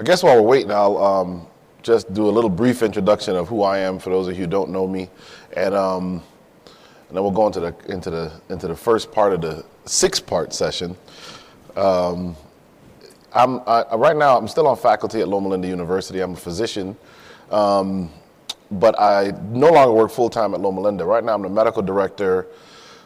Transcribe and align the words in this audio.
I 0.00 0.02
guess 0.02 0.22
while 0.22 0.34
we're 0.36 0.48
waiting, 0.48 0.70
I'll 0.70 0.96
um, 0.96 1.46
just 1.82 2.14
do 2.14 2.26
a 2.26 2.32
little 2.32 2.48
brief 2.48 2.82
introduction 2.82 3.36
of 3.36 3.48
who 3.48 3.62
I 3.62 3.80
am 3.80 3.98
for 3.98 4.08
those 4.08 4.28
of 4.28 4.32
you 4.32 4.44
who 4.44 4.50
don't 4.50 4.70
know 4.70 4.86
me, 4.86 5.10
and 5.54 5.74
um, 5.74 6.22
and 7.08 7.16
then 7.16 7.22
we'll 7.22 7.30
go 7.30 7.46
into 7.46 7.60
the 7.60 7.74
into 7.92 8.08
the 8.08 8.32
into 8.48 8.66
the 8.66 8.74
first 8.74 9.12
part 9.12 9.34
of 9.34 9.42
the 9.42 9.62
six-part 9.84 10.54
session. 10.54 10.96
Um, 11.76 12.34
I'm 13.34 13.60
I, 13.66 13.94
right 13.94 14.16
now. 14.16 14.38
I'm 14.38 14.48
still 14.48 14.66
on 14.68 14.78
faculty 14.78 15.20
at 15.20 15.28
Loma 15.28 15.50
Linda 15.50 15.68
University. 15.68 16.20
I'm 16.20 16.32
a 16.32 16.36
physician, 16.36 16.96
um, 17.50 18.10
but 18.70 18.98
I 18.98 19.34
no 19.50 19.68
longer 19.68 19.92
work 19.92 20.12
full 20.12 20.30
time 20.30 20.54
at 20.54 20.62
Loma 20.62 20.80
Linda. 20.80 21.04
Right 21.04 21.22
now, 21.22 21.34
I'm 21.34 21.42
the 21.42 21.50
medical 21.50 21.82
director 21.82 22.46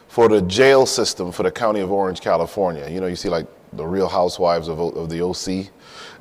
for 0.07 0.29
the 0.29 0.41
jail 0.43 0.85
system 0.85 1.33
for 1.33 1.43
the 1.43 1.51
county 1.51 1.81
of 1.81 1.91
Orange, 1.91 2.21
California. 2.21 2.87
You 2.89 3.01
know, 3.01 3.07
you 3.07 3.17
see 3.17 3.27
like 3.27 3.47
the 3.77 3.85
Real 3.85 4.07
Housewives 4.07 4.67
of, 4.67 4.79
of 4.79 5.09
the 5.09 5.21
OC. 5.21 5.71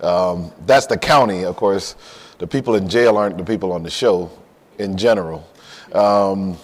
Um, 0.04 0.52
that's 0.66 0.86
the 0.86 0.98
county, 0.98 1.44
of 1.44 1.56
course. 1.56 1.96
The 2.38 2.46
people 2.46 2.74
in 2.74 2.88
jail 2.88 3.16
aren't 3.16 3.38
the 3.38 3.44
people 3.44 3.72
on 3.72 3.82
the 3.82 3.90
show 3.90 4.30
in 4.78 4.96
general. 4.96 5.48
Um, 5.92 6.58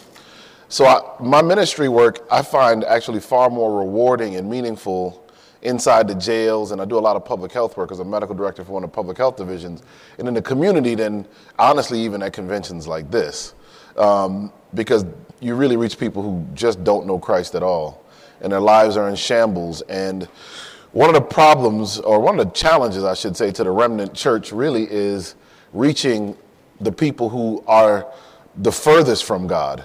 so 0.69 0.87
I, 0.87 1.01
my 1.21 1.43
ministry 1.43 1.89
work 1.89 2.27
I 2.31 2.43
find 2.43 2.85
actually 2.85 3.21
far 3.21 3.51
more 3.51 3.79
rewarding 3.79 4.37
and 4.37 4.49
meaningful 4.49 5.25
inside 5.63 6.09
the 6.09 6.15
jails, 6.15 6.71
and 6.71 6.81
I 6.81 6.85
do 6.85 6.99
a 6.99 7.01
lot 7.01 7.17
of 7.17 7.25
public 7.25 7.53
health 7.53 7.77
work 7.77 7.93
as 7.93 8.01
a 8.01 8.05
medical 8.05 8.35
director 8.35 8.65
for 8.65 8.73
one 8.73 8.85
of 8.85 8.91
the 8.91 8.95
public 8.95 9.19
health 9.19 9.37
divisions, 9.37 9.83
and 10.19 10.27
in 10.27 10.35
the 10.35 10.43
community 10.43 10.95
than 10.95 11.27
honestly 11.59 12.01
even 12.01 12.23
at 12.23 12.33
conventions 12.33 12.87
like 12.87 13.11
this, 13.11 13.55
um, 13.97 14.53
because 14.75 15.05
you 15.41 15.55
really 15.55 15.77
reach 15.77 15.99
people 15.99 16.23
who 16.23 16.47
just 16.55 16.83
don't 16.85 17.07
know 17.07 17.19
Christ 17.19 17.55
at 17.55 17.63
all, 17.63 18.05
and 18.41 18.53
their 18.53 18.61
lives 18.61 18.97
are 18.97 19.09
in 19.09 19.17
shambles, 19.17 19.83
and 19.83 20.29
one 20.93 21.09
of 21.09 21.15
the 21.15 21.21
problems, 21.21 21.99
or 21.99 22.19
one 22.19 22.39
of 22.39 22.47
the 22.47 22.53
challenges, 22.53 23.05
I 23.05 23.15
should 23.15 23.37
say, 23.37 23.53
to 23.53 23.65
the 23.65 23.71
remnant 23.71 24.13
church 24.13 24.51
really 24.51 24.89
is 24.91 25.37
reaching 25.73 26.37
the 26.81 26.91
people 26.91 27.29
who 27.29 27.63
are 27.67 28.13
the 28.57 28.73
furthest 28.73 29.25
from 29.25 29.47
God. 29.47 29.85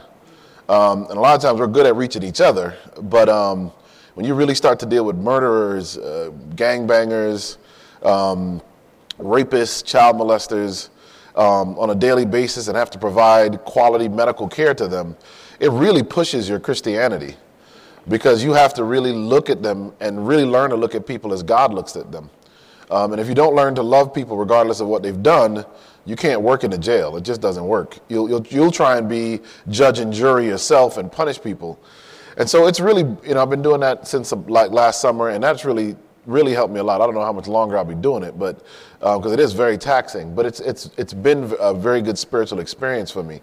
Um, 0.67 1.03
and 1.03 1.17
a 1.17 1.19
lot 1.19 1.35
of 1.35 1.41
times 1.41 1.59
we're 1.59 1.67
good 1.67 1.85
at 1.85 1.95
reaching 1.95 2.23
each 2.23 2.41
other, 2.41 2.75
but 3.03 3.29
um, 3.29 3.71
when 4.15 4.25
you 4.25 4.33
really 4.33 4.55
start 4.55 4.79
to 4.79 4.87
deal 4.87 5.05
with 5.05 5.15
murderers, 5.15 5.97
uh, 5.97 6.31
gangbangers, 6.55 7.57
um, 8.01 8.59
rapists, 9.19 9.85
child 9.85 10.15
molesters 10.15 10.89
um, 11.35 11.77
on 11.77 11.91
a 11.91 11.95
daily 11.95 12.25
basis 12.25 12.67
and 12.67 12.75
have 12.75 12.89
to 12.89 12.97
provide 12.97 13.63
quality 13.63 14.07
medical 14.07 14.47
care 14.47 14.73
to 14.73 14.87
them, 14.87 15.15
it 15.59 15.69
really 15.69 16.01
pushes 16.01 16.49
your 16.49 16.59
Christianity 16.59 17.35
because 18.07 18.43
you 18.43 18.53
have 18.53 18.73
to 18.75 18.83
really 18.83 19.11
look 19.11 19.49
at 19.49 19.63
them 19.63 19.93
and 19.99 20.27
really 20.27 20.45
learn 20.45 20.69
to 20.69 20.75
look 20.75 20.95
at 20.95 21.05
people 21.07 21.33
as 21.33 21.43
God 21.43 21.73
looks 21.73 21.95
at 21.95 22.11
them. 22.11 22.29
Um, 22.91 23.13
and 23.13 23.19
if 23.19 23.27
you 23.27 23.33
don't 23.33 23.55
learn 23.55 23.73
to 23.75 23.81
love 23.81 24.13
people 24.13 24.37
regardless 24.37 24.79
of 24.79 24.87
what 24.87 25.01
they've 25.01 25.23
done, 25.23 25.65
you 26.05 26.15
can't 26.15 26.41
work 26.41 26.63
in 26.63 26.71
a 26.73 26.77
jail. 26.77 27.17
It 27.17 27.23
just 27.23 27.41
doesn't 27.41 27.65
work. 27.65 27.97
You'll, 28.09 28.29
you'll, 28.29 28.45
you'll 28.47 28.71
try 28.71 28.97
and 28.97 29.09
be 29.09 29.39
judge 29.69 29.99
and 29.99 30.13
jury 30.13 30.45
yourself 30.45 30.97
and 30.97 31.11
punish 31.11 31.41
people. 31.41 31.79
And 32.37 32.49
so 32.49 32.67
it's 32.67 32.79
really, 32.79 33.01
you 33.27 33.33
know, 33.33 33.41
I've 33.41 33.49
been 33.49 33.61
doing 33.61 33.79
that 33.81 34.07
since 34.07 34.31
uh, 34.31 34.35
like 34.47 34.71
last 34.71 35.01
summer, 35.01 35.29
and 35.29 35.43
that's 35.43 35.65
really, 35.65 35.95
really 36.27 36.53
helped 36.53 36.73
me 36.73 36.79
a 36.79 36.83
lot. 36.83 37.01
I 37.01 37.05
don't 37.05 37.15
know 37.15 37.23
how 37.23 37.33
much 37.33 37.47
longer 37.47 37.77
I'll 37.77 37.85
be 37.85 37.95
doing 37.95 38.23
it, 38.23 38.37
but 38.37 38.65
because 38.99 39.27
uh, 39.27 39.33
it 39.33 39.39
is 39.39 39.53
very 39.53 39.77
taxing, 39.77 40.35
but 40.35 40.45
it's, 40.45 40.59
it's, 40.59 40.91
it's 40.97 41.13
been 41.13 41.53
a 41.59 41.73
very 41.73 42.01
good 42.01 42.17
spiritual 42.17 42.59
experience 42.59 43.09
for 43.09 43.23
me. 43.23 43.41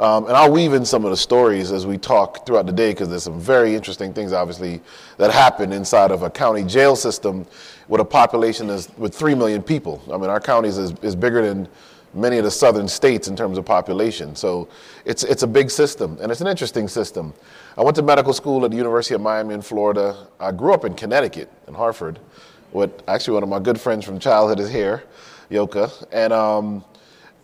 Um, 0.00 0.26
and 0.28 0.34
I'll 0.34 0.50
weave 0.50 0.72
in 0.72 0.86
some 0.86 1.04
of 1.04 1.10
the 1.10 1.16
stories 1.16 1.70
as 1.72 1.86
we 1.86 1.98
talk 1.98 2.46
throughout 2.46 2.64
the 2.64 2.72
day 2.72 2.92
because 2.92 3.10
there's 3.10 3.22
some 3.22 3.38
very 3.38 3.74
interesting 3.74 4.14
things, 4.14 4.32
obviously, 4.32 4.80
that 5.18 5.30
happen 5.30 5.72
inside 5.72 6.10
of 6.10 6.22
a 6.22 6.30
county 6.30 6.64
jail 6.64 6.96
system 6.96 7.46
with 7.86 8.00
a 8.00 8.04
population 8.04 8.70
is, 8.70 8.88
with 8.96 9.14
3 9.14 9.34
million 9.34 9.62
people. 9.62 10.02
I 10.10 10.16
mean, 10.16 10.30
our 10.30 10.40
county 10.40 10.70
is, 10.70 10.78
is 10.78 11.14
bigger 11.14 11.46
than 11.46 11.68
many 12.14 12.38
of 12.38 12.44
the 12.44 12.50
southern 12.50 12.88
states 12.88 13.28
in 13.28 13.36
terms 13.36 13.58
of 13.58 13.66
population. 13.66 14.34
So 14.34 14.68
it's, 15.04 15.22
it's 15.22 15.42
a 15.42 15.46
big 15.46 15.70
system, 15.70 16.16
and 16.22 16.32
it's 16.32 16.40
an 16.40 16.46
interesting 16.46 16.88
system. 16.88 17.34
I 17.76 17.82
went 17.82 17.94
to 17.96 18.02
medical 18.02 18.32
school 18.32 18.64
at 18.64 18.70
the 18.70 18.78
University 18.78 19.14
of 19.14 19.20
Miami 19.20 19.52
in 19.52 19.60
Florida. 19.60 20.28
I 20.40 20.50
grew 20.50 20.72
up 20.72 20.86
in 20.86 20.94
Connecticut, 20.94 21.52
in 21.68 21.74
Hartford, 21.74 22.18
with 22.72 22.90
actually 23.06 23.34
one 23.34 23.42
of 23.42 23.50
my 23.50 23.58
good 23.58 23.78
friends 23.78 24.06
from 24.06 24.18
childhood 24.18 24.60
is 24.60 24.70
here, 24.70 25.04
Yoka. 25.50 25.90
And 26.10 26.32
um, 26.32 26.84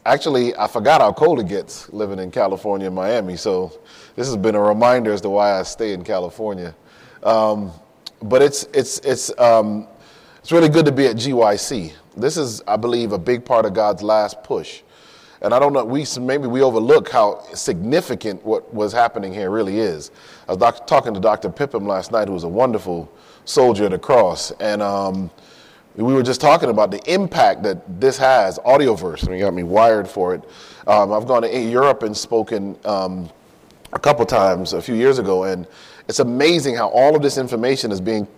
actually, 0.06 0.56
I 0.56 0.68
forgot 0.68 1.00
how 1.00 1.12
cold 1.12 1.40
it 1.40 1.48
gets 1.48 1.92
living 1.92 2.18
in 2.18 2.30
California 2.30 2.86
and 2.86 2.94
Miami. 2.94 3.36
So 3.36 3.78
this 4.14 4.26
has 4.26 4.36
been 4.36 4.54
a 4.54 4.60
reminder 4.60 5.12
as 5.12 5.20
to 5.22 5.30
why 5.30 5.58
I 5.58 5.62
stay 5.62 5.92
in 5.92 6.04
California. 6.04 6.74
Um, 7.22 7.72
but 8.22 8.40
it's 8.40 8.64
it's 8.72 8.98
it's 9.00 9.36
um, 9.38 9.88
it's 10.38 10.52
really 10.52 10.68
good 10.68 10.86
to 10.86 10.92
be 10.92 11.06
at 11.06 11.16
GYC. 11.16 11.92
This 12.16 12.36
is, 12.36 12.62
I 12.66 12.76
believe, 12.76 13.12
a 13.12 13.18
big 13.18 13.44
part 13.44 13.66
of 13.66 13.74
God's 13.74 14.02
last 14.02 14.42
push. 14.42 14.82
And 15.42 15.52
I 15.52 15.58
don't 15.58 15.72
know, 15.72 15.84
we 15.84 16.06
maybe 16.18 16.46
we 16.46 16.62
overlook 16.62 17.10
how 17.10 17.42
significant 17.52 18.44
what 18.44 18.72
was 18.72 18.92
happening 18.92 19.34
here 19.34 19.50
really 19.50 19.80
is. 19.80 20.10
I 20.48 20.52
was 20.52 20.58
doc- 20.58 20.86
talking 20.86 21.12
to 21.12 21.20
Dr. 21.20 21.50
Pipim 21.50 21.86
last 21.86 22.10
night, 22.10 22.28
who 22.28 22.34
was 22.34 22.44
a 22.44 22.48
wonderful 22.48 23.12
soldier 23.44 23.84
of 23.84 23.90
the 23.90 23.98
cross, 23.98 24.50
and 24.52 24.80
um, 24.80 25.30
we 25.96 26.12
were 26.12 26.22
just 26.22 26.42
talking 26.42 26.68
about 26.68 26.90
the 26.90 27.02
impact 27.12 27.62
that 27.62 28.00
this 28.00 28.18
has, 28.18 28.58
Audioverse, 28.60 29.22
and 29.26 29.34
you 29.34 29.44
got 29.44 29.54
me 29.54 29.62
wired 29.62 30.06
for 30.06 30.34
it. 30.34 30.44
Um, 30.86 31.12
I've 31.12 31.26
gone 31.26 31.42
to 31.42 31.58
Europe 31.58 32.02
and 32.02 32.14
spoken 32.14 32.76
um, 32.84 33.30
a 33.92 33.98
couple 33.98 34.26
times 34.26 34.74
a 34.74 34.82
few 34.82 34.94
years 34.94 35.18
ago, 35.18 35.44
and 35.44 35.66
it's 36.06 36.18
amazing 36.18 36.74
how 36.74 36.88
all 36.88 37.16
of 37.16 37.22
this 37.22 37.38
information 37.38 37.90
is 37.90 38.00
being 38.00 38.28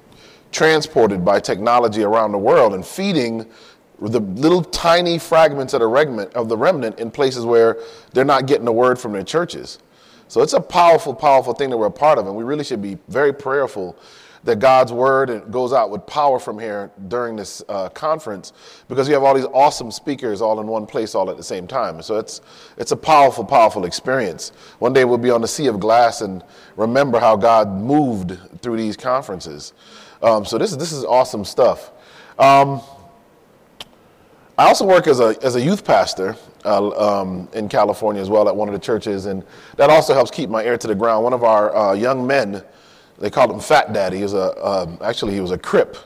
transported 0.52 1.24
by 1.24 1.40
technology 1.40 2.04
around 2.04 2.30
the 2.32 2.38
world 2.38 2.74
and 2.74 2.86
feeding 2.86 3.44
the 4.00 4.20
little 4.20 4.62
tiny 4.62 5.18
fragments 5.18 5.74
of 5.74 5.80
the 5.80 5.86
remnant, 5.86 6.32
of 6.34 6.48
the 6.48 6.56
remnant 6.56 7.00
in 7.00 7.10
places 7.10 7.44
where 7.44 7.78
they're 8.12 8.24
not 8.24 8.46
getting 8.46 8.64
the 8.64 8.72
word 8.72 8.98
from 8.98 9.12
their 9.12 9.24
churches. 9.24 9.80
So 10.28 10.42
it's 10.42 10.52
a 10.52 10.60
powerful, 10.60 11.12
powerful 11.12 11.54
thing 11.54 11.70
that 11.70 11.76
we're 11.76 11.86
a 11.86 11.90
part 11.90 12.18
of, 12.18 12.26
and 12.28 12.36
we 12.36 12.44
really 12.44 12.62
should 12.62 12.80
be 12.80 12.98
very 13.08 13.32
prayerful 13.32 13.98
that 14.48 14.58
God's 14.58 14.92
word 14.92 15.50
goes 15.50 15.72
out 15.72 15.90
with 15.90 16.06
power 16.06 16.38
from 16.38 16.58
here 16.58 16.90
during 17.08 17.36
this 17.36 17.62
uh, 17.68 17.88
conference 17.90 18.52
because 18.88 19.06
you 19.06 19.14
have 19.14 19.22
all 19.22 19.34
these 19.34 19.46
awesome 19.52 19.90
speakers 19.90 20.40
all 20.40 20.58
in 20.60 20.66
one 20.66 20.86
place 20.86 21.14
all 21.14 21.30
at 21.30 21.36
the 21.36 21.42
same 21.42 21.66
time. 21.66 22.02
So 22.02 22.18
it's, 22.18 22.40
it's 22.76 22.90
a 22.90 22.96
powerful, 22.96 23.44
powerful 23.44 23.84
experience. 23.84 24.52
One 24.78 24.92
day 24.92 25.04
we'll 25.04 25.18
be 25.18 25.30
on 25.30 25.42
the 25.42 25.48
sea 25.48 25.66
of 25.66 25.78
glass 25.78 26.22
and 26.22 26.42
remember 26.76 27.20
how 27.20 27.36
God 27.36 27.70
moved 27.70 28.38
through 28.60 28.78
these 28.78 28.96
conferences. 28.96 29.74
Um, 30.22 30.44
so 30.44 30.58
this, 30.58 30.74
this 30.74 30.92
is 30.92 31.04
awesome 31.04 31.44
stuff. 31.44 31.92
Um, 32.38 32.80
I 34.56 34.66
also 34.66 34.84
work 34.84 35.06
as 35.06 35.20
a, 35.20 35.36
as 35.42 35.54
a 35.54 35.60
youth 35.60 35.84
pastor 35.84 36.36
uh, 36.64 37.20
um, 37.20 37.48
in 37.52 37.68
California 37.68 38.20
as 38.20 38.28
well 38.28 38.48
at 38.48 38.56
one 38.56 38.68
of 38.68 38.72
the 38.72 38.80
churches, 38.80 39.26
and 39.26 39.44
that 39.76 39.88
also 39.88 40.14
helps 40.14 40.32
keep 40.32 40.50
my 40.50 40.64
ear 40.64 40.76
to 40.78 40.86
the 40.88 40.96
ground. 40.96 41.22
One 41.22 41.32
of 41.32 41.44
our 41.44 41.76
uh, 41.76 41.92
young 41.92 42.26
men, 42.26 42.64
they 43.18 43.30
called 43.30 43.50
him 43.50 43.60
Fat 43.60 43.92
Daddy. 43.92 44.18
He 44.18 44.22
was 44.22 44.34
a, 44.34 44.66
um, 44.66 44.98
actually, 45.02 45.34
he 45.34 45.40
was 45.40 45.50
a 45.50 45.58
Crip. 45.58 45.96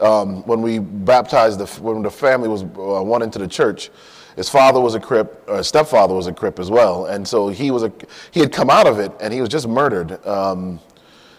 Um, 0.00 0.42
when 0.46 0.62
we 0.62 0.78
baptized, 0.78 1.58
the, 1.58 1.66
when 1.82 2.02
the 2.02 2.10
family 2.10 2.48
was 2.48 2.62
uh, 2.62 3.02
one 3.02 3.22
into 3.22 3.38
the 3.38 3.48
church, 3.48 3.90
his 4.36 4.48
father 4.48 4.80
was 4.80 4.94
a 4.94 5.00
Crip, 5.00 5.44
uh, 5.48 5.62
stepfather 5.62 6.14
was 6.14 6.26
a 6.26 6.32
Crip 6.32 6.58
as 6.58 6.70
well, 6.70 7.06
and 7.06 7.26
so 7.26 7.48
he 7.48 7.70
was 7.70 7.82
a, 7.82 7.92
he 8.30 8.40
had 8.40 8.52
come 8.52 8.70
out 8.70 8.86
of 8.86 8.98
it, 8.98 9.12
and 9.20 9.34
he 9.34 9.40
was 9.40 9.50
just 9.50 9.68
murdered 9.68 10.24
um, 10.26 10.80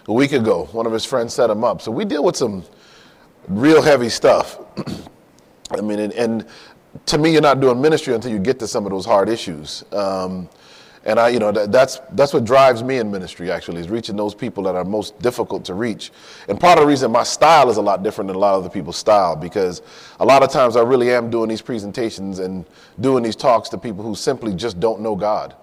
a 0.06 0.12
week 0.12 0.32
ago. 0.32 0.68
One 0.72 0.86
of 0.86 0.92
his 0.92 1.04
friends 1.04 1.34
set 1.34 1.50
him 1.50 1.64
up. 1.64 1.82
So 1.82 1.90
we 1.90 2.04
deal 2.04 2.22
with 2.22 2.36
some 2.36 2.64
real 3.48 3.82
heavy 3.82 4.08
stuff. 4.08 4.60
I 5.70 5.80
mean, 5.80 5.98
and, 5.98 6.12
and, 6.12 6.46
to 7.06 7.16
me, 7.16 7.32
you're 7.32 7.40
not 7.40 7.58
doing 7.58 7.80
ministry 7.80 8.14
until 8.14 8.30
you 8.30 8.38
get 8.38 8.58
to 8.58 8.68
some 8.68 8.84
of 8.84 8.92
those 8.92 9.06
hard 9.06 9.30
issues. 9.30 9.82
Um, 9.92 10.48
and 11.04 11.18
I, 11.18 11.28
you 11.30 11.38
know, 11.40 11.50
that, 11.50 11.72
that's 11.72 12.00
that's 12.12 12.32
what 12.32 12.44
drives 12.44 12.82
me 12.82 12.98
in 12.98 13.10
ministry. 13.10 13.50
Actually, 13.50 13.80
is 13.80 13.88
reaching 13.88 14.16
those 14.16 14.34
people 14.34 14.62
that 14.64 14.76
are 14.76 14.84
most 14.84 15.18
difficult 15.20 15.64
to 15.64 15.74
reach. 15.74 16.12
And 16.48 16.60
part 16.60 16.78
of 16.78 16.84
the 16.84 16.88
reason 16.88 17.10
my 17.10 17.24
style 17.24 17.70
is 17.70 17.76
a 17.76 17.82
lot 17.82 18.02
different 18.02 18.28
than 18.28 18.36
a 18.36 18.38
lot 18.38 18.54
of 18.54 18.64
other 18.64 18.72
people's 18.72 18.96
style 18.96 19.34
because 19.34 19.82
a 20.20 20.24
lot 20.24 20.42
of 20.42 20.50
times 20.50 20.76
I 20.76 20.82
really 20.82 21.12
am 21.12 21.28
doing 21.30 21.48
these 21.48 21.62
presentations 21.62 22.38
and 22.38 22.64
doing 23.00 23.24
these 23.24 23.36
talks 23.36 23.68
to 23.70 23.78
people 23.78 24.04
who 24.04 24.14
simply 24.14 24.54
just 24.54 24.78
don't 24.78 25.00
know 25.00 25.16
God 25.16 25.54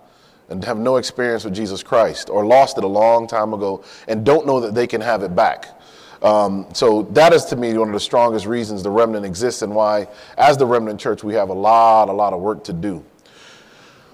and 0.50 0.64
have 0.66 0.78
no 0.78 0.98
experience 0.98 1.46
with 1.46 1.54
Jesus 1.54 1.84
Christ 1.84 2.30
or 2.30 2.46
lost 2.46 2.78
it 2.78 2.84
a 2.84 2.88
long 2.88 3.28
time 3.28 3.54
ago 3.54 3.84
and 4.08 4.25
don't 4.25 4.46
know 4.46 4.60
that 4.60 4.74
they 4.74 4.88
can 4.88 5.00
have 5.00 5.24
it 5.24 5.36
back. 5.36 5.80
Um, 6.22 6.68
so 6.74 7.04
that 7.14 7.31
is 7.31 7.46
to 7.46 7.56
me 7.56 7.78
one 7.78 7.88
of 7.88 7.94
the 7.94 8.00
strongest 8.00 8.46
reasons 8.46 8.84
the 8.84 8.90
remnant 8.90 9.25
exists 9.25 9.62
and 9.62 9.74
why, 9.74 10.08
as 10.38 10.58
the 10.58 10.66
remnant 10.66 11.00
church, 11.00 11.24
we 11.24 11.34
have 11.36 11.48
a 11.48 11.54
lot, 11.54 12.10
a 12.10 12.12
lot 12.12 12.34
of 12.34 12.42
work 12.42 12.64
to 12.66 12.74
do. 12.74 13.06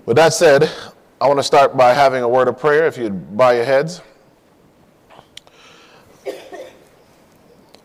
With 0.06 0.18
that 0.18 0.34
said, 0.34 0.70
I 1.20 1.28
want 1.28 1.40
to 1.40 1.44
start 1.44 1.78
by 1.78 1.94
having 1.94 2.24
a 2.24 2.28
word 2.28 2.50
of 2.50 2.60
prayer. 2.60 2.88
If 2.88 2.98
you'd 2.98 3.38
bow 3.38 3.52
your 3.52 3.64
heads. 3.64 4.02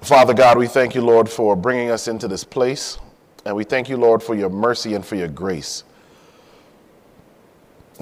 Father 0.00 0.34
God, 0.34 0.58
we 0.58 0.66
thank 0.66 0.96
you, 0.96 1.02
Lord, 1.02 1.28
for 1.28 1.54
bringing 1.54 1.90
us 1.90 2.08
into 2.08 2.26
this 2.26 2.42
place. 2.42 2.98
And 3.44 3.54
we 3.54 3.62
thank 3.62 3.88
you, 3.88 3.96
Lord, 3.96 4.22
for 4.22 4.34
your 4.34 4.50
mercy 4.50 4.94
and 4.94 5.06
for 5.06 5.14
your 5.14 5.28
grace. 5.28 5.84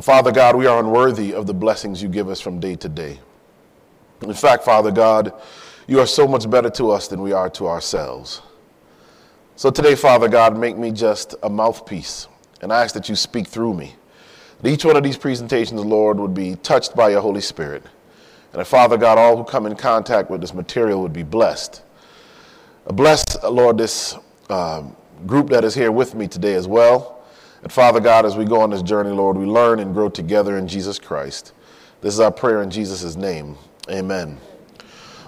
Father 0.00 0.32
God, 0.32 0.56
we 0.56 0.66
are 0.66 0.80
unworthy 0.80 1.34
of 1.34 1.46
the 1.46 1.52
blessings 1.52 2.02
you 2.02 2.08
give 2.08 2.28
us 2.28 2.40
from 2.40 2.60
day 2.60 2.76
to 2.76 2.88
day. 2.88 3.18
In 4.22 4.32
fact, 4.32 4.64
Father 4.64 4.90
God, 4.90 5.32
you 5.86 6.00
are 6.00 6.06
so 6.06 6.26
much 6.26 6.48
better 6.48 6.70
to 6.70 6.90
us 6.90 7.08
than 7.08 7.20
we 7.20 7.32
are 7.32 7.50
to 7.50 7.66
ourselves. 7.66 8.40
So 9.56 9.70
today, 9.70 9.94
Father 9.94 10.28
God, 10.28 10.56
make 10.56 10.78
me 10.78 10.92
just 10.92 11.34
a 11.42 11.50
mouthpiece, 11.50 12.28
and 12.62 12.72
I 12.72 12.82
ask 12.82 12.94
that 12.94 13.08
you 13.08 13.16
speak 13.16 13.48
through 13.48 13.74
me. 13.74 13.96
Each 14.64 14.84
one 14.84 14.96
of 14.96 15.02
these 15.02 15.16
presentations, 15.16 15.84
Lord, 15.84 16.18
would 16.18 16.34
be 16.34 16.56
touched 16.56 16.96
by 16.96 17.10
your 17.10 17.20
Holy 17.20 17.40
Spirit. 17.40 17.84
And 18.52 18.60
that, 18.60 18.66
Father 18.66 18.96
God, 18.96 19.18
all 19.18 19.36
who 19.36 19.44
come 19.44 19.66
in 19.66 19.76
contact 19.76 20.30
with 20.30 20.40
this 20.40 20.52
material 20.52 21.00
would 21.02 21.12
be 21.12 21.22
blessed. 21.22 21.82
Bless, 22.86 23.24
Lord, 23.44 23.78
this 23.78 24.16
uh, 24.48 24.82
group 25.26 25.50
that 25.50 25.62
is 25.62 25.74
here 25.74 25.92
with 25.92 26.14
me 26.14 26.26
today 26.26 26.54
as 26.54 26.66
well. 26.66 27.22
And 27.62 27.70
Father 27.70 28.00
God, 28.00 28.24
as 28.24 28.36
we 28.36 28.44
go 28.44 28.60
on 28.60 28.70
this 28.70 28.82
journey, 28.82 29.10
Lord, 29.10 29.36
we 29.36 29.44
learn 29.44 29.78
and 29.78 29.92
grow 29.92 30.08
together 30.08 30.58
in 30.58 30.66
Jesus 30.66 30.98
Christ. 30.98 31.52
This 32.00 32.14
is 32.14 32.20
our 32.20 32.30
prayer 32.30 32.62
in 32.62 32.70
Jesus' 32.70 33.16
name. 33.16 33.56
Amen. 33.90 34.38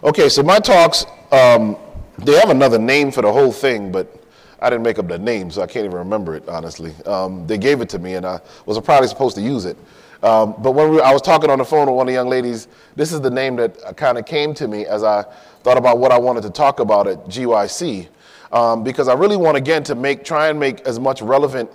Okay, 0.03 0.29
so 0.29 0.43
my 0.43 0.59
talks, 0.59 1.05
um, 1.31 1.77
they 2.19 2.39
have 2.39 2.51
another 2.51 2.79
name 2.79 3.11
for 3.11 3.23
the 3.23 3.33
whole 3.33 3.53
thing, 3.53 3.93
but 3.93 4.20
I 4.61 4.71
didn't 4.71 4.83
make 4.83 4.99
up 4.99 5.09
the 5.09 5.19
name, 5.19 5.51
so 5.51 5.63
I 5.63 5.67
can't 5.67 5.85
even 5.85 5.97
remember 5.97 6.35
it, 6.35 6.49
honestly. 6.49 6.95
Um, 7.07 7.47
they 7.47 7.59
gave 7.59 7.81
it 7.81 7.89
to 7.91 7.99
me, 7.99 8.15
and 8.15 8.27
I 8.27 8.41
was 8.67 8.79
probably 8.81 9.09
supposed 9.09 9.37
to 9.37 9.43
use 9.43 9.65
it. 9.65 9.77
Um, 10.23 10.55
but 10.59 10.73
when 10.73 10.91
we, 10.91 11.01
I 11.01 11.13
was 11.13 11.23
talking 11.23 11.49
on 11.49 11.59
the 11.59 11.65
phone 11.65 11.87
with 11.87 11.97
one 11.97 12.07
of 12.07 12.13
the 12.13 12.15
young 12.15 12.29
ladies, 12.29 12.69
this 12.95 13.13
is 13.13 13.21
the 13.23 13.31
name 13.31 13.57
that 13.57 13.97
kind 13.97 14.19
of 14.19 14.27
came 14.27 14.53
to 14.55 14.69
me 14.69 14.85
as 14.85 15.03
I 15.03 15.25
thought 15.63 15.79
about 15.79 15.99
what 15.99 16.13
I 16.13 16.19
wanted 16.19 16.43
to 16.43 16.51
talk 16.51 16.81
about 16.81 17.07
at 17.07 17.25
GYC. 17.27 18.09
Um, 18.53 18.83
because 18.83 19.09
I 19.09 19.15
really 19.15 19.37
want, 19.37 19.57
again, 19.57 19.83
to 19.85 19.95
make 19.95 20.25
try 20.25 20.49
and 20.49 20.59
make 20.59 20.81
as 20.81 20.99
much 20.99 21.23
relevant 21.23 21.71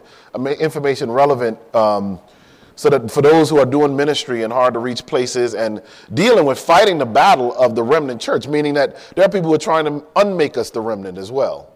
information 0.59 1.09
relevant 1.09 1.57
um, 1.73 2.19
so 2.75 2.89
that 2.89 3.09
for 3.09 3.21
those 3.21 3.49
who 3.49 3.57
are 3.57 3.65
doing 3.65 3.95
ministry 3.95 4.43
in 4.43 4.51
hard 4.51 4.73
to 4.73 4.79
reach 4.79 5.05
places 5.05 5.55
and 5.55 5.81
dealing 6.13 6.45
with 6.45 6.59
fighting 6.59 6.97
the 6.97 7.05
battle 7.05 7.55
of 7.55 7.73
the 7.73 7.81
remnant 7.81 8.19
church, 8.19 8.47
meaning 8.47 8.73
that 8.73 8.97
there 9.15 9.25
are 9.25 9.29
people 9.29 9.49
who 9.49 9.55
are 9.55 9.57
trying 9.57 9.85
to 9.85 10.05
unmake 10.17 10.57
us 10.57 10.69
the 10.69 10.81
remnant 10.81 11.17
as 11.17 11.31
well. 11.31 11.71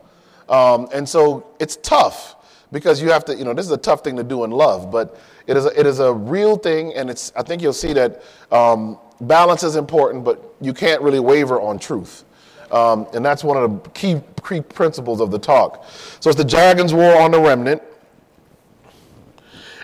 Um, 0.49 0.89
and 0.93 1.07
so 1.07 1.47
it's 1.59 1.77
tough 1.77 2.35
because 2.71 3.01
you 3.01 3.11
have 3.11 3.23
to, 3.25 3.35
you 3.35 3.45
know, 3.45 3.53
this 3.53 3.65
is 3.65 3.71
a 3.71 3.77
tough 3.77 4.03
thing 4.03 4.15
to 4.17 4.23
do 4.23 4.43
in 4.43 4.51
love, 4.51 4.91
but 4.91 5.19
it 5.47 5.55
is 5.55 5.65
a, 5.65 5.79
it 5.79 5.85
is 5.85 5.99
a 5.99 6.11
real 6.11 6.57
thing. 6.57 6.93
And 6.95 7.09
it's, 7.09 7.31
I 7.35 7.43
think 7.43 7.61
you'll 7.61 7.73
see 7.73 7.93
that 7.93 8.21
um, 8.51 8.97
balance 9.21 9.63
is 9.63 9.75
important, 9.75 10.23
but 10.23 10.55
you 10.59 10.73
can't 10.73 11.01
really 11.01 11.19
waver 11.19 11.61
on 11.61 11.79
truth. 11.79 12.25
Um, 12.71 13.07
and 13.13 13.25
that's 13.25 13.43
one 13.43 13.57
of 13.57 13.83
the 13.83 13.89
key, 13.91 14.21
key 14.47 14.61
principles 14.61 15.21
of 15.21 15.31
the 15.31 15.39
talk. 15.39 15.85
So 16.19 16.29
it's 16.29 16.37
the 16.37 16.45
Dragon's 16.45 16.93
War 16.93 17.19
on 17.19 17.31
the 17.31 17.39
Remnant. 17.39 17.81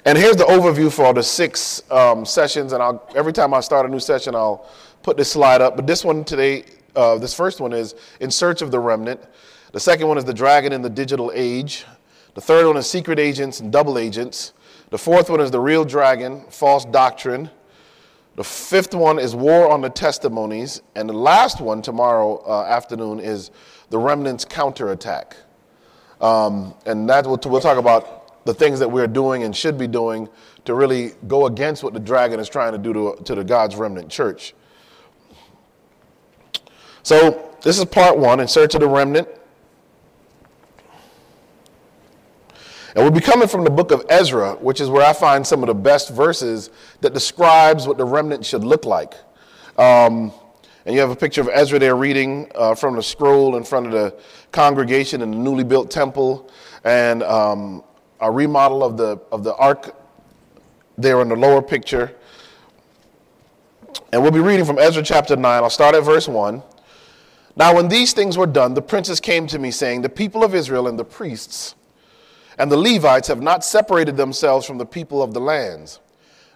And 0.05 0.15
here's 0.19 0.35
the 0.35 0.43
overview 0.43 0.93
for 0.93 1.05
all 1.05 1.13
the 1.13 1.23
six 1.23 1.81
um, 1.91 2.25
sessions. 2.25 2.73
And 2.73 2.83
I'll, 2.83 3.07
every 3.15 3.33
time 3.33 3.55
I 3.55 3.59
start 3.59 3.87
a 3.87 3.89
new 3.89 3.99
session, 3.99 4.35
I'll 4.35 4.69
put 5.01 5.17
this 5.17 5.31
slide 5.31 5.61
up. 5.61 5.75
But 5.75 5.87
this 5.87 6.05
one 6.05 6.23
today, 6.23 6.65
uh, 6.95 7.17
this 7.17 7.33
first 7.33 7.59
one 7.59 7.73
is 7.73 7.95
In 8.19 8.29
Search 8.29 8.61
of 8.61 8.69
the 8.69 8.79
Remnant. 8.79 9.19
The 9.75 9.81
second 9.81 10.07
one 10.07 10.17
is 10.17 10.23
the 10.23 10.33
dragon 10.33 10.71
in 10.71 10.81
the 10.81 10.89
digital 10.89 11.33
age. 11.35 11.83
The 12.33 12.39
third 12.39 12.65
one 12.65 12.77
is 12.77 12.89
secret 12.89 13.19
agents 13.19 13.59
and 13.59 13.73
double 13.73 13.97
agents. 13.97 14.53
The 14.89 14.97
fourth 14.97 15.29
one 15.29 15.41
is 15.41 15.51
the 15.51 15.59
real 15.59 15.83
dragon, 15.83 16.45
false 16.49 16.85
doctrine. 16.85 17.49
The 18.37 18.43
fifth 18.45 18.95
one 18.95 19.19
is 19.19 19.35
war 19.35 19.69
on 19.69 19.81
the 19.81 19.89
testimonies. 19.89 20.81
And 20.95 21.09
the 21.09 21.13
last 21.13 21.59
one 21.59 21.81
tomorrow 21.81 22.37
uh, 22.47 22.63
afternoon 22.63 23.19
is 23.19 23.51
the 23.89 23.97
remnant's 23.97 24.45
counterattack. 24.45 25.35
Um, 26.21 26.73
and 26.85 27.09
that 27.09 27.27
we'll, 27.27 27.41
we'll 27.43 27.59
talk 27.59 27.77
about 27.77 28.45
the 28.45 28.53
things 28.53 28.79
that 28.79 28.89
we're 28.89 29.07
doing 29.07 29.43
and 29.43 29.53
should 29.53 29.77
be 29.77 29.87
doing 29.87 30.29
to 30.63 30.73
really 30.73 31.15
go 31.27 31.47
against 31.47 31.83
what 31.83 31.93
the 31.93 31.99
dragon 31.99 32.39
is 32.39 32.47
trying 32.47 32.71
to 32.71 32.77
do 32.77 32.93
to, 32.93 33.23
to 33.25 33.35
the 33.35 33.43
God's 33.43 33.75
remnant 33.75 34.09
church. 34.09 34.53
So, 37.03 37.57
this 37.61 37.77
is 37.77 37.83
part 37.83 38.17
one 38.17 38.39
in 38.39 38.47
search 38.47 38.73
of 38.73 38.79
the 38.79 38.87
remnant. 38.87 39.27
And 42.95 43.03
we'll 43.03 43.11
be 43.11 43.19
coming 43.19 43.49
from 43.49 43.65
the 43.65 43.69
book 43.69 43.91
of 43.91 44.05
Ezra, 44.09 44.53
which 44.53 44.79
is 44.79 44.89
where 44.89 45.05
I 45.05 45.11
find 45.11 45.45
some 45.45 45.61
of 45.61 45.67
the 45.67 45.73
best 45.73 46.11
verses 46.11 46.69
that 47.01 47.13
describes 47.13 47.87
what 47.87 47.97
the 47.97 48.05
remnant 48.05 48.45
should 48.45 48.63
look 48.63 48.85
like. 48.85 49.15
Um, 49.77 50.31
and 50.85 50.95
you 50.95 51.01
have 51.01 51.09
a 51.09 51.15
picture 51.15 51.41
of 51.41 51.49
Ezra 51.51 51.77
there 51.77 51.97
reading 51.97 52.49
uh, 52.55 52.73
from 52.73 52.95
the 52.95 53.03
scroll 53.03 53.57
in 53.57 53.65
front 53.65 53.87
of 53.87 53.91
the 53.91 54.15
congregation 54.53 55.21
in 55.21 55.31
the 55.31 55.37
newly 55.37 55.65
built 55.65 55.91
temple, 55.91 56.49
and 56.85 57.21
um, 57.23 57.83
a 58.21 58.31
remodel 58.31 58.81
of 58.81 58.95
the 58.95 59.19
of 59.29 59.43
the 59.43 59.53
ark 59.55 59.93
there 60.97 61.21
in 61.21 61.27
the 61.27 61.35
lower 61.35 61.61
picture. 61.61 62.15
And 64.13 64.21
we'll 64.21 64.31
be 64.31 64.39
reading 64.39 64.65
from 64.65 64.79
Ezra 64.79 65.03
chapter 65.03 65.35
9. 65.35 65.63
I'll 65.63 65.69
start 65.69 65.95
at 65.95 66.03
verse 66.03 66.29
1. 66.29 66.63
Now, 67.57 67.75
when 67.75 67.89
these 67.89 68.13
things 68.13 68.37
were 68.37 68.45
done, 68.45 68.73
the 68.73 68.81
princes 68.81 69.19
came 69.19 69.47
to 69.47 69.59
me, 69.59 69.71
saying, 69.71 70.01
The 70.01 70.09
people 70.09 70.45
of 70.45 70.55
Israel 70.55 70.87
and 70.87 70.97
the 70.97 71.05
priests 71.05 71.75
and 72.57 72.71
the 72.71 72.77
Levites 72.77 73.27
have 73.27 73.41
not 73.41 73.63
separated 73.63 74.17
themselves 74.17 74.65
from 74.65 74.77
the 74.77 74.85
people 74.85 75.21
of 75.21 75.33
the 75.33 75.39
lands, 75.39 75.99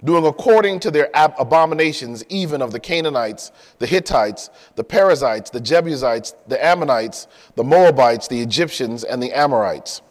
doing 0.03 0.25
according 0.25 0.79
to 0.79 0.91
their 0.91 1.15
ab- 1.15 1.33
abominations, 1.37 2.23
even 2.29 2.61
of 2.61 2.71
the 2.71 2.79
Canaanites, 2.79 3.51
the 3.79 3.87
Hittites, 3.87 4.49
the 4.75 4.83
Perizzites, 4.83 5.49
the 5.49 5.59
Jebusites, 5.59 6.33
the 6.47 6.63
Ammonites, 6.63 7.27
the 7.55 7.63
Moabites, 7.63 8.27
the 8.27 8.41
Egyptians, 8.41 9.03
and 9.03 9.21
the 9.21 9.33
Amorites. 9.33 10.01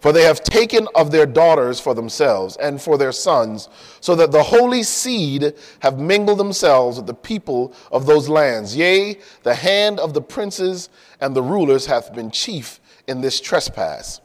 For 0.00 0.12
they 0.12 0.22
have 0.22 0.44
taken 0.44 0.86
of 0.94 1.10
their 1.10 1.26
daughters 1.26 1.80
for 1.80 1.92
themselves 1.92 2.56
and 2.56 2.80
for 2.80 2.96
their 2.96 3.10
sons, 3.10 3.68
so 4.00 4.14
that 4.14 4.30
the 4.30 4.44
holy 4.44 4.84
seed 4.84 5.54
have 5.80 5.98
mingled 5.98 6.38
themselves 6.38 6.98
with 6.98 7.06
the 7.06 7.14
people 7.14 7.74
of 7.90 8.06
those 8.06 8.28
lands. 8.28 8.76
Yea, 8.76 9.18
the 9.42 9.56
hand 9.56 9.98
of 9.98 10.14
the 10.14 10.22
princes 10.22 10.88
and 11.20 11.34
the 11.34 11.42
rulers 11.42 11.86
hath 11.86 12.14
been 12.14 12.30
chief 12.30 12.78
in 13.08 13.20
this 13.22 13.40
trespass. 13.40 14.20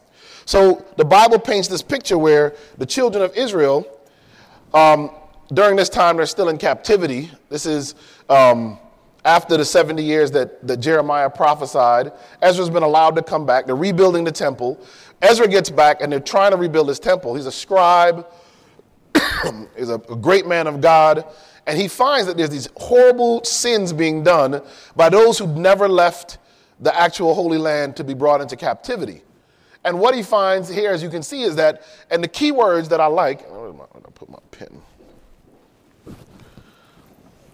So 0.46 0.84
the 0.96 1.04
Bible 1.04 1.38
paints 1.38 1.68
this 1.68 1.82
picture 1.82 2.18
where 2.18 2.54
the 2.78 2.86
children 2.86 3.22
of 3.22 3.34
Israel, 3.36 3.86
um, 4.72 5.10
during 5.52 5.76
this 5.76 5.88
time, 5.88 6.16
they're 6.16 6.26
still 6.26 6.48
in 6.48 6.58
captivity. 6.58 7.30
This 7.48 7.66
is 7.66 7.94
um, 8.28 8.78
after 9.24 9.56
the 9.56 9.64
70 9.64 10.02
years 10.02 10.30
that, 10.32 10.66
that 10.66 10.78
Jeremiah 10.78 11.30
prophesied. 11.30 12.12
Ezra's 12.42 12.70
been 12.70 12.82
allowed 12.82 13.16
to 13.16 13.22
come 13.22 13.46
back. 13.46 13.66
They're 13.66 13.76
rebuilding 13.76 14.24
the 14.24 14.32
temple. 14.32 14.78
Ezra 15.22 15.48
gets 15.48 15.70
back 15.70 16.02
and 16.02 16.12
they're 16.12 16.20
trying 16.20 16.50
to 16.50 16.56
rebuild 16.56 16.88
his 16.88 16.98
temple. 16.98 17.34
He's 17.34 17.46
a 17.46 17.52
scribe, 17.52 18.26
he's 19.76 19.88
a, 19.88 19.94
a 19.94 20.16
great 20.16 20.46
man 20.46 20.66
of 20.66 20.80
God. 20.80 21.24
And 21.66 21.78
he 21.78 21.88
finds 21.88 22.26
that 22.26 22.36
there's 22.36 22.50
these 22.50 22.68
horrible 22.76 23.42
sins 23.42 23.92
being 23.94 24.22
done 24.22 24.60
by 24.96 25.08
those 25.08 25.38
who 25.38 25.46
never 25.46 25.88
left 25.88 26.36
the 26.80 26.94
actual 26.94 27.34
Holy 27.34 27.56
Land 27.56 27.96
to 27.96 28.04
be 28.04 28.12
brought 28.12 28.42
into 28.42 28.56
captivity. 28.56 29.22
And 29.84 30.00
what 30.00 30.14
he 30.14 30.22
finds 30.22 30.68
here, 30.68 30.90
as 30.90 31.02
you 31.02 31.10
can 31.10 31.22
see, 31.22 31.42
is 31.42 31.56
that, 31.56 31.82
and 32.10 32.24
the 32.24 32.28
key 32.28 32.52
words 32.52 32.88
that 32.88 33.00
I 33.00 33.06
like, 33.06 33.48
where 33.50 33.68
am 33.68 33.80
I 33.80 34.10
put 34.14 34.30
my 34.30 34.38
pen? 34.50 34.80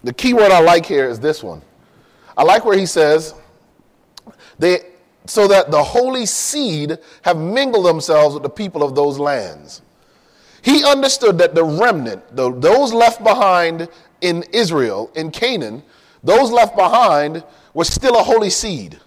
The 0.03 0.13
key 0.13 0.33
word 0.33 0.51
I 0.51 0.59
like 0.59 0.85
here 0.85 1.07
is 1.07 1.19
this 1.19 1.43
one. 1.43 1.61
I 2.37 2.43
like 2.43 2.65
where 2.65 2.77
he 2.77 2.85
says, 2.85 3.35
they, 4.57 4.79
so 5.25 5.47
that 5.47 5.69
the 5.69 5.83
holy 5.83 6.25
seed 6.25 6.97
have 7.23 7.37
mingled 7.37 7.85
themselves 7.85 8.33
with 8.33 8.43
the 8.43 8.49
people 8.49 8.81
of 8.81 8.95
those 8.95 9.19
lands. 9.19 9.81
He 10.61 10.83
understood 10.83 11.37
that 11.39 11.53
the 11.53 11.63
remnant, 11.63 12.35
the, 12.35 12.51
those 12.51 12.93
left 12.93 13.23
behind 13.23 13.89
in 14.21 14.43
Israel, 14.53 15.11
in 15.15 15.31
Canaan, 15.31 15.83
those 16.23 16.51
left 16.51 16.75
behind 16.75 17.43
were 17.73 17.83
still 17.83 18.17
a 18.19 18.23
holy 18.23 18.49
seed. 18.49 18.99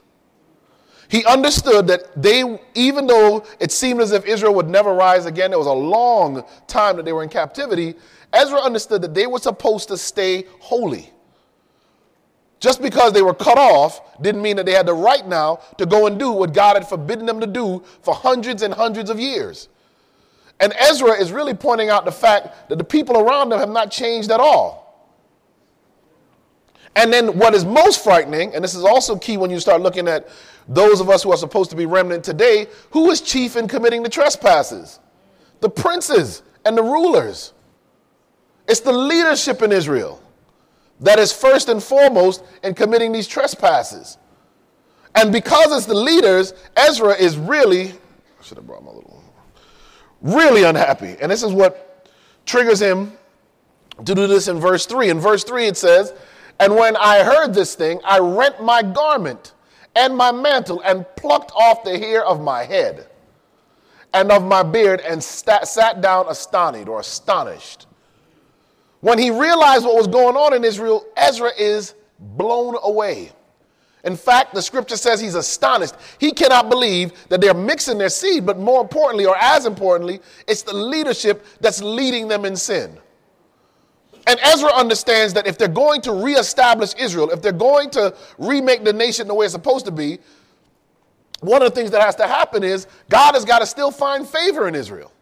He 1.14 1.24
understood 1.26 1.86
that 1.86 2.20
they, 2.20 2.58
even 2.74 3.06
though 3.06 3.46
it 3.60 3.70
seemed 3.70 4.00
as 4.00 4.10
if 4.10 4.26
Israel 4.26 4.52
would 4.56 4.68
never 4.68 4.92
rise 4.92 5.26
again, 5.26 5.52
it 5.52 5.56
was 5.56 5.68
a 5.68 5.72
long 5.72 6.42
time 6.66 6.96
that 6.96 7.04
they 7.04 7.12
were 7.12 7.22
in 7.22 7.28
captivity. 7.28 7.94
Ezra 8.32 8.58
understood 8.58 9.00
that 9.02 9.14
they 9.14 9.28
were 9.28 9.38
supposed 9.38 9.86
to 9.90 9.96
stay 9.96 10.44
holy. 10.58 11.12
Just 12.58 12.82
because 12.82 13.12
they 13.12 13.22
were 13.22 13.32
cut 13.32 13.58
off 13.58 14.20
didn't 14.22 14.42
mean 14.42 14.56
that 14.56 14.66
they 14.66 14.72
had 14.72 14.86
the 14.86 14.94
right 14.94 15.24
now 15.24 15.60
to 15.78 15.86
go 15.86 16.08
and 16.08 16.18
do 16.18 16.32
what 16.32 16.52
God 16.52 16.74
had 16.74 16.88
forbidden 16.88 17.26
them 17.26 17.38
to 17.38 17.46
do 17.46 17.84
for 18.02 18.12
hundreds 18.12 18.62
and 18.62 18.74
hundreds 18.74 19.08
of 19.08 19.20
years. 19.20 19.68
And 20.58 20.72
Ezra 20.76 21.12
is 21.12 21.30
really 21.30 21.54
pointing 21.54 21.90
out 21.90 22.04
the 22.04 22.10
fact 22.10 22.68
that 22.68 22.78
the 22.78 22.82
people 22.82 23.18
around 23.18 23.50
them 23.50 23.60
have 23.60 23.70
not 23.70 23.92
changed 23.92 24.32
at 24.32 24.40
all. 24.40 24.83
And 26.96 27.12
then 27.12 27.38
what 27.38 27.54
is 27.54 27.64
most 27.64 28.04
frightening, 28.04 28.54
and 28.54 28.62
this 28.62 28.74
is 28.74 28.84
also 28.84 29.16
key 29.16 29.36
when 29.36 29.50
you 29.50 29.58
start 29.58 29.80
looking 29.80 30.06
at 30.06 30.28
those 30.68 31.00
of 31.00 31.10
us 31.10 31.22
who 31.22 31.32
are 31.32 31.36
supposed 31.36 31.70
to 31.70 31.76
be 31.76 31.86
remnant 31.86 32.24
today, 32.24 32.66
who 32.90 33.10
is 33.10 33.20
chief 33.20 33.56
in 33.56 33.66
committing 33.68 34.02
the 34.02 34.08
trespasses? 34.08 35.00
The 35.60 35.68
princes 35.68 36.42
and 36.64 36.76
the 36.76 36.82
rulers. 36.82 37.52
It's 38.68 38.80
the 38.80 38.92
leadership 38.92 39.62
in 39.62 39.72
Israel 39.72 40.22
that 41.00 41.18
is 41.18 41.32
first 41.32 41.68
and 41.68 41.82
foremost 41.82 42.44
in 42.62 42.74
committing 42.74 43.12
these 43.12 43.26
trespasses. 43.26 44.18
And 45.14 45.32
because 45.32 45.76
it's 45.76 45.86
the 45.86 45.94
leaders, 45.94 46.54
Ezra 46.76 47.14
is 47.14 47.36
really, 47.36 47.90
I 47.90 48.42
should 48.42 48.56
have 48.56 48.66
brought 48.66 48.84
my 48.84 48.90
little, 48.90 49.22
really 50.22 50.64
unhappy. 50.64 51.16
And 51.20 51.30
this 51.30 51.42
is 51.42 51.52
what 51.52 52.08
triggers 52.46 52.80
him 52.80 53.12
to 54.04 54.14
do 54.14 54.26
this 54.26 54.48
in 54.48 54.58
verse 54.58 54.86
3. 54.86 55.10
In 55.10 55.20
verse 55.20 55.44
3, 55.44 55.66
it 55.66 55.76
says, 55.76 56.12
and 56.60 56.74
when 56.74 56.96
I 56.96 57.22
heard 57.22 57.52
this 57.52 57.74
thing, 57.74 58.00
I 58.04 58.18
rent 58.18 58.62
my 58.62 58.82
garment 58.82 59.54
and 59.94 60.16
my 60.16 60.32
mantle 60.32 60.80
and 60.82 61.06
plucked 61.16 61.52
off 61.52 61.84
the 61.84 61.98
hair 61.98 62.24
of 62.24 62.40
my 62.40 62.64
head 62.64 63.08
and 64.12 64.30
of 64.30 64.44
my 64.44 64.62
beard 64.62 65.00
and 65.00 65.22
sat, 65.22 65.66
sat 65.68 66.00
down 66.00 66.26
astonished 66.28 66.88
or 66.88 67.00
astonished. 67.00 67.86
When 69.00 69.18
he 69.18 69.30
realized 69.30 69.84
what 69.84 69.96
was 69.96 70.06
going 70.06 70.36
on 70.36 70.54
in 70.54 70.64
Israel, 70.64 71.04
Ezra 71.16 71.50
is 71.58 71.94
blown 72.18 72.76
away. 72.82 73.32
In 74.04 74.16
fact, 74.16 74.54
the 74.54 74.62
scripture 74.62 74.96
says 74.96 75.20
he's 75.20 75.34
astonished. 75.34 75.94
He 76.18 76.30
cannot 76.30 76.68
believe 76.68 77.12
that 77.28 77.40
they're 77.40 77.54
mixing 77.54 77.98
their 77.98 78.10
seed, 78.10 78.46
but 78.46 78.58
more 78.58 78.82
importantly, 78.82 79.24
or 79.26 79.36
as 79.36 79.66
importantly, 79.66 80.20
it's 80.46 80.62
the 80.62 80.74
leadership 80.74 81.44
that's 81.60 81.82
leading 81.82 82.28
them 82.28 82.44
in 82.44 82.54
sin. 82.54 82.98
And 84.26 84.40
Ezra 84.42 84.72
understands 84.72 85.34
that 85.34 85.46
if 85.46 85.58
they're 85.58 85.68
going 85.68 86.00
to 86.02 86.12
reestablish 86.12 86.94
Israel, 86.94 87.30
if 87.30 87.42
they're 87.42 87.52
going 87.52 87.90
to 87.90 88.14
remake 88.38 88.84
the 88.84 88.92
nation 88.92 89.28
the 89.28 89.34
way 89.34 89.44
it's 89.44 89.52
supposed 89.52 89.84
to 89.84 89.90
be, 89.90 90.18
one 91.40 91.60
of 91.60 91.68
the 91.68 91.74
things 91.74 91.90
that 91.90 92.00
has 92.00 92.14
to 92.16 92.26
happen 92.26 92.64
is 92.64 92.86
God 93.10 93.34
has 93.34 93.44
got 93.44 93.58
to 93.58 93.66
still 93.66 93.90
find 93.90 94.26
favor 94.26 94.66
in 94.66 94.74
Israel. 94.74 95.12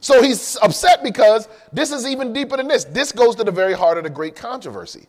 So 0.00 0.22
he's 0.22 0.56
upset 0.62 1.02
because 1.02 1.48
this 1.72 1.92
is 1.92 2.06
even 2.06 2.32
deeper 2.32 2.56
than 2.56 2.68
this. 2.68 2.84
This 2.84 3.12
goes 3.12 3.36
to 3.36 3.44
the 3.44 3.52
very 3.52 3.74
heart 3.74 3.98
of 3.98 4.04
the 4.04 4.10
great 4.10 4.34
controversy. 4.34 5.06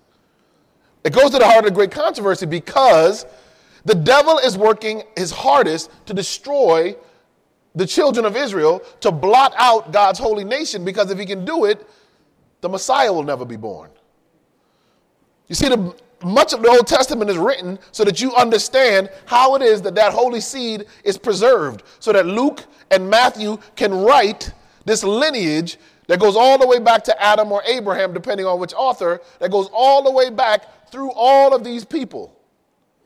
It 1.04 1.14
goes 1.14 1.32
to 1.32 1.40
the 1.40 1.46
heart 1.46 1.60
of 1.60 1.66
the 1.66 1.76
great 1.76 1.92
controversy 1.92 2.46
because 2.46 3.26
the 3.86 3.96
devil 3.96 4.38
is 4.38 4.58
working 4.58 5.04
his 5.18 5.32
hardest 5.32 5.90
to 6.06 6.14
destroy 6.14 6.96
the 7.76 7.88
children 7.88 8.26
of 8.26 8.36
Israel, 8.38 8.84
to 9.00 9.12
blot 9.12 9.54
out 9.58 9.92
God's 9.92 10.20
holy 10.20 10.44
nation, 10.44 10.86
because 10.86 11.10
if 11.10 11.18
he 11.18 11.26
can 11.26 11.44
do 11.44 11.66
it, 11.66 11.88
the 12.64 12.70
Messiah 12.70 13.12
will 13.12 13.24
never 13.24 13.44
be 13.44 13.58
born. 13.58 13.92
You 15.50 15.56
see, 15.56 15.68
the, 15.68 15.94
much 16.24 16.54
of 16.54 16.62
the 16.62 16.70
Old 16.70 16.88
Testament 16.88 17.30
is 17.30 17.36
written 17.38 17.78
so 17.92 18.06
that 18.06 18.22
you 18.22 18.34
understand 18.36 19.10
how 19.26 19.56
it 19.56 19.62
is 19.62 19.82
that 19.82 19.96
that 19.96 20.14
holy 20.14 20.40
seed 20.40 20.86
is 21.04 21.18
preserved, 21.18 21.84
so 22.00 22.14
that 22.14 22.26
Luke 22.26 22.64
and 22.90 23.10
Matthew 23.10 23.58
can 23.76 23.94
write 23.94 24.54
this 24.86 25.04
lineage 25.04 25.78
that 26.08 26.22
goes 26.22 26.38
all 26.38 26.58
the 26.58 26.66
way 26.66 26.80
back 26.80 27.04
to 27.04 27.22
Adam 27.22 27.52
or 27.52 27.62
Abraham, 27.66 28.14
depending 28.14 28.46
on 28.46 28.62
which 28.62 28.74
author, 28.74 29.20
that 29.40 29.52
goes 29.52 29.70
all 29.74 30.02
the 30.02 30.12
way 30.12 30.30
back 30.30 30.90
through 30.90 31.12
all 31.12 31.54
of 31.54 31.66
these 31.66 31.84
people, 31.84 32.34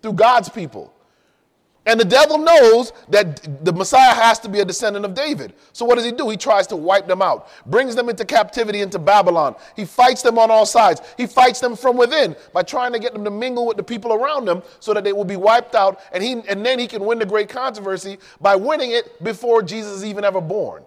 through 0.03 0.13
God's 0.13 0.49
people. 0.49 0.93
And 1.87 1.97
the 1.97 2.05
devil 2.05 2.37
knows 2.37 2.91
that 3.07 3.63
the 3.63 3.71
Messiah 3.71 4.13
has 4.13 4.39
to 4.39 4.49
be 4.49 4.59
a 4.59 4.65
descendant 4.65 5.05
of 5.05 5.13
David. 5.13 5.53
So 5.71 5.85
what 5.85 5.95
does 5.95 6.03
he 6.03 6.11
do? 6.11 6.29
He 6.29 6.35
tries 6.35 6.67
to 6.67 6.75
wipe 6.75 7.07
them 7.07 7.21
out, 7.21 7.47
brings 7.65 7.95
them 7.95 8.09
into 8.09 8.25
captivity 8.25 8.81
into 8.81 8.99
Babylon. 8.99 9.55
He 9.73 9.85
fights 9.85 10.21
them 10.21 10.37
on 10.37 10.51
all 10.51 10.65
sides. 10.65 11.01
He 11.15 11.25
fights 11.25 11.61
them 11.61 11.77
from 11.77 11.95
within 11.95 12.35
by 12.51 12.63
trying 12.63 12.91
to 12.91 12.99
get 12.99 13.13
them 13.13 13.23
to 13.23 13.31
mingle 13.31 13.65
with 13.65 13.77
the 13.77 13.83
people 13.83 14.11
around 14.11 14.43
them 14.43 14.63
so 14.81 14.93
that 14.93 15.05
they 15.05 15.13
will 15.13 15.23
be 15.23 15.37
wiped 15.37 15.75
out. 15.75 16.01
And, 16.11 16.21
he, 16.21 16.33
and 16.49 16.65
then 16.65 16.77
he 16.77 16.87
can 16.87 17.05
win 17.05 17.19
the 17.19 17.25
great 17.25 17.47
controversy 17.47 18.17
by 18.41 18.57
winning 18.57 18.91
it 18.91 19.23
before 19.23 19.63
Jesus 19.63 19.93
is 19.93 20.03
even 20.05 20.25
ever 20.25 20.41
born. 20.41 20.83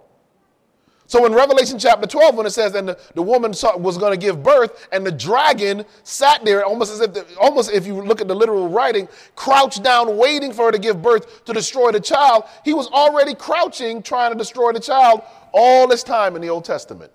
So 1.10 1.26
in 1.26 1.32
Revelation 1.32 1.76
chapter 1.76 2.06
12, 2.06 2.36
when 2.36 2.46
it 2.46 2.50
says, 2.50 2.76
and 2.76 2.90
the, 2.90 2.98
the 3.16 3.22
woman 3.22 3.52
saw, 3.52 3.76
was 3.76 3.98
going 3.98 4.12
to 4.12 4.16
give 4.16 4.44
birth, 4.44 4.86
and 4.92 5.04
the 5.04 5.10
dragon 5.10 5.84
sat 6.04 6.44
there 6.44 6.64
almost 6.64 6.92
as 6.92 7.00
if, 7.00 7.12
the, 7.12 7.26
almost 7.36 7.72
if 7.72 7.84
you 7.84 8.00
look 8.00 8.20
at 8.20 8.28
the 8.28 8.34
literal 8.36 8.68
writing, 8.68 9.08
crouched 9.34 9.82
down, 9.82 10.16
waiting 10.16 10.52
for 10.52 10.66
her 10.66 10.70
to 10.70 10.78
give 10.78 11.02
birth 11.02 11.44
to 11.46 11.52
destroy 11.52 11.90
the 11.90 11.98
child. 11.98 12.44
He 12.64 12.74
was 12.74 12.86
already 12.86 13.34
crouching, 13.34 14.04
trying 14.04 14.30
to 14.30 14.38
destroy 14.38 14.70
the 14.70 14.78
child 14.78 15.22
all 15.50 15.88
this 15.88 16.04
time 16.04 16.36
in 16.36 16.42
the 16.42 16.48
Old 16.48 16.64
Testament. 16.64 17.10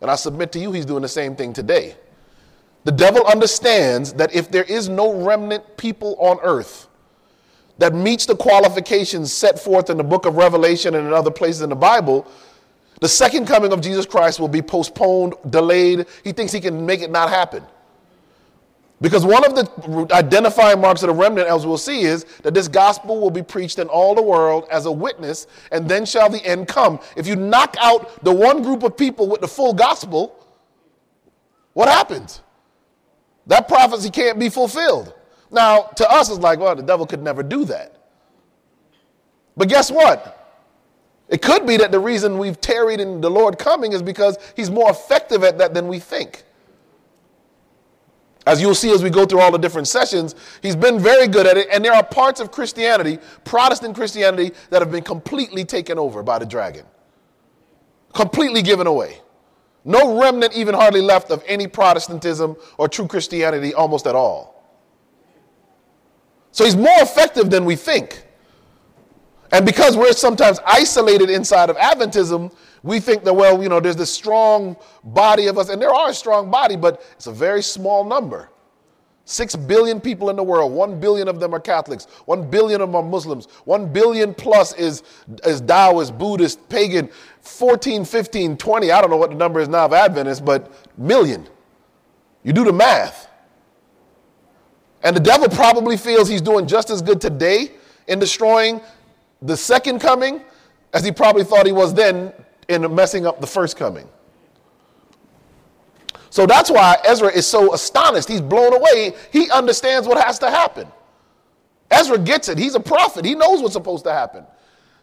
And 0.00 0.08
I 0.08 0.14
submit 0.14 0.52
to 0.52 0.60
you, 0.60 0.70
he's 0.70 0.86
doing 0.86 1.02
the 1.02 1.08
same 1.08 1.34
thing 1.34 1.52
today. 1.52 1.96
The 2.84 2.92
devil 2.92 3.26
understands 3.26 4.12
that 4.12 4.32
if 4.32 4.52
there 4.52 4.62
is 4.64 4.88
no 4.88 5.24
remnant 5.24 5.76
people 5.76 6.14
on 6.20 6.38
earth, 6.44 6.86
that 7.82 7.94
meets 7.94 8.26
the 8.26 8.36
qualifications 8.36 9.32
set 9.32 9.58
forth 9.58 9.90
in 9.90 9.96
the 9.96 10.04
book 10.04 10.24
of 10.24 10.36
Revelation 10.36 10.94
and 10.94 11.04
in 11.04 11.12
other 11.12 11.32
places 11.32 11.62
in 11.62 11.68
the 11.68 11.74
Bible, 11.74 12.30
the 13.00 13.08
second 13.08 13.46
coming 13.46 13.72
of 13.72 13.80
Jesus 13.80 14.06
Christ 14.06 14.38
will 14.38 14.46
be 14.46 14.62
postponed, 14.62 15.34
delayed. 15.50 16.06
He 16.22 16.30
thinks 16.30 16.52
he 16.52 16.60
can 16.60 16.86
make 16.86 17.00
it 17.00 17.10
not 17.10 17.28
happen. 17.28 17.64
Because 19.00 19.26
one 19.26 19.44
of 19.44 19.56
the 19.56 20.06
identifying 20.14 20.80
marks 20.80 21.02
of 21.02 21.08
the 21.08 21.14
remnant, 21.14 21.48
as 21.48 21.66
we'll 21.66 21.76
see, 21.76 22.02
is 22.02 22.22
that 22.44 22.54
this 22.54 22.68
gospel 22.68 23.20
will 23.20 23.32
be 23.32 23.42
preached 23.42 23.80
in 23.80 23.88
all 23.88 24.14
the 24.14 24.22
world 24.22 24.68
as 24.70 24.86
a 24.86 24.92
witness, 24.92 25.48
and 25.72 25.88
then 25.88 26.06
shall 26.06 26.30
the 26.30 26.44
end 26.46 26.68
come. 26.68 27.00
If 27.16 27.26
you 27.26 27.34
knock 27.34 27.76
out 27.80 28.22
the 28.24 28.32
one 28.32 28.62
group 28.62 28.84
of 28.84 28.96
people 28.96 29.28
with 29.28 29.40
the 29.40 29.48
full 29.48 29.74
gospel, 29.74 30.38
what 31.72 31.88
happens? 31.88 32.42
That 33.48 33.66
prophecy 33.66 34.10
can't 34.10 34.38
be 34.38 34.50
fulfilled. 34.50 35.12
Now, 35.52 35.82
to 35.96 36.10
us, 36.10 36.30
it's 36.30 36.38
like, 36.40 36.58
well, 36.58 36.74
the 36.74 36.82
devil 36.82 37.06
could 37.06 37.22
never 37.22 37.42
do 37.42 37.66
that. 37.66 37.94
But 39.56 39.68
guess 39.68 39.90
what? 39.90 40.38
It 41.28 41.42
could 41.42 41.66
be 41.66 41.76
that 41.76 41.92
the 41.92 42.00
reason 42.00 42.38
we've 42.38 42.60
tarried 42.60 43.00
in 43.00 43.20
the 43.20 43.30
Lord 43.30 43.58
coming 43.58 43.92
is 43.92 44.02
because 44.02 44.38
he's 44.56 44.70
more 44.70 44.90
effective 44.90 45.44
at 45.44 45.58
that 45.58 45.74
than 45.74 45.88
we 45.88 45.98
think. 45.98 46.44
As 48.46 48.60
you'll 48.60 48.74
see 48.74 48.92
as 48.92 49.02
we 49.02 49.10
go 49.10 49.24
through 49.24 49.40
all 49.40 49.52
the 49.52 49.58
different 49.58 49.86
sessions, 49.86 50.34
he's 50.62 50.74
been 50.74 50.98
very 50.98 51.28
good 51.28 51.46
at 51.46 51.56
it. 51.56 51.68
And 51.70 51.84
there 51.84 51.92
are 51.92 52.02
parts 52.02 52.40
of 52.40 52.50
Christianity, 52.50 53.18
Protestant 53.44 53.94
Christianity, 53.94 54.52
that 54.70 54.82
have 54.82 54.90
been 54.90 55.04
completely 55.04 55.64
taken 55.64 55.98
over 55.98 56.22
by 56.22 56.38
the 56.38 56.46
dragon, 56.46 56.84
completely 58.12 58.62
given 58.62 58.86
away. 58.86 59.20
No 59.84 60.20
remnant 60.20 60.54
even 60.54 60.74
hardly 60.74 61.00
left 61.00 61.30
of 61.30 61.42
any 61.46 61.66
Protestantism 61.66 62.56
or 62.78 62.88
true 62.88 63.06
Christianity 63.06 63.74
almost 63.74 64.06
at 64.06 64.14
all. 64.14 64.51
So 66.52 66.64
he's 66.64 66.76
more 66.76 67.00
effective 67.00 67.50
than 67.50 67.64
we 67.64 67.76
think. 67.76 68.24
And 69.52 69.66
because 69.66 69.96
we're 69.96 70.12
sometimes 70.12 70.60
isolated 70.64 71.28
inside 71.28 71.68
of 71.68 71.76
Adventism, 71.76 72.54
we 72.82 73.00
think 73.00 73.24
that, 73.24 73.34
well, 73.34 73.62
you 73.62 73.68
know, 73.68 73.80
there's 73.80 73.96
this 73.96 74.12
strong 74.12 74.76
body 75.04 75.46
of 75.46 75.58
us, 75.58 75.68
and 75.68 75.80
there 75.80 75.92
are 75.92 76.10
a 76.10 76.14
strong 76.14 76.50
body, 76.50 76.76
but 76.76 77.02
it's 77.12 77.26
a 77.26 77.32
very 77.32 77.62
small 77.62 78.04
number. 78.04 78.48
Six 79.24 79.54
billion 79.54 80.00
people 80.00 80.30
in 80.30 80.36
the 80.36 80.42
world, 80.42 80.72
one 80.72 80.98
billion 80.98 81.28
of 81.28 81.38
them 81.38 81.54
are 81.54 81.60
Catholics, 81.60 82.06
one 82.24 82.50
billion 82.50 82.80
of 82.80 82.88
them 82.88 82.96
are 82.96 83.02
Muslims, 83.02 83.46
one 83.64 83.92
billion 83.92 84.34
plus 84.34 84.74
is, 84.74 85.04
is 85.44 85.60
Taoist, 85.60 86.18
Buddhist, 86.18 86.68
pagan, 86.68 87.08
14, 87.42 88.04
15, 88.04 88.56
20, 88.56 88.90
I 88.90 89.00
don't 89.00 89.10
know 89.10 89.16
what 89.16 89.30
the 89.30 89.36
number 89.36 89.60
is 89.60 89.68
now 89.68 89.84
of 89.84 89.92
Adventists, 89.92 90.40
but 90.40 90.72
million. 90.98 91.46
You 92.42 92.52
do 92.52 92.64
the 92.64 92.72
math. 92.72 93.28
And 95.02 95.16
the 95.16 95.20
devil 95.20 95.48
probably 95.48 95.96
feels 95.96 96.28
he's 96.28 96.42
doing 96.42 96.66
just 96.66 96.90
as 96.90 97.02
good 97.02 97.20
today 97.20 97.72
in 98.08 98.18
destroying 98.18 98.80
the 99.40 99.56
second 99.56 100.00
coming 100.00 100.42
as 100.92 101.04
he 101.04 101.10
probably 101.10 101.44
thought 101.44 101.66
he 101.66 101.72
was 101.72 101.92
then 101.94 102.32
in 102.68 102.94
messing 102.94 103.26
up 103.26 103.40
the 103.40 103.46
first 103.46 103.76
coming. 103.76 104.08
So 106.30 106.46
that's 106.46 106.70
why 106.70 106.96
Ezra 107.04 107.28
is 107.28 107.46
so 107.46 107.74
astonished. 107.74 108.28
He's 108.28 108.40
blown 108.40 108.72
away. 108.72 109.14
He 109.30 109.50
understands 109.50 110.08
what 110.08 110.22
has 110.22 110.38
to 110.38 110.50
happen. 110.50 110.88
Ezra 111.90 112.18
gets 112.18 112.48
it. 112.48 112.56
He's 112.56 112.74
a 112.74 112.80
prophet. 112.80 113.24
He 113.24 113.34
knows 113.34 113.60
what's 113.60 113.74
supposed 113.74 114.04
to 114.04 114.12
happen. 114.12 114.44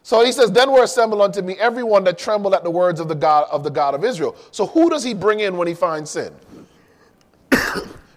So 0.02 0.24
he 0.24 0.32
says, 0.32 0.50
Then 0.50 0.72
were 0.72 0.82
assembled 0.82 1.20
unto 1.20 1.42
me 1.42 1.54
everyone 1.54 2.02
that 2.04 2.18
trembled 2.18 2.54
at 2.54 2.64
the 2.64 2.70
words 2.70 2.98
of 2.98 3.08
the 3.08 3.14
God 3.14 3.46
of 3.50 3.62
the 3.62 3.70
God 3.70 3.94
of 3.94 4.04
Israel. 4.04 4.34
So 4.50 4.66
who 4.66 4.90
does 4.90 5.04
he 5.04 5.14
bring 5.14 5.40
in 5.40 5.56
when 5.56 5.68
he 5.68 5.74
finds 5.74 6.10
sin? 6.10 6.34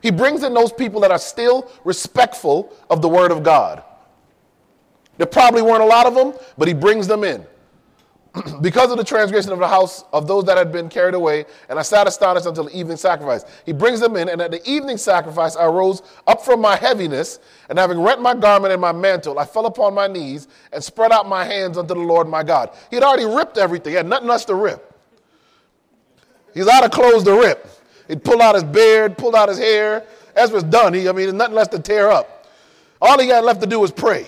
He 0.03 0.11
brings 0.11 0.43
in 0.43 0.53
those 0.53 0.73
people 0.73 0.99
that 1.01 1.11
are 1.11 1.17
still 1.17 1.71
respectful 1.85 2.75
of 2.89 3.01
the 3.01 3.07
word 3.07 3.31
of 3.31 3.41
God. 3.41 3.81
There 5.17 5.25
probably 5.25 5.61
weren't 5.61 5.81
a 5.81 5.85
lot 5.85 6.05
of 6.05 6.13
them, 6.13 6.33
but 6.57 6.67
he 6.67 6.73
brings 6.73 7.07
them 7.07 7.23
in. 7.23 7.45
because 8.61 8.91
of 8.91 8.97
the 8.97 9.03
transgression 9.03 9.53
of 9.53 9.59
the 9.59 9.67
house 9.67 10.03
of 10.11 10.27
those 10.27 10.43
that 10.43 10.57
had 10.57 10.73
been 10.73 10.89
carried 10.89 11.13
away, 11.13 11.45
and 11.69 11.79
I 11.79 11.83
sat 11.83 12.05
astonished 12.05 12.45
until 12.45 12.65
the 12.65 12.77
evening 12.77 12.97
sacrifice. 12.97 13.45
He 13.65 13.71
brings 13.71 14.01
them 14.01 14.17
in, 14.17 14.27
and 14.27 14.41
at 14.41 14.51
the 14.51 14.69
evening 14.69 14.97
sacrifice 14.97 15.55
I 15.55 15.67
rose 15.67 16.01
up 16.27 16.43
from 16.43 16.59
my 16.59 16.75
heaviness, 16.75 17.39
and 17.69 17.79
having 17.79 18.01
rent 18.01 18.21
my 18.21 18.33
garment 18.33 18.73
and 18.73 18.81
my 18.81 18.91
mantle, 18.91 19.39
I 19.39 19.45
fell 19.45 19.67
upon 19.67 19.93
my 19.93 20.07
knees 20.07 20.49
and 20.73 20.83
spread 20.83 21.13
out 21.13 21.29
my 21.29 21.45
hands 21.45 21.77
unto 21.77 21.93
the 21.93 22.01
Lord 22.01 22.27
my 22.27 22.43
God. 22.43 22.71
He 22.89 22.97
had 22.97 23.03
already 23.03 23.25
ripped 23.25 23.57
everything, 23.57 23.91
he 23.91 23.95
had 23.97 24.07
nothing 24.07 24.29
else 24.29 24.43
to 24.45 24.55
rip. 24.55 24.89
He's 26.53 26.67
out 26.67 26.83
of 26.83 26.91
clothes 26.91 27.23
to 27.23 27.39
rip. 27.39 27.69
He'd 28.07 28.23
pull 28.23 28.41
out 28.41 28.55
his 28.55 28.63
beard, 28.63 29.17
pull 29.17 29.35
out 29.35 29.49
his 29.49 29.57
hair. 29.57 30.05
Ezra's 30.35 30.63
done. 30.63 30.93
He, 30.93 31.07
I 31.07 31.11
mean, 31.11 31.25
there's 31.25 31.33
nothing 31.33 31.55
left 31.55 31.71
to 31.71 31.79
tear 31.79 32.09
up. 32.09 32.47
All 33.01 33.19
he 33.19 33.27
got 33.27 33.43
left 33.43 33.61
to 33.61 33.67
do 33.67 33.79
was 33.79 33.91
pray. 33.91 34.27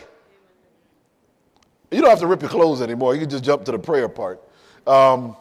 You 1.92 2.02
don't 2.02 2.10
have 2.10 2.20
to 2.20 2.28
rip 2.28 2.42
your 2.42 2.50
clothes 2.50 2.82
anymore. 2.82 3.14
You 3.14 3.22
can 3.22 3.30
just 3.30 3.44
jump 3.44 3.64
to 3.66 3.72
the 3.72 3.80
prayer 3.80 4.10
part. 4.10 4.42
Um, 4.86 5.36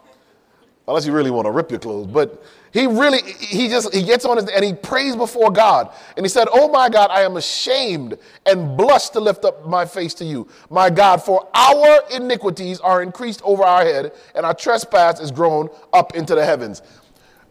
unless 0.86 1.06
you 1.06 1.12
really 1.12 1.30
want 1.30 1.46
to 1.46 1.50
rip 1.50 1.70
your 1.70 1.80
clothes. 1.80 2.06
But 2.06 2.44
he 2.72 2.86
really, 2.86 3.22
he 3.22 3.68
just, 3.68 3.94
he 3.94 4.02
gets 4.02 4.24
on 4.24 4.36
his, 4.36 4.48
and 4.48 4.64
he 4.64 4.72
prays 4.72 5.16
before 5.16 5.50
God. 5.50 5.92
And 6.16 6.24
he 6.24 6.28
said, 6.28 6.48
Oh 6.52 6.68
my 6.68 6.88
God, 6.88 7.10
I 7.10 7.22
am 7.22 7.36
ashamed 7.36 8.18
and 8.46 8.76
blush 8.76 9.10
to 9.10 9.20
lift 9.20 9.44
up 9.44 9.66
my 9.66 9.86
face 9.86 10.14
to 10.14 10.24
you. 10.24 10.48
My 10.70 10.90
God, 10.90 11.22
for 11.22 11.48
our 11.54 12.00
iniquities 12.12 12.80
are 12.80 13.02
increased 13.02 13.42
over 13.44 13.62
our 13.62 13.84
head, 13.84 14.12
and 14.34 14.44
our 14.44 14.54
trespass 14.54 15.20
is 15.20 15.30
grown 15.30 15.68
up 15.92 16.14
into 16.14 16.34
the 16.34 16.44
heavens. 16.44 16.82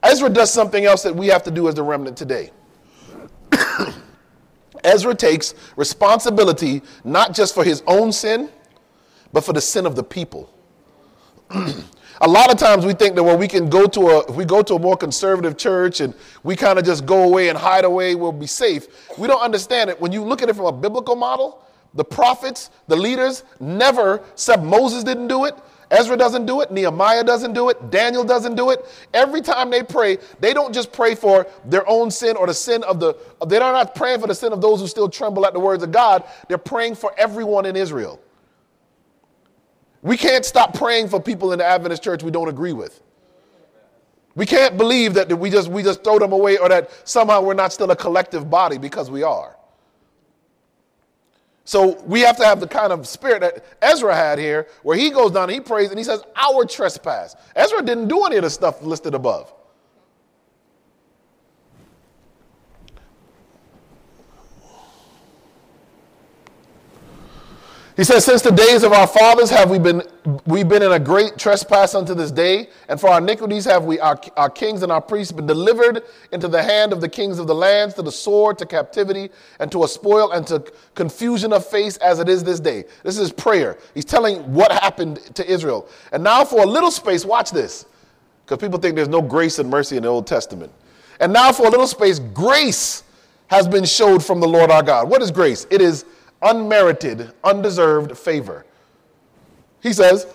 Ezra 0.04 0.30
does 0.30 0.52
something 0.52 0.86
else 0.86 1.04
that 1.04 1.16
we 1.16 1.28
have 1.28 1.44
to 1.44 1.52
do 1.52 1.68
as 1.68 1.76
the 1.76 1.84
remnant 1.84 2.18
today. 2.18 2.52
Ezra 4.84 5.16
takes 5.16 5.56
responsibility 5.78 6.82
not 7.04 7.34
just 7.34 7.54
for 7.54 7.64
his 7.64 7.82
own 7.88 8.12
sin, 8.12 8.50
but 9.32 9.44
for 9.44 9.54
the 9.54 9.62
sin 9.62 9.86
of 9.86 9.96
the 9.96 10.04
people. 10.04 10.54
a 12.22 12.28
lot 12.28 12.52
of 12.52 12.58
times 12.58 12.86
we 12.86 12.94
think 12.94 13.16
that 13.16 13.24
when 13.24 13.38
we 13.38 13.48
can 13.48 13.70
go 13.70 13.86
to 13.86 14.02
a 14.02 14.20
if 14.30 14.36
we 14.36 14.46
go 14.46 14.62
to 14.62 14.76
a 14.76 14.80
more 14.80 14.96
conservative 14.96 15.58
church 15.58 16.00
and 16.00 16.14
we 16.44 16.56
kind 16.56 16.80
of 16.80 16.86
just 16.86 17.06
go 17.06 17.24
away 17.24 17.50
and 17.50 17.58
hide 17.58 17.86
away 17.86 18.16
we'll 18.16 18.32
be 18.32 18.48
safe 18.48 18.88
we 19.18 19.28
don't 19.28 19.42
understand 19.42 19.90
it 19.90 20.00
when 20.00 20.12
you 20.12 20.24
look 20.24 20.42
at 20.42 20.50
it 20.50 20.56
from 20.56 20.66
a 20.66 20.72
biblical 20.72 21.16
model 21.16 21.64
the 21.96 22.04
prophets 22.04 22.70
the 22.88 22.96
leaders 22.96 23.44
never 23.60 24.24
said 24.36 24.64
moses 24.64 25.04
didn't 25.04 25.28
do 25.28 25.46
it 25.46 25.56
ezra 25.92 26.18
doesn't 26.18 26.46
do 26.46 26.62
it. 26.62 26.72
Nehemiah 26.72 27.24
doesn't 27.24 27.54
do 27.54 27.70
it. 27.70 27.90
Daniel 27.92 28.24
doesn't 28.24 28.56
do 28.56 28.72
it. 28.72 28.86
Every 29.14 29.42
time 29.42 29.70
they 29.70 29.84
pray 29.84 30.18
they 30.40 30.54
don't 30.54 30.74
just 30.74 30.92
pray 30.92 31.16
for 31.16 31.48
their 31.66 31.88
own 31.90 32.12
sin 32.12 32.36
or 32.36 32.48
the 32.48 32.54
sin 32.54 32.84
of 32.84 33.00
the 33.00 33.16
they're 33.48 33.60
not 33.60 33.96
praying 33.96 34.20
for 34.20 34.28
the 34.28 34.36
sin 34.36 34.54
of 34.54 34.62
those 34.62 34.80
who 34.80 34.88
still 34.88 35.10
tremble 35.10 35.46
at 35.46 35.54
the 35.54 35.60
words 35.60 35.84
of 35.84 35.92
god. 35.92 36.24
They're 36.48 36.58
praying 36.58 36.96
for 36.96 37.14
everyone 37.18 37.66
in 37.66 37.76
israel. 37.76 38.20
We 40.02 40.18
can't 40.18 40.44
stop 40.44 40.74
praying 40.74 41.08
for 41.08 41.20
people 41.22 41.54
in 41.54 41.60
the 41.60 41.66
Adventist 41.66 42.04
church 42.04 42.24
we 42.24 42.32
don't 42.32 42.50
agree 42.50 42.74
with. 42.74 43.02
We 44.36 44.46
can't 44.46 44.78
believe 44.78 45.14
that 45.14 45.30
we 45.38 45.50
just, 45.50 45.70
we 45.70 45.84
just 45.84 46.04
throw 46.04 46.20
them 46.20 46.34
away 46.34 46.58
or 46.58 46.68
that 46.70 46.92
somehow 47.08 47.42
we're 47.42 47.54
not 47.54 47.72
still 47.72 47.90
a 47.92 47.96
collective 47.96 48.50
body 48.50 48.78
because 48.78 49.12
we 49.12 49.24
are. 49.24 49.56
So 51.66 52.02
we 52.04 52.22
have 52.22 52.38
to 52.38 52.46
have 52.46 52.60
the 52.60 52.68
kind 52.68 52.92
of 52.92 53.08
spirit 53.08 53.42
that 53.42 53.66
Ezra 53.82 54.14
had 54.16 54.38
here, 54.38 54.68
where 54.82 54.98
he 54.98 55.10
goes 55.10 55.32
down 55.32 55.44
and 55.44 55.54
he 55.54 55.60
prays 55.62 55.90
and 55.90 55.98
he 55.98 56.04
says, 56.04 56.22
Our 56.36 56.66
trespass. 56.66 57.36
Ezra 57.56 57.82
didn't 57.82 58.10
do 58.10 58.26
any 58.26 58.36
of 58.36 58.44
the 58.44 58.50
stuff 58.50 58.82
listed 58.82 59.14
above. 59.14 59.54
He 67.96 68.04
says, 68.04 68.26
Since 68.26 68.42
the 68.42 68.52
days 68.52 68.84
of 68.84 68.92
our 68.92 69.06
fathers 69.06 69.52
have 69.52 69.70
we 69.70 69.78
been 69.78 70.02
we've 70.46 70.68
been 70.68 70.82
in 70.82 70.94
a 70.94 71.00
great 71.00 71.38
trespass 71.38 71.94
unto 71.94 72.16
this 72.16 72.32
day, 72.32 72.70
and 72.90 73.00
for 73.00 73.10
our 73.10 73.20
iniquities 73.20 73.66
have 73.66 73.86
we 73.86 74.00
our, 74.00 74.20
our 74.36 74.50
kings 74.50 74.82
and 74.82 74.92
our 74.92 75.02
priests 75.02 75.32
been 75.32 75.46
delivered 75.46 76.02
into 76.32 76.48
the 76.48 76.64
hand 76.64 76.92
of 76.92 77.02
the 77.02 77.10
kings 77.10 77.38
of 77.38 77.46
the 77.46 77.54
lands, 77.54 77.94
to 77.96 78.02
the 78.02 78.12
sword, 78.12 78.58
to 78.58 78.66
captivity, 78.66 79.30
and 79.60 79.72
to 79.72 79.84
a 79.84 79.88
spoil, 79.88 80.32
and 80.32 80.48
to 80.48 80.64
confusion 80.96 81.54
of 81.54 81.66
face 81.66 81.98
as 81.98 82.20
it 82.20 82.28
is 82.28 82.44
this 82.44 82.60
day. 82.60 82.86
This 83.04 83.20
is 83.20 83.32
prayer. 83.32 83.78
He's 83.94 84.06
telling 84.06 84.40
what 84.54 84.72
happened 84.72 85.18
to 85.36 85.46
Israel. 85.46 85.88
And 86.12 86.24
now 86.24 86.44
for 86.46 86.64
a 86.64 86.68
little 86.68 86.92
space, 86.92 87.26
watch 87.26 87.52
this. 87.52 87.86
Because 88.46 88.58
people 88.58 88.80
think 88.80 88.96
there's 88.96 89.08
no 89.08 89.22
grace 89.22 89.60
and 89.60 89.70
mercy 89.70 89.98
in 89.98 90.04
the 90.04 90.10
Old 90.10 90.26
Testament. 90.26 90.72
And 91.20 91.32
now 91.32 91.52
for 91.52 91.68
a 91.68 91.70
little 91.70 91.88
space, 91.88 92.20
grace 92.20 93.04
has 93.48 93.68
been 93.68 93.86
showed 93.86 94.26
from 94.26 94.40
the 94.40 94.48
Lord 94.48 94.72
our 94.72 94.84
God. 94.84 95.10
What 95.10 95.22
is 95.22 95.30
grace? 95.30 95.68
It 95.70 95.80
is 95.80 96.06
unmerited, 96.44 97.34
undeserved 97.44 98.18
favor. 98.18 98.66
He 99.82 99.94
says, 99.94 100.28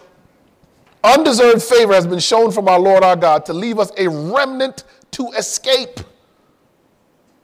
undeserved 1.04 1.62
favor 1.62 1.94
has 1.94 2.06
been 2.06 2.18
shown 2.18 2.50
from 2.50 2.68
our 2.68 2.78
Lord 2.78 3.04
our 3.04 3.16
God 3.16 3.46
to 3.46 3.52
leave 3.52 3.78
us 3.78 3.92
a 3.96 4.08
remnant 4.08 4.84
to 5.12 5.28
escape. 5.36 6.00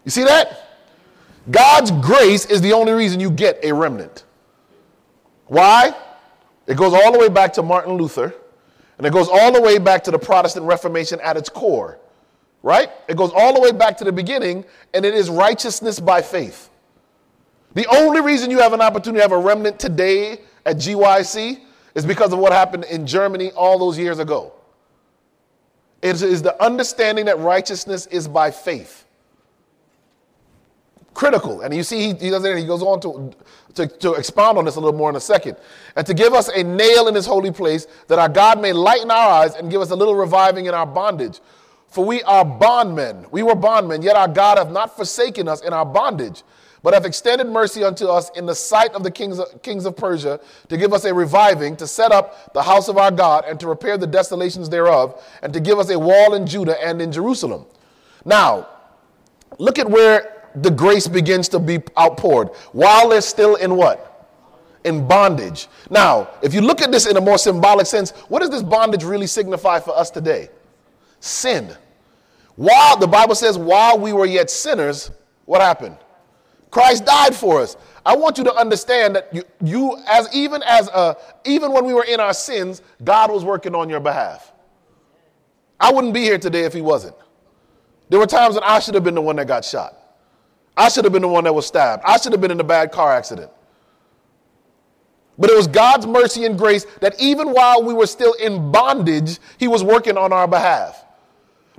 You 0.04 0.10
see 0.10 0.24
that? 0.24 0.60
God's 1.50 1.90
grace 1.90 2.46
is 2.46 2.60
the 2.60 2.72
only 2.72 2.92
reason 2.92 3.20
you 3.20 3.30
get 3.30 3.58
a 3.62 3.72
remnant. 3.72 4.24
Why? 5.46 5.94
It 6.66 6.76
goes 6.76 6.94
all 6.94 7.12
the 7.12 7.18
way 7.18 7.28
back 7.28 7.52
to 7.54 7.62
Martin 7.62 7.94
Luther, 7.94 8.34
and 8.96 9.06
it 9.06 9.12
goes 9.12 9.28
all 9.30 9.52
the 9.52 9.60
way 9.60 9.78
back 9.78 10.02
to 10.04 10.10
the 10.10 10.18
Protestant 10.18 10.66
Reformation 10.66 11.20
at 11.20 11.36
its 11.36 11.48
core, 11.48 11.98
right? 12.62 12.90
It 13.08 13.16
goes 13.16 13.30
all 13.34 13.52
the 13.52 13.60
way 13.60 13.72
back 13.72 13.98
to 13.98 14.04
the 14.04 14.12
beginning, 14.12 14.64
and 14.94 15.04
it 15.04 15.14
is 15.14 15.28
righteousness 15.28 16.00
by 16.00 16.22
faith. 16.22 16.70
The 17.74 17.86
only 17.88 18.20
reason 18.20 18.50
you 18.50 18.60
have 18.60 18.72
an 18.72 18.80
opportunity 18.80 19.18
to 19.18 19.22
have 19.22 19.32
a 19.32 19.38
remnant 19.38 19.78
today 19.78 20.38
at 20.64 20.76
GYC 20.76 21.60
is 21.94 22.06
because 22.06 22.32
of 22.32 22.38
what 22.38 22.52
happened 22.52 22.84
in 22.84 23.06
Germany 23.06 23.50
all 23.52 23.78
those 23.78 23.98
years 23.98 24.18
ago. 24.18 24.52
It 26.00 26.22
is 26.22 26.42
the 26.42 26.60
understanding 26.62 27.24
that 27.26 27.38
righteousness 27.38 28.06
is 28.06 28.28
by 28.28 28.50
faith. 28.50 29.06
Critical. 31.14 31.62
And 31.62 31.74
you 31.74 31.82
see, 31.82 32.00
he, 32.00 32.14
he 32.14 32.30
does 32.30 32.44
it, 32.44 32.56
he 32.56 32.66
goes 32.66 32.82
on 32.82 33.00
to, 33.00 33.32
to, 33.74 33.86
to 33.98 34.12
expound 34.14 34.58
on 34.58 34.64
this 34.64 34.76
a 34.76 34.80
little 34.80 34.98
more 34.98 35.10
in 35.10 35.16
a 35.16 35.20
second. 35.20 35.56
And 35.96 36.06
to 36.06 36.14
give 36.14 36.32
us 36.32 36.48
a 36.48 36.62
nail 36.62 37.08
in 37.08 37.14
his 37.14 37.26
holy 37.26 37.52
place, 37.52 37.86
that 38.08 38.18
our 38.18 38.28
God 38.28 38.60
may 38.60 38.72
lighten 38.72 39.10
our 39.10 39.42
eyes 39.42 39.54
and 39.54 39.70
give 39.70 39.80
us 39.80 39.90
a 39.90 39.96
little 39.96 40.14
reviving 40.14 40.66
in 40.66 40.74
our 40.74 40.86
bondage. 40.86 41.40
For 41.88 42.04
we 42.04 42.22
are 42.24 42.44
bondmen. 42.44 43.26
We 43.30 43.42
were 43.42 43.54
bondmen, 43.54 44.02
yet 44.02 44.16
our 44.16 44.28
God 44.28 44.58
hath 44.58 44.70
not 44.70 44.96
forsaken 44.96 45.48
us 45.48 45.62
in 45.62 45.72
our 45.72 45.86
bondage 45.86 46.42
but 46.84 46.92
have 46.92 47.06
extended 47.06 47.48
mercy 47.48 47.82
unto 47.82 48.06
us 48.06 48.30
in 48.36 48.44
the 48.44 48.54
sight 48.54 48.92
of 48.92 49.02
the 49.02 49.10
kings 49.10 49.38
of, 49.38 49.62
kings 49.62 49.86
of 49.86 49.96
Persia 49.96 50.38
to 50.68 50.76
give 50.76 50.92
us 50.92 51.06
a 51.06 51.14
reviving, 51.14 51.74
to 51.76 51.86
set 51.86 52.12
up 52.12 52.52
the 52.52 52.62
house 52.62 52.88
of 52.88 52.98
our 52.98 53.10
God, 53.10 53.46
and 53.48 53.58
to 53.58 53.66
repair 53.66 53.96
the 53.96 54.06
desolations 54.06 54.68
thereof, 54.68 55.24
and 55.42 55.50
to 55.54 55.60
give 55.60 55.78
us 55.78 55.88
a 55.88 55.98
wall 55.98 56.34
in 56.34 56.46
Judah 56.46 56.76
and 56.86 57.00
in 57.00 57.10
Jerusalem. 57.10 57.64
Now, 58.26 58.68
look 59.58 59.78
at 59.78 59.90
where 59.90 60.50
the 60.56 60.70
grace 60.70 61.08
begins 61.08 61.48
to 61.48 61.58
be 61.58 61.82
outpoured. 61.98 62.48
While 62.72 63.08
they're 63.08 63.22
still 63.22 63.54
in 63.54 63.76
what? 63.76 64.10
In 64.84 65.08
bondage. 65.08 65.68
Now, 65.88 66.28
if 66.42 66.52
you 66.52 66.60
look 66.60 66.82
at 66.82 66.92
this 66.92 67.06
in 67.06 67.16
a 67.16 67.20
more 67.20 67.38
symbolic 67.38 67.86
sense, 67.86 68.10
what 68.28 68.40
does 68.40 68.50
this 68.50 68.62
bondage 68.62 69.04
really 69.04 69.26
signify 69.26 69.80
for 69.80 69.96
us 69.96 70.10
today? 70.10 70.50
Sin. 71.20 71.74
While 72.56 72.98
the 72.98 73.06
Bible 73.06 73.34
says, 73.34 73.56
while 73.56 73.98
we 73.98 74.12
were 74.12 74.26
yet 74.26 74.50
sinners, 74.50 75.10
what 75.46 75.62
happened? 75.62 75.96
Christ 76.74 77.04
died 77.04 77.36
for 77.36 77.60
us. 77.60 77.76
I 78.04 78.16
want 78.16 78.36
you 78.36 78.42
to 78.42 78.52
understand 78.52 79.14
that 79.14 79.32
you, 79.32 79.44
you 79.62 79.96
as 80.08 80.28
even 80.34 80.60
as 80.64 80.88
a, 80.88 81.16
even 81.44 81.70
when 81.70 81.84
we 81.84 81.94
were 81.94 82.02
in 82.02 82.18
our 82.18 82.34
sins, 82.34 82.82
God 83.04 83.30
was 83.30 83.44
working 83.44 83.76
on 83.76 83.88
your 83.88 84.00
behalf. 84.00 84.52
I 85.78 85.92
wouldn't 85.92 86.12
be 86.12 86.22
here 86.22 86.36
today 86.36 86.64
if 86.64 86.72
he 86.72 86.80
wasn't. 86.80 87.14
There 88.08 88.18
were 88.18 88.26
times 88.26 88.56
that 88.56 88.64
I 88.64 88.80
should 88.80 88.96
have 88.96 89.04
been 89.04 89.14
the 89.14 89.20
one 89.20 89.36
that 89.36 89.46
got 89.46 89.64
shot. 89.64 89.96
I 90.76 90.88
should 90.88 91.04
have 91.04 91.12
been 91.12 91.22
the 91.22 91.28
one 91.28 91.44
that 91.44 91.54
was 91.54 91.64
stabbed. 91.64 92.02
I 92.04 92.18
should 92.18 92.32
have 92.32 92.40
been 92.40 92.50
in 92.50 92.58
a 92.58 92.64
bad 92.64 92.90
car 92.90 93.14
accident. 93.14 93.52
But 95.38 95.48
it 95.48 95.56
was 95.56 95.68
God's 95.68 96.08
mercy 96.08 96.44
and 96.44 96.58
grace 96.58 96.86
that 97.00 97.14
even 97.20 97.52
while 97.52 97.84
we 97.84 97.94
were 97.94 98.08
still 98.08 98.32
in 98.32 98.72
bondage, 98.72 99.38
he 99.58 99.68
was 99.68 99.84
working 99.84 100.18
on 100.18 100.32
our 100.32 100.48
behalf. 100.48 101.04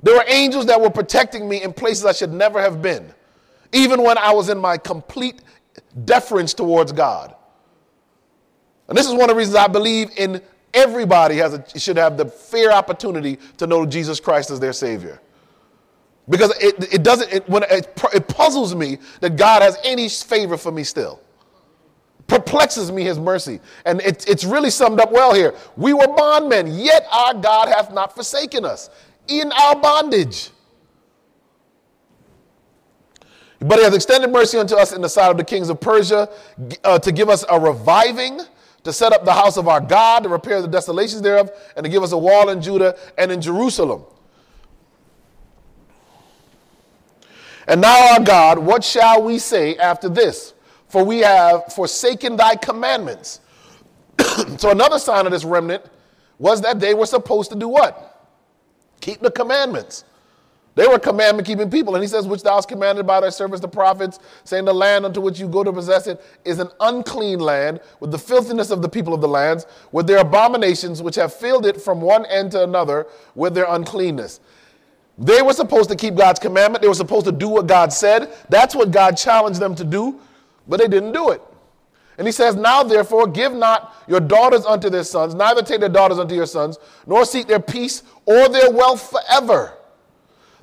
There 0.02 0.14
were 0.14 0.24
angels 0.26 0.64
that 0.66 0.80
were 0.80 0.88
protecting 0.88 1.46
me 1.46 1.62
in 1.62 1.74
places 1.74 2.06
I 2.06 2.12
should 2.12 2.32
never 2.32 2.62
have 2.62 2.80
been 2.80 3.12
even 3.72 4.02
when 4.02 4.18
I 4.18 4.32
was 4.32 4.48
in 4.48 4.58
my 4.58 4.76
complete 4.76 5.40
deference 6.04 6.54
towards 6.54 6.92
God. 6.92 7.34
And 8.88 8.96
this 8.96 9.06
is 9.06 9.12
one 9.12 9.22
of 9.22 9.28
the 9.28 9.34
reasons 9.34 9.56
I 9.56 9.66
believe 9.66 10.10
in 10.16 10.40
everybody 10.72 11.36
has 11.36 11.54
a, 11.54 11.78
should 11.78 11.96
have 11.96 12.16
the 12.16 12.26
fair 12.26 12.72
opportunity 12.72 13.38
to 13.56 13.66
know 13.66 13.86
Jesus 13.86 14.20
Christ 14.20 14.50
as 14.50 14.60
their 14.60 14.72
Savior. 14.72 15.20
Because 16.28 16.56
it, 16.60 16.92
it 16.92 17.02
doesn't, 17.02 17.32
it, 17.32 17.48
when 17.48 17.62
it, 17.64 18.00
it 18.12 18.28
puzzles 18.28 18.74
me 18.74 18.98
that 19.20 19.36
God 19.36 19.62
has 19.62 19.78
any 19.84 20.08
favor 20.08 20.56
for 20.56 20.72
me 20.72 20.84
still. 20.84 21.20
Perplexes 22.26 22.90
me 22.90 23.04
his 23.04 23.18
mercy. 23.18 23.60
And 23.84 24.00
it, 24.00 24.28
it's 24.28 24.44
really 24.44 24.70
summed 24.70 25.00
up 25.00 25.12
well 25.12 25.32
here. 25.32 25.54
We 25.76 25.92
were 25.92 26.08
bondmen, 26.08 26.66
yet 26.66 27.06
our 27.12 27.34
God 27.34 27.68
hath 27.68 27.92
not 27.92 28.14
forsaken 28.14 28.64
us 28.64 28.90
in 29.28 29.52
our 29.52 29.76
bondage. 29.76 30.50
But 33.60 33.78
he 33.78 33.84
has 33.84 33.94
extended 33.94 34.30
mercy 34.30 34.58
unto 34.58 34.76
us 34.76 34.92
in 34.92 35.00
the 35.00 35.08
sight 35.08 35.30
of 35.30 35.36
the 35.36 35.44
kings 35.44 35.70
of 35.70 35.80
Persia 35.80 36.28
uh, 36.84 36.98
to 36.98 37.12
give 37.12 37.30
us 37.30 37.44
a 37.48 37.58
reviving, 37.58 38.40
to 38.84 38.92
set 38.92 39.12
up 39.12 39.24
the 39.24 39.32
house 39.32 39.56
of 39.56 39.66
our 39.66 39.80
God, 39.80 40.24
to 40.24 40.28
repair 40.28 40.60
the 40.60 40.68
desolations 40.68 41.22
thereof, 41.22 41.50
and 41.76 41.84
to 41.84 41.90
give 41.90 42.02
us 42.02 42.12
a 42.12 42.18
wall 42.18 42.50
in 42.50 42.60
Judah 42.60 42.98
and 43.16 43.32
in 43.32 43.40
Jerusalem. 43.40 44.04
And 47.66 47.80
now, 47.80 48.12
our 48.12 48.20
God, 48.20 48.58
what 48.58 48.84
shall 48.84 49.22
we 49.22 49.38
say 49.38 49.76
after 49.76 50.08
this? 50.08 50.54
For 50.88 51.02
we 51.02 51.18
have 51.20 51.72
forsaken 51.72 52.36
thy 52.36 52.54
commandments. 52.54 53.40
so, 54.56 54.70
another 54.70 54.98
sign 54.98 55.26
of 55.26 55.32
this 55.32 55.44
remnant 55.44 55.84
was 56.38 56.60
that 56.60 56.78
they 56.78 56.94
were 56.94 57.06
supposed 57.06 57.50
to 57.50 57.56
do 57.56 57.68
what? 57.68 58.30
Keep 59.00 59.20
the 59.20 59.30
commandments. 59.30 60.04
They 60.76 60.86
were 60.86 60.98
commandment 60.98 61.48
keeping 61.48 61.70
people. 61.70 61.94
And 61.94 62.04
he 62.04 62.08
says, 62.08 62.26
Which 62.26 62.42
thou 62.42 62.56
hast 62.56 62.68
commanded 62.68 63.06
by 63.06 63.18
thy 63.20 63.30
servants 63.30 63.62
the 63.62 63.68
prophets, 63.68 64.18
saying, 64.44 64.66
The 64.66 64.74
land 64.74 65.06
unto 65.06 65.22
which 65.22 65.40
you 65.40 65.48
go 65.48 65.64
to 65.64 65.72
possess 65.72 66.06
it 66.06 66.22
is 66.44 66.58
an 66.58 66.68
unclean 66.80 67.40
land, 67.40 67.80
with 67.98 68.10
the 68.10 68.18
filthiness 68.18 68.70
of 68.70 68.82
the 68.82 68.88
people 68.88 69.14
of 69.14 69.22
the 69.22 69.28
lands, 69.28 69.66
with 69.90 70.06
their 70.06 70.18
abominations, 70.18 71.02
which 71.02 71.16
have 71.16 71.32
filled 71.32 71.64
it 71.64 71.80
from 71.80 72.02
one 72.02 72.26
end 72.26 72.52
to 72.52 72.62
another 72.62 73.06
with 73.34 73.54
their 73.54 73.64
uncleanness. 73.70 74.38
They 75.16 75.40
were 75.40 75.54
supposed 75.54 75.88
to 75.88 75.96
keep 75.96 76.14
God's 76.14 76.38
commandment. 76.38 76.82
They 76.82 76.88
were 76.88 76.94
supposed 76.94 77.24
to 77.24 77.32
do 77.32 77.48
what 77.48 77.66
God 77.66 77.90
said. 77.90 78.30
That's 78.50 78.74
what 78.74 78.90
God 78.90 79.16
challenged 79.16 79.58
them 79.58 79.74
to 79.76 79.84
do, 79.84 80.20
but 80.68 80.76
they 80.76 80.88
didn't 80.88 81.12
do 81.12 81.30
it. 81.30 81.40
And 82.18 82.28
he 82.28 82.32
says, 82.32 82.54
Now 82.54 82.82
therefore, 82.82 83.26
give 83.26 83.54
not 83.54 83.94
your 84.08 84.20
daughters 84.20 84.66
unto 84.66 84.90
their 84.90 85.04
sons, 85.04 85.34
neither 85.34 85.62
take 85.62 85.80
their 85.80 85.88
daughters 85.88 86.18
unto 86.18 86.34
your 86.34 86.44
sons, 86.44 86.78
nor 87.06 87.24
seek 87.24 87.46
their 87.46 87.60
peace 87.60 88.02
or 88.26 88.50
their 88.50 88.70
wealth 88.70 89.10
forever 89.10 89.72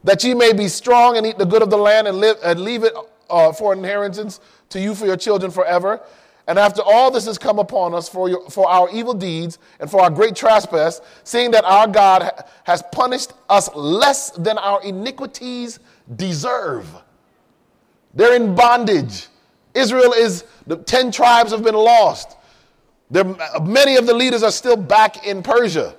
that 0.04 0.24
ye 0.24 0.34
may 0.34 0.54
be 0.54 0.68
strong 0.68 1.18
and 1.18 1.26
eat 1.26 1.38
the 1.38 1.46
good 1.46 1.62
of 1.62 1.70
the 1.70 1.78
land 1.78 2.08
and 2.08 2.18
live 2.18 2.38
and 2.44 2.60
leave 2.62 2.84
it 2.84 2.94
uh, 3.30 3.52
for 3.52 3.74
inheritance 3.74 4.40
to 4.70 4.80
you 4.80 4.96
for 4.96 5.06
your 5.06 5.18
children 5.18 5.52
forever. 5.52 6.02
And 6.48 6.60
after 6.60 6.82
all 6.82 7.10
this 7.10 7.26
has 7.26 7.38
come 7.38 7.58
upon 7.58 7.94
us 7.94 8.10
for, 8.10 8.28
your, 8.30 8.50
for 8.50 8.70
our 8.70 8.90
evil 8.92 9.14
deeds 9.14 9.60
and 9.80 9.90
for 9.90 10.02
our 10.02 10.10
great 10.10 10.36
trespass, 10.36 11.00
seeing 11.24 11.52
that 11.52 11.64
our 11.64 11.88
God 11.88 12.24
ha- 12.24 12.46
has 12.66 12.84
punished 12.92 13.32
us 13.50 13.74
less 13.74 14.32
than 14.32 14.58
our 14.58 14.84
iniquities 14.84 15.80
deserve. 16.16 16.88
They're 18.14 18.36
in 18.36 18.56
bondage. 18.56 19.28
Israel 19.74 20.12
is, 20.14 20.44
the 20.68 20.78
10 20.78 21.12
tribes 21.12 21.52
have 21.52 21.64
been 21.64 21.76
lost. 21.76 22.36
There, 23.10 23.24
many 23.62 23.96
of 23.96 24.06
the 24.06 24.14
leaders 24.14 24.44
are 24.44 24.52
still 24.52 24.76
back 24.76 25.26
in 25.26 25.44
Persia. 25.44 25.96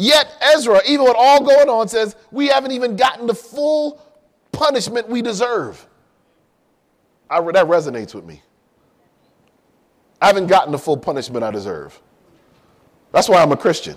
Yet 0.00 0.32
Ezra, 0.40 0.80
even 0.86 1.04
with 1.06 1.16
all 1.18 1.42
going 1.42 1.68
on, 1.68 1.88
says, 1.88 2.14
We 2.30 2.46
haven't 2.46 2.70
even 2.70 2.94
gotten 2.94 3.26
the 3.26 3.34
full 3.34 4.00
punishment 4.52 5.08
we 5.08 5.22
deserve. 5.22 5.84
I, 7.28 7.40
that 7.40 7.66
resonates 7.66 8.14
with 8.14 8.24
me. 8.24 8.40
I 10.22 10.28
haven't 10.28 10.46
gotten 10.46 10.70
the 10.70 10.78
full 10.78 10.96
punishment 10.96 11.44
I 11.44 11.50
deserve. 11.50 12.00
That's 13.10 13.28
why 13.28 13.42
I'm 13.42 13.50
a 13.50 13.56
Christian. 13.56 13.96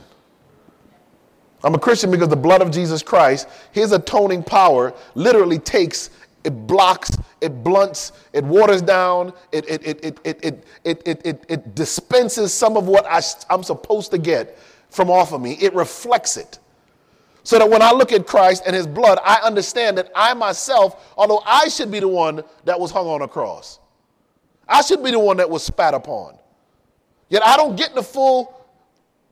I'm 1.63 1.75
a 1.75 1.79
Christian 1.79 2.09
because 2.09 2.29
the 2.29 2.35
blood 2.35 2.63
of 2.63 2.71
Jesus 2.71 3.03
Christ, 3.03 3.47
his 3.71 3.91
atoning 3.91 4.41
power, 4.41 4.95
literally 5.13 5.59
takes, 5.59 6.09
it 6.43 6.65
blocks, 6.65 7.15
it 7.41 7.63
blunts, 7.63 8.11
it 8.33 8.43
waters 8.43 8.81
down, 8.81 9.33
it, 9.51 9.69
it, 9.69 9.85
it, 9.85 10.03
it, 10.03 10.19
it, 10.23 10.65
it, 10.83 11.01
it, 11.05 11.25
it, 11.25 11.45
it, 11.47 11.75
dispenses 11.75 12.51
some 12.51 12.75
of 12.75 12.87
what 12.87 13.05
I, 13.05 13.21
I'm 13.53 13.61
supposed 13.61 14.09
to 14.09 14.17
get 14.17 14.57
from 14.91 15.09
off 15.09 15.33
of 15.33 15.41
me. 15.41 15.53
It 15.53 15.73
reflects 15.73 16.37
it. 16.37 16.59
So 17.43 17.57
that 17.57 17.67
when 17.67 17.81
I 17.81 17.91
look 17.91 18.11
at 18.11 18.27
Christ 18.27 18.63
and 18.67 18.75
his 18.75 18.85
blood, 18.85 19.17
I 19.23 19.39
understand 19.43 19.97
that 19.97 20.11
I 20.15 20.35
myself, 20.35 21.11
although 21.17 21.41
I 21.43 21.69
should 21.69 21.89
be 21.89 21.99
the 21.99 22.07
one 22.07 22.43
that 22.65 22.79
was 22.79 22.91
hung 22.91 23.07
on 23.07 23.23
a 23.23 23.27
cross, 23.27 23.79
I 24.67 24.81
should 24.83 25.03
be 25.03 25.09
the 25.09 25.19
one 25.19 25.37
that 25.37 25.49
was 25.49 25.63
spat 25.63 25.95
upon. 25.95 26.37
Yet 27.29 27.43
I 27.43 27.57
don't 27.57 27.75
get 27.75 27.95
the 27.95 28.03
full 28.03 28.53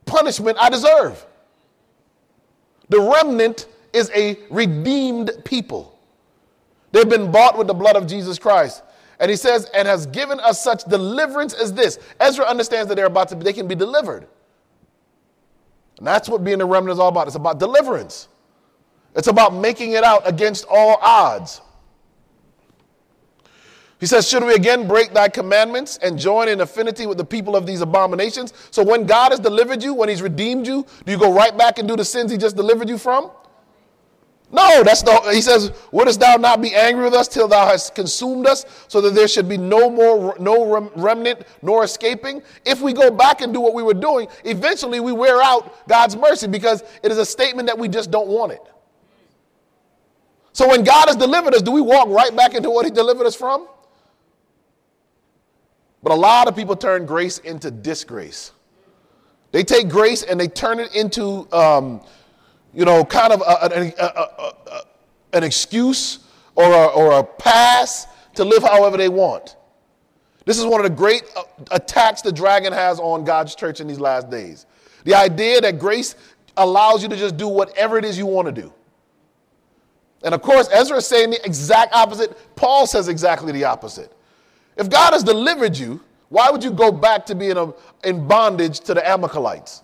punishment 0.06 0.58
I 0.60 0.70
deserve. 0.70 1.24
The 2.88 3.00
remnant 3.00 3.68
is 3.92 4.10
a 4.14 4.38
redeemed 4.50 5.30
people. 5.44 5.96
They've 6.92 7.08
been 7.08 7.30
bought 7.30 7.56
with 7.56 7.68
the 7.68 7.74
blood 7.74 7.94
of 7.94 8.06
Jesus 8.06 8.38
Christ. 8.38 8.82
And 9.20 9.30
he 9.30 9.36
says, 9.36 9.66
and 9.74 9.86
has 9.86 10.06
given 10.06 10.40
us 10.40 10.62
such 10.64 10.84
deliverance 10.84 11.54
as 11.54 11.72
this. 11.72 11.98
Ezra 12.18 12.46
understands 12.46 12.88
that 12.88 12.94
they're 12.96 13.06
about 13.06 13.28
to, 13.28 13.36
be, 13.36 13.44
they 13.44 13.52
can 13.52 13.68
be 13.68 13.74
delivered. 13.74 14.26
And 16.00 16.06
that's 16.06 16.28
what 16.28 16.42
being 16.42 16.60
a 16.60 16.66
remnant 16.66 16.94
is 16.94 16.98
all 16.98 17.10
about. 17.10 17.26
It's 17.26 17.36
about 17.36 17.60
deliverance. 17.60 18.26
It's 19.14 19.28
about 19.28 19.54
making 19.54 19.92
it 19.92 20.02
out 20.02 20.26
against 20.26 20.64
all 20.68 20.98
odds. 21.02 21.60
He 24.00 24.06
says, 24.06 24.26
Should 24.26 24.42
we 24.42 24.54
again 24.54 24.88
break 24.88 25.12
thy 25.12 25.28
commandments 25.28 25.98
and 25.98 26.18
join 26.18 26.48
in 26.48 26.62
affinity 26.62 27.06
with 27.06 27.18
the 27.18 27.24
people 27.24 27.54
of 27.54 27.66
these 27.66 27.82
abominations? 27.82 28.54
So 28.70 28.82
when 28.82 29.04
God 29.04 29.32
has 29.32 29.40
delivered 29.40 29.82
you, 29.82 29.92
when 29.92 30.08
he's 30.08 30.22
redeemed 30.22 30.66
you, 30.66 30.86
do 31.04 31.12
you 31.12 31.18
go 31.18 31.32
right 31.32 31.56
back 31.56 31.78
and 31.78 31.86
do 31.86 31.96
the 31.96 32.04
sins 32.04 32.30
he 32.30 32.38
just 32.38 32.56
delivered 32.56 32.88
you 32.88 32.96
from? 32.96 33.30
No, 34.52 34.82
that's 34.82 35.02
the, 35.02 35.12
he 35.32 35.40
says, 35.40 35.70
wouldst 35.92 36.18
thou 36.18 36.34
not 36.36 36.60
be 36.60 36.74
angry 36.74 37.04
with 37.04 37.14
us 37.14 37.28
till 37.28 37.46
thou 37.46 37.66
hast 37.66 37.94
consumed 37.94 38.46
us, 38.48 38.64
so 38.88 39.00
that 39.00 39.14
there 39.14 39.28
should 39.28 39.48
be 39.48 39.56
no 39.56 39.88
more, 39.88 40.36
no 40.40 40.90
remnant 40.96 41.42
nor 41.62 41.84
escaping? 41.84 42.42
If 42.64 42.80
we 42.80 42.92
go 42.92 43.12
back 43.12 43.42
and 43.42 43.54
do 43.54 43.60
what 43.60 43.74
we 43.74 43.84
were 43.84 43.94
doing, 43.94 44.26
eventually 44.44 44.98
we 44.98 45.12
wear 45.12 45.40
out 45.40 45.86
God's 45.88 46.16
mercy 46.16 46.48
because 46.48 46.82
it 47.04 47.12
is 47.12 47.18
a 47.18 47.24
statement 47.24 47.66
that 47.68 47.78
we 47.78 47.88
just 47.88 48.10
don't 48.10 48.26
want 48.26 48.52
it. 48.52 48.62
So 50.52 50.68
when 50.68 50.82
God 50.82 51.06
has 51.06 51.16
delivered 51.16 51.54
us, 51.54 51.62
do 51.62 51.70
we 51.70 51.80
walk 51.80 52.08
right 52.08 52.34
back 52.34 52.54
into 52.54 52.70
what 52.70 52.84
he 52.84 52.90
delivered 52.90 53.26
us 53.26 53.36
from? 53.36 53.68
But 56.02 56.10
a 56.12 56.16
lot 56.16 56.48
of 56.48 56.56
people 56.56 56.74
turn 56.74 57.06
grace 57.06 57.38
into 57.38 57.70
disgrace. 57.70 58.50
They 59.52 59.62
take 59.62 59.88
grace 59.88 60.22
and 60.22 60.40
they 60.40 60.48
turn 60.48 60.80
it 60.80 60.94
into, 60.94 61.46
um, 61.52 62.00
you 62.72 62.84
know, 62.84 63.04
kind 63.04 63.32
of 63.32 63.40
a, 63.40 63.94
a, 64.02 64.52
a, 64.72 64.82
an 65.32 65.44
excuse 65.44 66.20
or 66.54 66.64
a, 66.64 66.86
or 66.86 67.18
a 67.18 67.24
pass 67.24 68.06
to 68.34 68.44
live 68.44 68.62
however 68.62 68.96
they 68.96 69.08
want. 69.08 69.56
This 70.44 70.58
is 70.58 70.64
one 70.64 70.80
of 70.80 70.84
the 70.84 70.96
great 70.96 71.22
uh, 71.36 71.42
attacks 71.70 72.22
the 72.22 72.32
dragon 72.32 72.72
has 72.72 72.98
on 72.98 73.24
God's 73.24 73.54
church 73.54 73.80
in 73.80 73.86
these 73.86 74.00
last 74.00 74.30
days. 74.30 74.66
The 75.04 75.14
idea 75.14 75.60
that 75.60 75.78
grace 75.78 76.14
allows 76.56 77.02
you 77.02 77.08
to 77.08 77.16
just 77.16 77.36
do 77.36 77.48
whatever 77.48 77.98
it 77.98 78.04
is 78.04 78.18
you 78.18 78.26
want 78.26 78.46
to 78.46 78.52
do. 78.52 78.72
And 80.22 80.34
of 80.34 80.42
course, 80.42 80.68
Ezra 80.72 80.98
is 80.98 81.06
saying 81.06 81.30
the 81.30 81.44
exact 81.44 81.94
opposite. 81.94 82.36
Paul 82.56 82.86
says 82.86 83.08
exactly 83.08 83.52
the 83.52 83.64
opposite. 83.64 84.12
If 84.76 84.90
God 84.90 85.12
has 85.12 85.24
delivered 85.24 85.76
you, 85.76 86.00
why 86.28 86.50
would 86.50 86.62
you 86.62 86.70
go 86.70 86.92
back 86.92 87.26
to 87.26 87.34
being 87.34 87.56
a, 87.56 87.72
in 88.04 88.26
bondage 88.26 88.80
to 88.80 88.94
the 88.94 89.06
Amalekites 89.06 89.82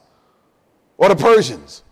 or 0.99 1.09
the 1.09 1.17
Persians? 1.17 1.83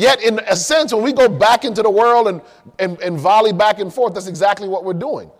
Yet, 0.00 0.22
in 0.22 0.38
a 0.38 0.56
sense, 0.56 0.94
when 0.94 1.02
we 1.02 1.12
go 1.12 1.28
back 1.28 1.62
into 1.62 1.82
the 1.82 1.90
world 1.90 2.26
and, 2.26 2.40
and, 2.78 2.98
and 3.02 3.20
volley 3.20 3.52
back 3.52 3.80
and 3.80 3.92
forth, 3.92 4.14
that's 4.14 4.28
exactly 4.28 4.66
what 4.66 4.82
we're 4.82 4.94
doing. 4.94 5.30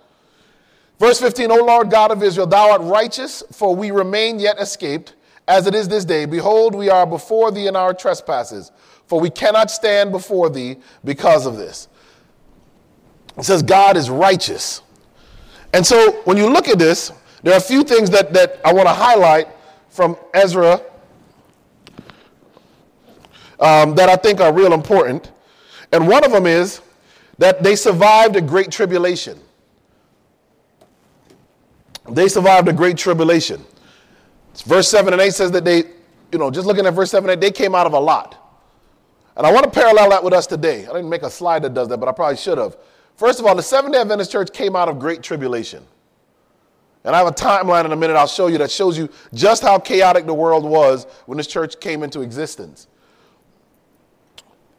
Verse 0.98 1.18
15, 1.18 1.50
O 1.50 1.64
Lord 1.64 1.90
God 1.90 2.10
of 2.10 2.22
Israel, 2.22 2.46
thou 2.46 2.72
art 2.72 2.82
righteous, 2.82 3.42
for 3.52 3.74
we 3.74 3.90
remain 3.90 4.38
yet 4.38 4.60
escaped, 4.60 5.14
as 5.48 5.66
it 5.66 5.74
is 5.74 5.88
this 5.88 6.04
day. 6.04 6.26
Behold, 6.26 6.74
we 6.74 6.90
are 6.90 7.06
before 7.06 7.50
thee 7.50 7.68
in 7.68 7.74
our 7.74 7.94
trespasses, 7.94 8.70
for 9.06 9.18
we 9.18 9.30
cannot 9.30 9.70
stand 9.70 10.12
before 10.12 10.50
thee 10.50 10.76
because 11.06 11.46
of 11.46 11.56
this. 11.56 11.88
It 13.38 13.44
says 13.44 13.62
God 13.62 13.96
is 13.96 14.10
righteous. 14.10 14.82
And 15.72 15.86
so 15.86 16.20
when 16.24 16.36
you 16.36 16.50
look 16.50 16.68
at 16.68 16.78
this, 16.78 17.12
there 17.42 17.54
are 17.54 17.56
a 17.56 17.62
few 17.62 17.82
things 17.82 18.10
that, 18.10 18.34
that 18.34 18.60
I 18.62 18.74
want 18.74 18.88
to 18.88 18.94
highlight 18.94 19.48
from 19.88 20.18
Ezra 20.34 20.82
um, 23.60 23.94
that 23.94 24.08
I 24.08 24.16
think 24.16 24.40
are 24.40 24.52
real 24.52 24.72
important. 24.72 25.30
And 25.92 26.08
one 26.08 26.24
of 26.24 26.32
them 26.32 26.46
is 26.46 26.80
that 27.38 27.62
they 27.62 27.76
survived 27.76 28.36
a 28.36 28.40
great 28.40 28.70
tribulation. 28.70 29.38
They 32.08 32.28
survived 32.28 32.68
a 32.68 32.72
great 32.72 32.96
tribulation. 32.96 33.64
Verse 34.64 34.88
7 34.88 35.12
and 35.12 35.22
8 35.22 35.32
says 35.32 35.50
that 35.52 35.64
they, 35.64 35.84
you 36.32 36.38
know, 36.38 36.50
just 36.50 36.66
looking 36.66 36.86
at 36.86 36.94
verse 36.94 37.10
7 37.10 37.28
and 37.30 37.42
8, 37.42 37.46
they 37.46 37.52
came 37.52 37.74
out 37.74 37.86
of 37.86 37.92
a 37.92 38.00
lot. 38.00 38.36
And 39.36 39.46
I 39.46 39.52
want 39.52 39.64
to 39.64 39.70
parallel 39.70 40.10
that 40.10 40.22
with 40.22 40.32
us 40.34 40.46
today. 40.46 40.86
I 40.86 40.92
didn't 40.92 41.08
make 41.08 41.22
a 41.22 41.30
slide 41.30 41.62
that 41.62 41.72
does 41.72 41.88
that, 41.88 41.98
but 41.98 42.08
I 42.08 42.12
probably 42.12 42.36
should 42.36 42.58
have. 42.58 42.76
First 43.16 43.38
of 43.38 43.46
all, 43.46 43.54
the 43.54 43.62
Seventh 43.62 43.94
day 43.94 44.00
Adventist 44.00 44.32
Church 44.32 44.52
came 44.52 44.74
out 44.74 44.88
of 44.88 44.98
great 44.98 45.22
tribulation. 45.22 45.84
And 47.04 47.14
I 47.14 47.18
have 47.18 47.28
a 47.28 47.32
timeline 47.32 47.86
in 47.86 47.92
a 47.92 47.96
minute 47.96 48.16
I'll 48.16 48.26
show 48.26 48.48
you 48.48 48.58
that 48.58 48.70
shows 48.70 48.98
you 48.98 49.08
just 49.32 49.62
how 49.62 49.78
chaotic 49.78 50.26
the 50.26 50.34
world 50.34 50.64
was 50.64 51.06
when 51.26 51.38
this 51.38 51.46
church 51.46 51.80
came 51.80 52.02
into 52.02 52.20
existence. 52.20 52.88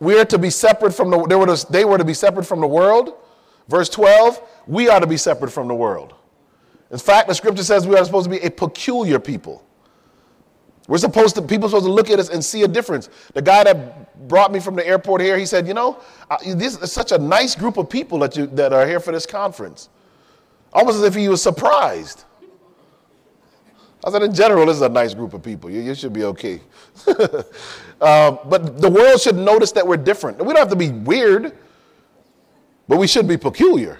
We 0.01 0.19
are 0.19 0.25
to 0.25 0.39
be 0.39 0.49
separate 0.49 0.93
from 0.93 1.11
the, 1.11 1.27
they 1.27 1.35
were 1.35 1.55
to, 1.55 1.71
they 1.71 1.85
were 1.85 1.99
to 1.99 2.03
be 2.03 2.15
separate 2.15 2.45
from 2.45 2.59
the 2.59 2.67
world. 2.67 3.13
Verse 3.67 3.87
12, 3.87 4.41
we 4.65 4.89
are 4.89 4.99
to 4.99 5.05
be 5.05 5.15
separate 5.15 5.51
from 5.51 5.67
the 5.67 5.75
world. 5.75 6.15
In 6.89 6.97
fact, 6.97 7.27
the 7.27 7.35
scripture 7.35 7.63
says 7.63 7.85
we 7.85 7.95
are 7.95 8.03
supposed 8.03 8.25
to 8.25 8.31
be 8.31 8.43
a 8.43 8.49
peculiar 8.49 9.19
people. 9.19 9.63
We're 10.87 10.97
supposed 10.97 11.35
to, 11.35 11.43
people 11.43 11.67
are 11.67 11.69
supposed 11.69 11.85
to 11.85 11.91
look 11.91 12.09
at 12.09 12.19
us 12.19 12.29
and 12.29 12.43
see 12.43 12.63
a 12.63 12.67
difference. 12.67 13.09
The 13.35 13.43
guy 13.43 13.63
that 13.63 14.27
brought 14.27 14.51
me 14.51 14.59
from 14.59 14.75
the 14.75 14.85
airport 14.85 15.21
here, 15.21 15.37
he 15.37 15.45
said, 15.45 15.67
you 15.67 15.75
know, 15.75 16.01
this 16.43 16.81
is 16.81 16.91
such 16.91 17.11
a 17.11 17.19
nice 17.19 17.53
group 17.53 17.77
of 17.77 17.87
people 17.87 18.17
that, 18.19 18.35
you, 18.35 18.47
that 18.47 18.73
are 18.73 18.87
here 18.87 18.99
for 18.99 19.11
this 19.11 19.27
conference. 19.27 19.89
Almost 20.73 20.97
as 20.97 21.03
if 21.03 21.13
he 21.13 21.29
was 21.29 21.43
surprised. 21.43 22.25
I 24.03 24.09
said, 24.11 24.23
in 24.23 24.33
general, 24.33 24.65
this 24.65 24.77
is 24.77 24.81
a 24.81 24.89
nice 24.89 25.13
group 25.13 25.33
of 25.33 25.43
people. 25.43 25.69
You, 25.69 25.81
you 25.81 25.93
should 25.93 26.13
be 26.13 26.23
okay. 26.23 26.59
uh, 27.07 28.31
but 28.45 28.81
the 28.81 28.89
world 28.89 29.21
should 29.21 29.35
notice 29.35 29.71
that 29.73 29.85
we're 29.85 29.97
different. 29.97 30.39
We 30.39 30.45
don't 30.45 30.57
have 30.57 30.69
to 30.69 30.75
be 30.75 30.89
weird, 30.89 31.55
but 32.87 32.97
we 32.97 33.07
should 33.07 33.27
be 33.27 33.37
peculiar. 33.37 33.99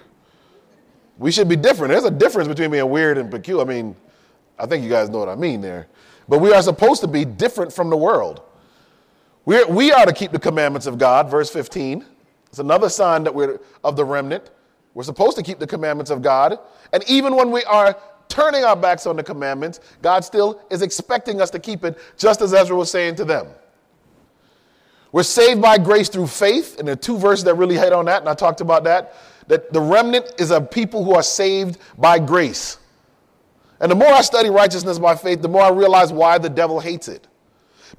We 1.20 1.32
should 1.32 1.48
be 1.48 1.56
different. 1.56 1.92
There's 1.92 2.04
a 2.04 2.12
difference 2.12 2.48
between 2.48 2.72
being 2.72 2.90
weird 2.90 3.20
and 3.20 3.30
peculiar. 3.30 3.64
I 3.64 3.68
mean, 3.68 3.96
I 4.58 4.66
think 4.66 4.84
you 4.84 4.90
guys 4.90 5.10
know 5.10 5.20
what 5.20 5.30
I 5.30 5.36
mean 5.36 5.62
there. 5.62 5.88
But 6.28 6.40
we 6.40 6.52
are 6.52 6.64
supposed 6.64 7.02
to 7.02 7.08
be 7.08 7.24
different 7.24 7.72
from 7.72 7.92
the 7.92 7.98
world. 7.98 8.42
We're, 9.46 9.68
we 9.68 9.92
are 9.92 10.06
to 10.06 10.14
keep 10.14 10.32
the 10.32 10.40
commandments 10.40 10.88
of 10.88 10.98
God, 10.98 11.30
verse 11.30 11.50
15. 11.50 12.06
It's 12.48 12.60
another 12.60 12.90
sign 12.90 13.24
that 13.24 13.34
we're 13.34 13.60
of 13.84 13.96
the 13.96 14.06
remnant. 14.06 14.50
We're 14.94 15.04
supposed 15.04 15.38
to 15.38 15.44
keep 15.44 15.60
the 15.60 15.68
commandments 15.68 16.12
of 16.12 16.22
God. 16.22 16.60
And 16.92 17.04
even 17.08 17.36
when 17.36 17.52
we 17.52 17.64
are 17.64 17.96
turning 18.32 18.64
our 18.64 18.76
backs 18.76 19.06
on 19.06 19.18
the 19.18 19.24
commandments, 19.24 19.82
God 20.02 20.24
still 20.24 20.62
is 20.70 20.82
expecting 20.82 21.42
us 21.42 21.50
to 21.52 21.60
keep 21.60 21.84
it, 21.84 21.98
just 22.18 22.42
as 22.42 22.54
Ezra 22.54 22.76
was 22.76 22.90
saying 22.90 23.16
to 23.16 23.26
them. 23.26 23.48
We're 25.12 25.24
saved 25.24 25.62
by 25.62 25.78
grace 25.78 26.08
through 26.08 26.28
faith. 26.28 26.80
And 26.80 26.88
there 26.88 26.94
are 26.94 26.98
two 26.98 27.18
verses 27.18 27.44
that 27.44 27.56
really 27.56 27.78
hit 27.78 27.92
on 27.92 28.06
that, 28.06 28.22
and 28.22 28.30
I 28.30 28.34
talked 28.34 28.62
about 28.62 28.86
that. 28.86 29.16
That 29.48 29.74
the 29.74 29.82
remnant 29.82 30.34
is 30.40 30.52
a 30.52 30.62
people 30.62 31.04
who 31.04 31.14
are 31.14 31.24
saved 31.24 31.78
by 31.98 32.20
grace. 32.20 32.78
And 33.82 33.92
the 33.92 33.96
more 33.96 34.08
I 34.08 34.22
study 34.22 34.50
righteousness 34.50 35.00
by 35.00 35.16
faith, 35.16 35.42
the 35.42 35.50
more 35.50 35.64
I 35.64 35.70
realize 35.70 36.14
why 36.14 36.38
the 36.38 36.50
devil 36.50 36.80
hates 36.80 37.08
it. 37.08 37.28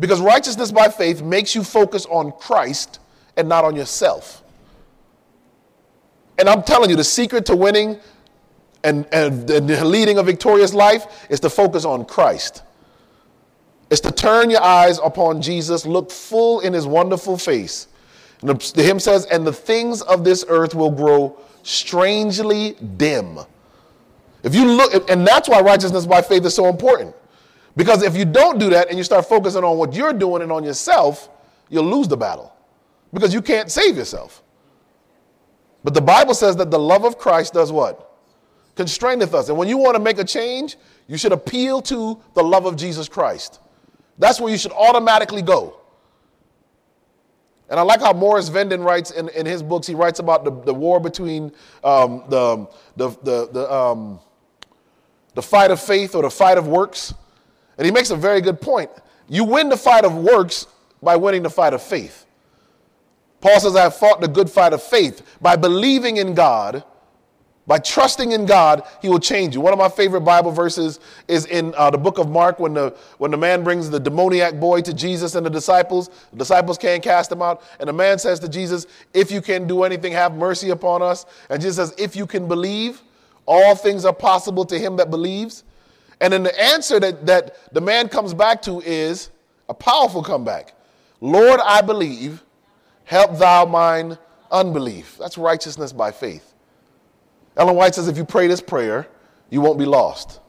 Because 0.00 0.20
righteousness 0.20 0.72
by 0.72 0.88
faith 0.88 1.20
makes 1.20 1.54
you 1.54 1.62
focus 1.62 2.06
on 2.06 2.32
Christ 2.32 3.00
and 3.36 3.48
not 3.48 3.64
on 3.64 3.76
yourself. 3.76 4.42
And 6.38 6.48
I'm 6.48 6.62
telling 6.62 6.88
you, 6.88 6.96
the 6.96 7.04
secret 7.04 7.44
to 7.46 7.56
winning 7.56 8.00
and, 8.84 9.06
and, 9.12 9.48
and 9.50 9.86
leading 9.86 10.18
a 10.18 10.22
victorious 10.22 10.74
life 10.74 11.26
is 11.30 11.40
to 11.40 11.50
focus 11.50 11.84
on 11.84 12.04
Christ. 12.04 12.62
It's 13.90 14.00
to 14.00 14.10
turn 14.10 14.50
your 14.50 14.62
eyes 14.62 14.98
upon 15.04 15.42
Jesus, 15.42 15.84
look 15.84 16.10
full 16.10 16.60
in 16.60 16.72
his 16.72 16.86
wonderful 16.86 17.36
face. 17.36 17.88
And 18.40 18.50
the 18.50 18.82
hymn 18.82 18.98
says, 18.98 19.26
and 19.26 19.46
the 19.46 19.52
things 19.52 20.02
of 20.02 20.24
this 20.24 20.44
earth 20.48 20.74
will 20.74 20.90
grow 20.90 21.38
strangely 21.62 22.72
dim. 22.96 23.38
If 24.42 24.54
you 24.54 24.64
look, 24.64 25.08
and 25.10 25.26
that's 25.26 25.48
why 25.48 25.60
righteousness 25.60 26.06
by 26.06 26.22
faith 26.22 26.44
is 26.44 26.54
so 26.54 26.66
important. 26.66 27.14
Because 27.76 28.02
if 28.02 28.16
you 28.16 28.24
don't 28.24 28.58
do 28.58 28.70
that 28.70 28.88
and 28.88 28.98
you 28.98 29.04
start 29.04 29.26
focusing 29.26 29.64
on 29.64 29.78
what 29.78 29.94
you're 29.94 30.12
doing 30.12 30.42
and 30.42 30.50
on 30.50 30.64
yourself, 30.64 31.30
you'll 31.68 31.84
lose 31.84 32.08
the 32.08 32.16
battle. 32.16 32.54
Because 33.12 33.32
you 33.32 33.42
can't 33.42 33.70
save 33.70 33.96
yourself. 33.96 34.42
But 35.84 35.94
the 35.94 36.00
Bible 36.00 36.34
says 36.34 36.56
that 36.56 36.70
the 36.70 36.78
love 36.78 37.04
of 37.04 37.18
Christ 37.18 37.54
does 37.54 37.72
what? 37.72 38.11
Constraineth 38.74 39.34
us. 39.34 39.48
And 39.48 39.58
when 39.58 39.68
you 39.68 39.76
want 39.76 39.96
to 39.96 40.02
make 40.02 40.18
a 40.18 40.24
change, 40.24 40.76
you 41.06 41.18
should 41.18 41.32
appeal 41.32 41.82
to 41.82 42.20
the 42.34 42.42
love 42.42 42.64
of 42.64 42.76
Jesus 42.76 43.08
Christ. 43.08 43.60
That's 44.18 44.40
where 44.40 44.50
you 44.50 44.58
should 44.58 44.72
automatically 44.72 45.42
go. 45.42 45.78
And 47.68 47.80
I 47.80 47.82
like 47.82 48.00
how 48.00 48.12
Morris 48.12 48.50
Venden 48.50 48.84
writes 48.84 49.10
in, 49.10 49.28
in 49.30 49.46
his 49.46 49.62
books, 49.62 49.86
he 49.86 49.94
writes 49.94 50.18
about 50.18 50.44
the, 50.44 50.50
the 50.50 50.74
war 50.74 51.00
between 51.00 51.52
um, 51.82 52.24
the, 52.28 52.68
the, 52.96 53.08
the, 53.22 53.48
the, 53.50 53.72
um, 53.72 54.20
the 55.34 55.42
fight 55.42 55.70
of 55.70 55.80
faith 55.80 56.14
or 56.14 56.22
the 56.22 56.30
fight 56.30 56.58
of 56.58 56.68
works. 56.68 57.14
And 57.78 57.86
he 57.86 57.90
makes 57.90 58.10
a 58.10 58.16
very 58.16 58.40
good 58.40 58.60
point. 58.60 58.90
You 59.28 59.44
win 59.44 59.70
the 59.70 59.76
fight 59.76 60.04
of 60.04 60.14
works 60.14 60.66
by 61.02 61.16
winning 61.16 61.42
the 61.42 61.50
fight 61.50 61.72
of 61.72 61.82
faith. 61.82 62.26
Paul 63.40 63.58
says, 63.58 63.74
I 63.74 63.82
have 63.82 63.96
fought 63.96 64.20
the 64.20 64.28
good 64.28 64.50
fight 64.50 64.72
of 64.72 64.82
faith 64.82 65.22
by 65.40 65.56
believing 65.56 66.18
in 66.18 66.34
God 66.34 66.84
by 67.66 67.78
trusting 67.78 68.32
in 68.32 68.44
God, 68.44 68.82
He 69.00 69.08
will 69.08 69.20
change 69.20 69.54
you. 69.54 69.60
One 69.60 69.72
of 69.72 69.78
my 69.78 69.88
favorite 69.88 70.22
Bible 70.22 70.50
verses 70.50 70.98
is 71.28 71.46
in 71.46 71.74
uh, 71.76 71.90
the 71.90 71.98
book 71.98 72.18
of 72.18 72.28
Mark 72.28 72.58
when 72.58 72.74
the, 72.74 72.96
when 73.18 73.30
the 73.30 73.36
man 73.36 73.62
brings 73.62 73.88
the 73.88 74.00
demoniac 74.00 74.58
boy 74.58 74.80
to 74.82 74.92
Jesus 74.92 75.36
and 75.36 75.46
the 75.46 75.50
disciples. 75.50 76.10
The 76.32 76.38
disciples 76.38 76.76
can't 76.76 77.02
cast 77.02 77.30
him 77.30 77.40
out. 77.40 77.62
And 77.78 77.88
the 77.88 77.92
man 77.92 78.18
says 78.18 78.40
to 78.40 78.48
Jesus, 78.48 78.86
If 79.14 79.30
you 79.30 79.40
can 79.40 79.68
do 79.68 79.84
anything, 79.84 80.12
have 80.12 80.34
mercy 80.34 80.70
upon 80.70 81.02
us. 81.02 81.24
And 81.50 81.62
Jesus 81.62 81.76
says, 81.76 81.94
If 81.98 82.16
you 82.16 82.26
can 82.26 82.48
believe, 82.48 83.00
all 83.46 83.76
things 83.76 84.04
are 84.04 84.14
possible 84.14 84.64
to 84.64 84.78
him 84.78 84.96
that 84.96 85.10
believes. 85.10 85.62
And 86.20 86.32
then 86.32 86.42
the 86.42 86.60
answer 86.60 86.98
that, 87.00 87.26
that 87.26 87.72
the 87.72 87.80
man 87.80 88.08
comes 88.08 88.34
back 88.34 88.62
to 88.62 88.80
is 88.80 89.30
a 89.68 89.74
powerful 89.74 90.22
comeback 90.22 90.74
Lord, 91.20 91.60
I 91.62 91.82
believe, 91.82 92.42
help 93.04 93.38
thou 93.38 93.64
mine 93.64 94.18
unbelief. 94.50 95.16
That's 95.20 95.38
righteousness 95.38 95.92
by 95.92 96.10
faith. 96.10 96.51
Ellen 97.56 97.76
White 97.76 97.94
says 97.94 98.08
if 98.08 98.16
you 98.16 98.24
pray 98.24 98.46
this 98.46 98.60
prayer, 98.60 99.06
you 99.50 99.60
won't 99.60 99.78
be 99.78 99.84
lost. 99.84 100.40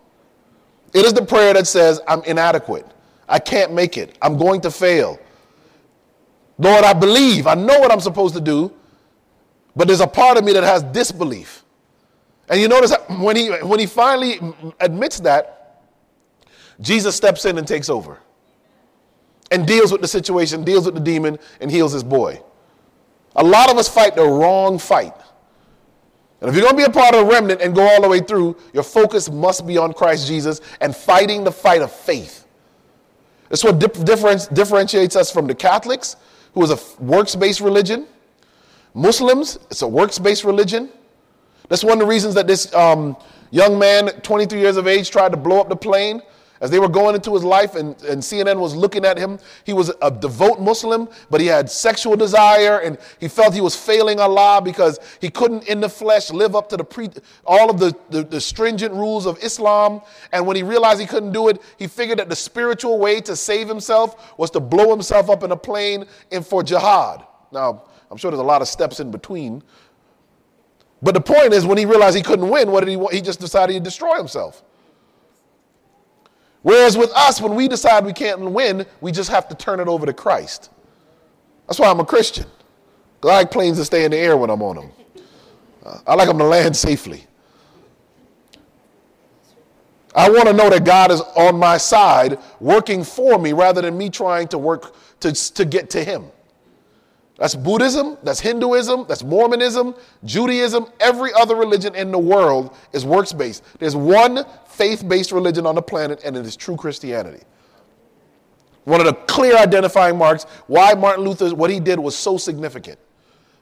It 0.93 1.05
is 1.05 1.13
the 1.13 1.25
prayer 1.25 1.53
that 1.53 1.67
says, 1.67 2.01
I'm 2.07 2.23
inadequate. 2.23 2.85
I 3.27 3.39
can't 3.39 3.73
make 3.73 3.97
it. 3.97 4.17
I'm 4.21 4.37
going 4.37 4.61
to 4.61 4.71
fail. 4.71 5.19
Lord, 6.57 6.83
I 6.83 6.93
believe. 6.93 7.47
I 7.47 7.55
know 7.55 7.79
what 7.79 7.91
I'm 7.91 7.99
supposed 7.99 8.35
to 8.35 8.41
do, 8.41 8.71
but 9.75 9.87
there's 9.87 10.01
a 10.01 10.07
part 10.07 10.37
of 10.37 10.43
me 10.43 10.53
that 10.53 10.63
has 10.63 10.83
disbelief. 10.83 11.63
And 12.49 12.61
you 12.61 12.67
notice 12.67 12.93
when 13.19 13.35
he, 13.35 13.49
when 13.49 13.79
he 13.79 13.85
finally 13.85 14.39
admits 14.79 15.19
that, 15.21 15.81
Jesus 16.79 17.15
steps 17.15 17.45
in 17.45 17.57
and 17.57 17.67
takes 17.67 17.89
over 17.89 18.19
and 19.51 19.67
deals 19.67 19.91
with 19.91 20.01
the 20.01 20.07
situation, 20.07 20.63
deals 20.63 20.85
with 20.85 20.95
the 20.95 21.01
demon, 21.01 21.37
and 21.61 21.71
heals 21.71 21.93
his 21.93 22.03
boy. 22.03 22.41
A 23.35 23.43
lot 23.43 23.69
of 23.69 23.77
us 23.77 23.87
fight 23.87 24.15
the 24.15 24.23
wrong 24.23 24.77
fight. 24.77 25.13
And 26.43 26.49
if 26.49 26.55
you're 26.57 26.69
going 26.69 26.75
to 26.75 26.89
be 26.89 26.91
a 26.91 26.93
part 26.93 27.15
of 27.15 27.25
the 27.25 27.31
remnant 27.31 27.61
and 27.61 27.73
go 27.73 27.81
all 27.87 28.01
the 28.01 28.09
way 28.09 28.19
through, 28.19 28.57
your 28.73 28.83
focus 28.83 29.31
must 29.31 29.65
be 29.65 29.77
on 29.77 29.93
Christ 29.93 30.27
Jesus 30.27 30.59
and 30.81 30.93
fighting 30.93 31.45
the 31.45 31.51
fight 31.53 31.81
of 31.81 31.89
faith. 31.89 32.45
That's 33.47 33.63
what 33.63 33.79
difference 33.79 34.47
differentiates 34.47 35.15
us 35.15 35.31
from 35.31 35.47
the 35.47 35.55
Catholics, 35.55 36.17
who 36.53 36.61
is 36.61 36.69
a 36.69 37.01
works 37.01 37.33
based 37.33 37.61
religion. 37.61 38.07
Muslims, 38.93 39.57
it's 39.71 39.83
a 39.83 39.87
works 39.87 40.19
based 40.19 40.43
religion. 40.43 40.89
That's 41.69 41.81
one 41.81 41.93
of 41.93 41.99
the 41.99 42.07
reasons 42.07 42.35
that 42.35 42.45
this 42.45 42.73
um, 42.75 43.15
young 43.51 43.79
man, 43.79 44.09
23 44.21 44.59
years 44.59 44.75
of 44.75 44.85
age, 44.85 45.11
tried 45.11 45.31
to 45.31 45.37
blow 45.37 45.61
up 45.61 45.69
the 45.69 45.77
plane 45.77 46.21
as 46.63 46.69
they 46.69 46.79
were 46.79 46.87
going 46.87 47.13
into 47.13 47.33
his 47.33 47.43
life 47.43 47.75
and, 47.75 48.01
and 48.03 48.21
CNN 48.21 48.57
was 48.57 48.73
looking 48.73 49.03
at 49.03 49.17
him, 49.17 49.37
he 49.65 49.73
was 49.73 49.91
a 50.01 50.09
devout 50.09 50.61
Muslim, 50.61 51.09
but 51.29 51.41
he 51.41 51.47
had 51.47 51.69
sexual 51.69 52.15
desire 52.15 52.79
and 52.79 52.97
he 53.19 53.27
felt 53.27 53.53
he 53.53 53.59
was 53.59 53.75
failing 53.75 54.21
Allah 54.21 54.61
because 54.63 54.97
he 55.19 55.29
couldn't 55.29 55.67
in 55.67 55.81
the 55.81 55.89
flesh 55.89 56.31
live 56.31 56.55
up 56.55 56.69
to 56.69 56.77
the 56.77 56.83
pre, 56.85 57.09
all 57.43 57.69
of 57.69 57.81
the, 57.81 57.93
the, 58.09 58.23
the 58.23 58.39
stringent 58.39 58.93
rules 58.93 59.25
of 59.25 59.37
Islam. 59.43 59.99
And 60.31 60.47
when 60.47 60.55
he 60.55 60.63
realized 60.63 61.01
he 61.01 61.05
couldn't 61.05 61.33
do 61.33 61.49
it, 61.49 61.61
he 61.77 61.85
figured 61.85 62.19
that 62.19 62.29
the 62.29 62.35
spiritual 62.35 62.97
way 62.97 63.19
to 63.19 63.35
save 63.35 63.67
himself 63.67 64.37
was 64.39 64.49
to 64.51 64.61
blow 64.61 64.89
himself 64.89 65.29
up 65.29 65.43
in 65.43 65.51
a 65.51 65.57
plane 65.57 66.05
and 66.31 66.47
for 66.47 66.63
jihad. 66.63 67.25
Now, 67.51 67.83
I'm 68.09 68.15
sure 68.15 68.31
there's 68.31 68.39
a 68.39 68.43
lot 68.43 68.61
of 68.61 68.69
steps 68.69 69.01
in 69.01 69.11
between. 69.11 69.61
But 71.01 71.13
the 71.13 71.19
point 71.21 71.51
is, 71.51 71.65
when 71.65 71.77
he 71.77 71.85
realized 71.85 72.15
he 72.15 72.23
couldn't 72.23 72.47
win, 72.47 72.71
what 72.71 72.79
did 72.79 72.89
he 72.89 72.95
want? 72.95 73.13
He 73.13 73.19
just 73.19 73.41
decided 73.41 73.73
to 73.73 73.79
destroy 73.81 74.15
himself. 74.15 74.63
Whereas 76.63 76.97
with 76.97 77.11
us, 77.11 77.39
when 77.39 77.55
we 77.55 77.67
decide 77.67 78.05
we 78.05 78.13
can't 78.13 78.39
win, 78.41 78.85
we 79.01 79.11
just 79.11 79.29
have 79.29 79.47
to 79.49 79.55
turn 79.55 79.79
it 79.79 79.87
over 79.87 80.05
to 80.05 80.13
Christ. 80.13 80.71
That's 81.67 81.79
why 81.79 81.89
I'm 81.89 81.99
a 81.99 82.05
Christian. 82.05 82.45
I 83.21 83.27
like 83.27 83.51
planes 83.51 83.77
to 83.77 83.85
stay 83.85 84.05
in 84.05 84.11
the 84.11 84.17
air 84.17 84.35
when 84.35 84.49
I'm 84.49 84.61
on 84.61 84.75
them. 84.77 84.91
Uh, 85.85 85.99
I 86.07 86.15
like 86.15 86.27
them 86.27 86.37
to 86.37 86.45
land 86.45 86.75
safely. 86.75 87.25
I 90.15 90.29
want 90.29 90.47
to 90.47 90.53
know 90.53 90.69
that 90.69 90.85
God 90.85 91.11
is 91.11 91.21
on 91.35 91.57
my 91.57 91.77
side, 91.77 92.37
working 92.59 93.03
for 93.03 93.37
me, 93.39 93.51
rather 93.53 93.81
than 93.81 93.97
me 93.97 94.09
trying 94.09 94.47
to 94.49 94.57
work 94.57 94.95
to, 95.21 95.33
to 95.53 95.65
get 95.65 95.89
to 95.91 96.03
Him. 96.03 96.25
That's 97.37 97.55
Buddhism, 97.55 98.17
that's 98.21 98.39
Hinduism, 98.39 99.05
that's 99.07 99.23
Mormonism, 99.23 99.95
Judaism, 100.23 100.85
every 100.99 101.33
other 101.33 101.55
religion 101.55 101.95
in 101.95 102.11
the 102.11 102.19
world 102.19 102.75
is 102.93 103.05
works 103.05 103.33
based. 103.33 103.63
There's 103.79 103.95
one 103.95 104.45
faith 104.73 105.07
based 105.07 105.31
religion 105.31 105.65
on 105.65 105.75
the 105.75 105.81
planet, 105.81 106.21
and 106.25 106.35
it 106.35 106.45
is 106.45 106.55
true 106.55 106.75
Christianity. 106.75 107.43
One 108.85 108.99
of 108.99 109.05
the 109.05 109.13
clear 109.13 109.55
identifying 109.57 110.17
marks 110.17 110.43
why 110.67 110.93
Martin 110.93 111.23
Luther, 111.23 111.55
what 111.55 111.69
he 111.69 111.79
did 111.79 111.99
was 111.99 112.17
so 112.17 112.37
significant. 112.37 112.99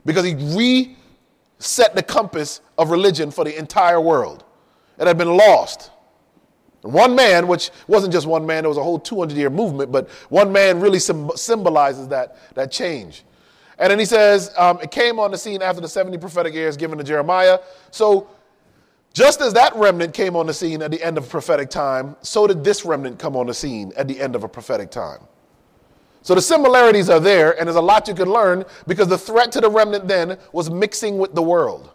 Because 0.06 0.26
he 0.26 0.34
reset 0.34 1.96
the 1.96 2.02
compass 2.02 2.62
of 2.78 2.90
religion 2.90 3.30
for 3.30 3.44
the 3.44 3.56
entire 3.58 4.02
world. 4.02 4.44
It 4.98 5.06
had 5.06 5.18
been 5.18 5.38
lost. 5.38 5.92
One 6.82 7.16
man, 7.16 7.48
which 7.48 7.70
wasn't 7.88 8.12
just 8.12 8.26
one 8.26 8.46
man, 8.46 8.64
there 8.64 8.70
was 8.70 8.80
a 8.80 8.84
whole 8.84 8.98
200 8.98 9.38
year 9.38 9.52
movement, 9.52 9.92
but 9.92 10.10
one 10.30 10.52
man 10.52 10.80
really 10.80 10.98
symbolizes 11.00 12.08
that, 12.08 12.38
that 12.56 12.72
change. 12.72 13.24
And 13.78 13.92
then 13.92 14.00
he 14.00 14.06
says, 14.06 14.52
um, 14.58 14.80
it 14.82 14.90
came 14.90 15.20
on 15.20 15.32
the 15.32 15.38
scene 15.38 15.62
after 15.62 15.82
the 15.82 15.88
70 15.88 16.18
prophetic 16.18 16.54
years 16.54 16.78
given 16.78 16.98
to 16.98 17.04
Jeremiah. 17.04 17.60
So, 17.92 18.28
just 19.14 19.42
as 19.42 19.54
that 19.54 19.76
remnant 19.76 20.14
came 20.14 20.36
on 20.36 20.48
the 20.48 20.54
scene 20.54 20.82
at 20.82 20.92
the 20.92 21.02
end 21.04 21.18
of 21.18 21.26
a 21.26 21.28
prophetic 21.28 21.70
time, 21.70 22.16
so 22.22 22.48
did 22.48 22.64
this 22.64 22.86
remnant 22.86 23.20
come 23.20 23.36
on 23.36 23.48
the 23.48 23.54
scene 23.54 23.92
at 23.98 24.08
the 24.08 24.20
end 24.20 24.36
of 24.36 24.44
a 24.44 24.48
prophetic 24.48 24.90
time. 24.90 25.20
So 26.22 26.36
the 26.36 26.42
similarities 26.42 27.10
are 27.10 27.20
there, 27.20 27.58
and 27.58 27.68
there's 27.68 27.76
a 27.76 27.82
lot 27.82 28.08
you 28.08 28.14
can 28.14 28.30
learn 28.30 28.64
because 28.88 29.08
the 29.08 29.18
threat 29.18 29.52
to 29.54 29.62
the 29.62 29.70
remnant 29.70 30.08
then 30.08 30.38
was 30.54 30.70
mixing 30.70 31.18
with 31.18 31.34
the 31.34 31.42
world. 31.42 31.92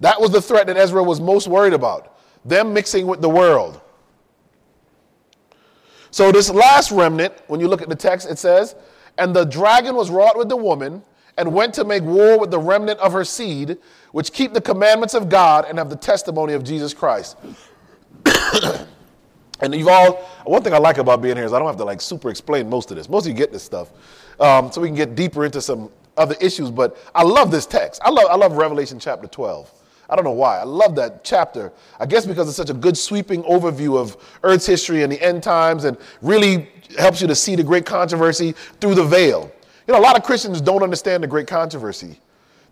That 0.00 0.20
was 0.20 0.32
the 0.32 0.42
threat 0.42 0.66
that 0.66 0.76
Ezra 0.76 1.02
was 1.02 1.20
most 1.20 1.46
worried 1.46 1.72
about 1.72 2.18
them 2.44 2.74
mixing 2.74 3.06
with 3.06 3.22
the 3.22 3.28
world. 3.28 3.80
So, 6.10 6.30
this 6.30 6.50
last 6.50 6.90
remnant, 6.92 7.32
when 7.46 7.58
you 7.58 7.68
look 7.68 7.82
at 7.82 7.88
the 7.88 7.96
text, 7.96 8.28
it 8.28 8.38
says, 8.38 8.76
and 9.18 9.34
the 9.34 9.44
dragon 9.44 9.94
was 9.94 10.10
wrought 10.10 10.36
with 10.36 10.48
the 10.48 10.56
woman 10.56 11.02
and 11.36 11.52
went 11.52 11.74
to 11.74 11.84
make 11.84 12.02
war 12.02 12.38
with 12.38 12.50
the 12.50 12.58
remnant 12.58 13.00
of 13.00 13.12
her 13.12 13.24
seed, 13.24 13.78
which 14.12 14.32
keep 14.32 14.52
the 14.52 14.60
commandments 14.60 15.14
of 15.14 15.28
God 15.28 15.66
and 15.68 15.78
have 15.78 15.90
the 15.90 15.96
testimony 15.96 16.52
of 16.52 16.62
Jesus 16.62 16.94
Christ. 16.94 17.36
and 19.60 19.74
you've 19.74 19.88
all, 19.88 20.14
one 20.44 20.62
thing 20.62 20.72
I 20.72 20.78
like 20.78 20.98
about 20.98 21.22
being 21.22 21.36
here 21.36 21.44
is 21.44 21.52
I 21.52 21.58
don't 21.58 21.66
have 21.66 21.76
to 21.78 21.84
like 21.84 22.00
super 22.00 22.30
explain 22.30 22.68
most 22.68 22.90
of 22.90 22.96
this. 22.96 23.08
Most 23.08 23.26
of 23.26 23.32
you 23.32 23.36
get 23.36 23.52
this 23.52 23.62
stuff. 23.62 23.90
Um, 24.38 24.70
so 24.70 24.80
we 24.80 24.88
can 24.88 24.96
get 24.96 25.14
deeper 25.14 25.44
into 25.44 25.60
some 25.60 25.90
other 26.16 26.36
issues, 26.40 26.70
but 26.70 26.96
I 27.14 27.22
love 27.22 27.50
this 27.50 27.66
text. 27.66 28.00
I 28.04 28.10
love, 28.10 28.26
I 28.30 28.36
love 28.36 28.52
Revelation 28.52 28.98
chapter 28.98 29.26
12. 29.26 29.72
I 30.08 30.16
don't 30.16 30.24
know 30.24 30.32
why. 30.32 30.58
I 30.58 30.64
love 30.64 30.94
that 30.96 31.24
chapter. 31.24 31.72
I 31.98 32.06
guess 32.06 32.26
because 32.26 32.46
it's 32.46 32.56
such 32.56 32.70
a 32.70 32.74
good 32.74 32.96
sweeping 32.96 33.42
overview 33.44 33.98
of 33.98 34.16
Earth's 34.42 34.66
history 34.66 35.02
and 35.02 35.10
the 35.10 35.20
end 35.22 35.42
times 35.42 35.84
and 35.84 35.96
really 36.20 36.68
helps 36.98 37.20
you 37.20 37.26
to 37.26 37.34
see 37.34 37.56
the 37.56 37.64
great 37.64 37.86
controversy 37.86 38.52
through 38.80 38.94
the 38.94 39.04
veil. 39.04 39.50
You 39.86 39.92
know, 39.92 40.00
a 40.00 40.02
lot 40.02 40.16
of 40.16 40.22
Christians 40.22 40.60
don't 40.60 40.82
understand 40.82 41.22
the 41.22 41.26
great 41.26 41.46
controversy. 41.46 42.18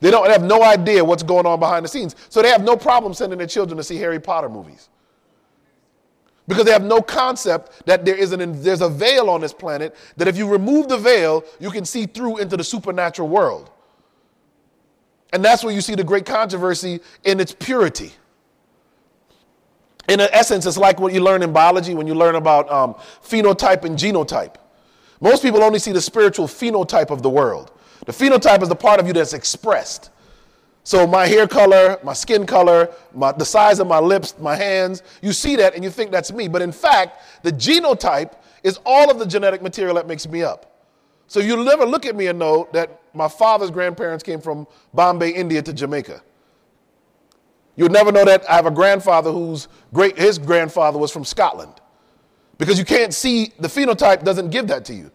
They 0.00 0.10
don't 0.10 0.28
have 0.30 0.42
no 0.42 0.62
idea 0.62 1.04
what's 1.04 1.22
going 1.22 1.46
on 1.46 1.60
behind 1.60 1.84
the 1.84 1.88
scenes. 1.88 2.16
So 2.28 2.42
they 2.42 2.48
have 2.48 2.64
no 2.64 2.76
problem 2.76 3.14
sending 3.14 3.38
their 3.38 3.46
children 3.46 3.76
to 3.76 3.84
see 3.84 3.96
Harry 3.98 4.18
Potter 4.18 4.48
movies. 4.48 4.88
Because 6.48 6.64
they 6.64 6.72
have 6.72 6.82
no 6.82 7.00
concept 7.00 7.86
that 7.86 8.04
there 8.04 8.16
is 8.16 8.32
an, 8.32 8.62
there's 8.62 8.80
a 8.80 8.88
veil 8.88 9.30
on 9.30 9.40
this 9.40 9.52
planet 9.52 9.94
that 10.16 10.26
if 10.26 10.36
you 10.36 10.48
remove 10.48 10.88
the 10.88 10.96
veil, 10.96 11.44
you 11.60 11.70
can 11.70 11.84
see 11.84 12.06
through 12.06 12.38
into 12.38 12.56
the 12.56 12.64
supernatural 12.64 13.28
world. 13.28 13.70
And 15.32 15.44
that's 15.44 15.62
where 15.62 15.72
you 15.72 15.80
see 15.80 15.94
the 15.94 16.04
great 16.04 16.26
controversy 16.26 17.00
in 17.24 17.38
its 17.38 17.52
purity. 17.52 18.12
in 20.08 20.20
essence, 20.20 20.66
it's 20.66 20.76
like 20.76 20.98
what 20.98 21.14
you 21.14 21.20
learn 21.20 21.42
in 21.42 21.52
biology 21.52 21.94
when 21.94 22.08
you 22.08 22.14
learn 22.14 22.34
about 22.34 22.70
um, 22.70 22.94
phenotype 23.22 23.84
and 23.84 23.96
genotype. 23.96 24.56
Most 25.22 25.42
people 25.42 25.62
only 25.62 25.78
see 25.78 25.92
the 25.92 26.00
spiritual 26.00 26.48
phenotype 26.48 27.10
of 27.10 27.22
the 27.22 27.30
world. 27.30 27.70
The 28.06 28.12
phenotype 28.12 28.60
is 28.60 28.68
the 28.68 28.74
part 28.74 28.98
of 28.98 29.06
you 29.06 29.12
that's 29.12 29.32
expressed. 29.32 30.10
So 30.82 31.06
my 31.06 31.28
hair 31.28 31.46
color, 31.46 32.00
my 32.02 32.12
skin 32.12 32.44
color, 32.44 32.92
my, 33.14 33.30
the 33.30 33.44
size 33.44 33.78
of 33.78 33.86
my 33.86 34.00
lips, 34.00 34.34
my 34.40 34.56
hands, 34.56 35.04
you 35.22 35.32
see 35.32 35.54
that 35.56 35.76
and 35.76 35.84
you 35.84 35.90
think 35.90 36.10
that's 36.10 36.32
me. 36.32 36.48
But 36.48 36.60
in 36.60 36.72
fact, 36.72 37.22
the 37.44 37.52
genotype 37.52 38.32
is 38.64 38.80
all 38.84 39.12
of 39.12 39.20
the 39.20 39.24
genetic 39.24 39.62
material 39.62 39.94
that 39.94 40.08
makes 40.08 40.28
me 40.28 40.42
up. 40.42 40.90
So 41.28 41.38
you'll 41.38 41.64
never 41.64 41.86
look 41.86 42.04
at 42.04 42.16
me 42.16 42.26
and 42.26 42.36
know 42.36 42.68
that 42.72 43.00
my 43.14 43.28
father's 43.28 43.70
grandparents 43.70 44.24
came 44.24 44.40
from 44.40 44.66
Bombay, 44.92 45.30
India 45.30 45.62
to 45.62 45.72
Jamaica. 45.72 46.20
You'll 47.76 47.90
never 47.90 48.10
know 48.10 48.24
that 48.24 48.48
I 48.50 48.56
have 48.56 48.66
a 48.66 48.72
grandfather 48.72 49.30
whose 49.30 49.68
great 49.94 50.18
his 50.18 50.36
grandfather 50.36 50.98
was 50.98 51.12
from 51.12 51.24
Scotland. 51.24 51.74
Because 52.62 52.78
you 52.78 52.84
can't 52.84 53.12
see 53.12 53.52
the 53.58 53.66
phenotype 53.66 54.22
doesn't 54.22 54.50
give 54.50 54.68
that 54.68 54.84
to 54.84 54.94
you. 54.94 55.10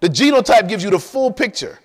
The 0.00 0.08
genotype 0.08 0.66
gives 0.66 0.82
you 0.82 0.88
the 0.88 0.98
full 0.98 1.30
picture. 1.30 1.78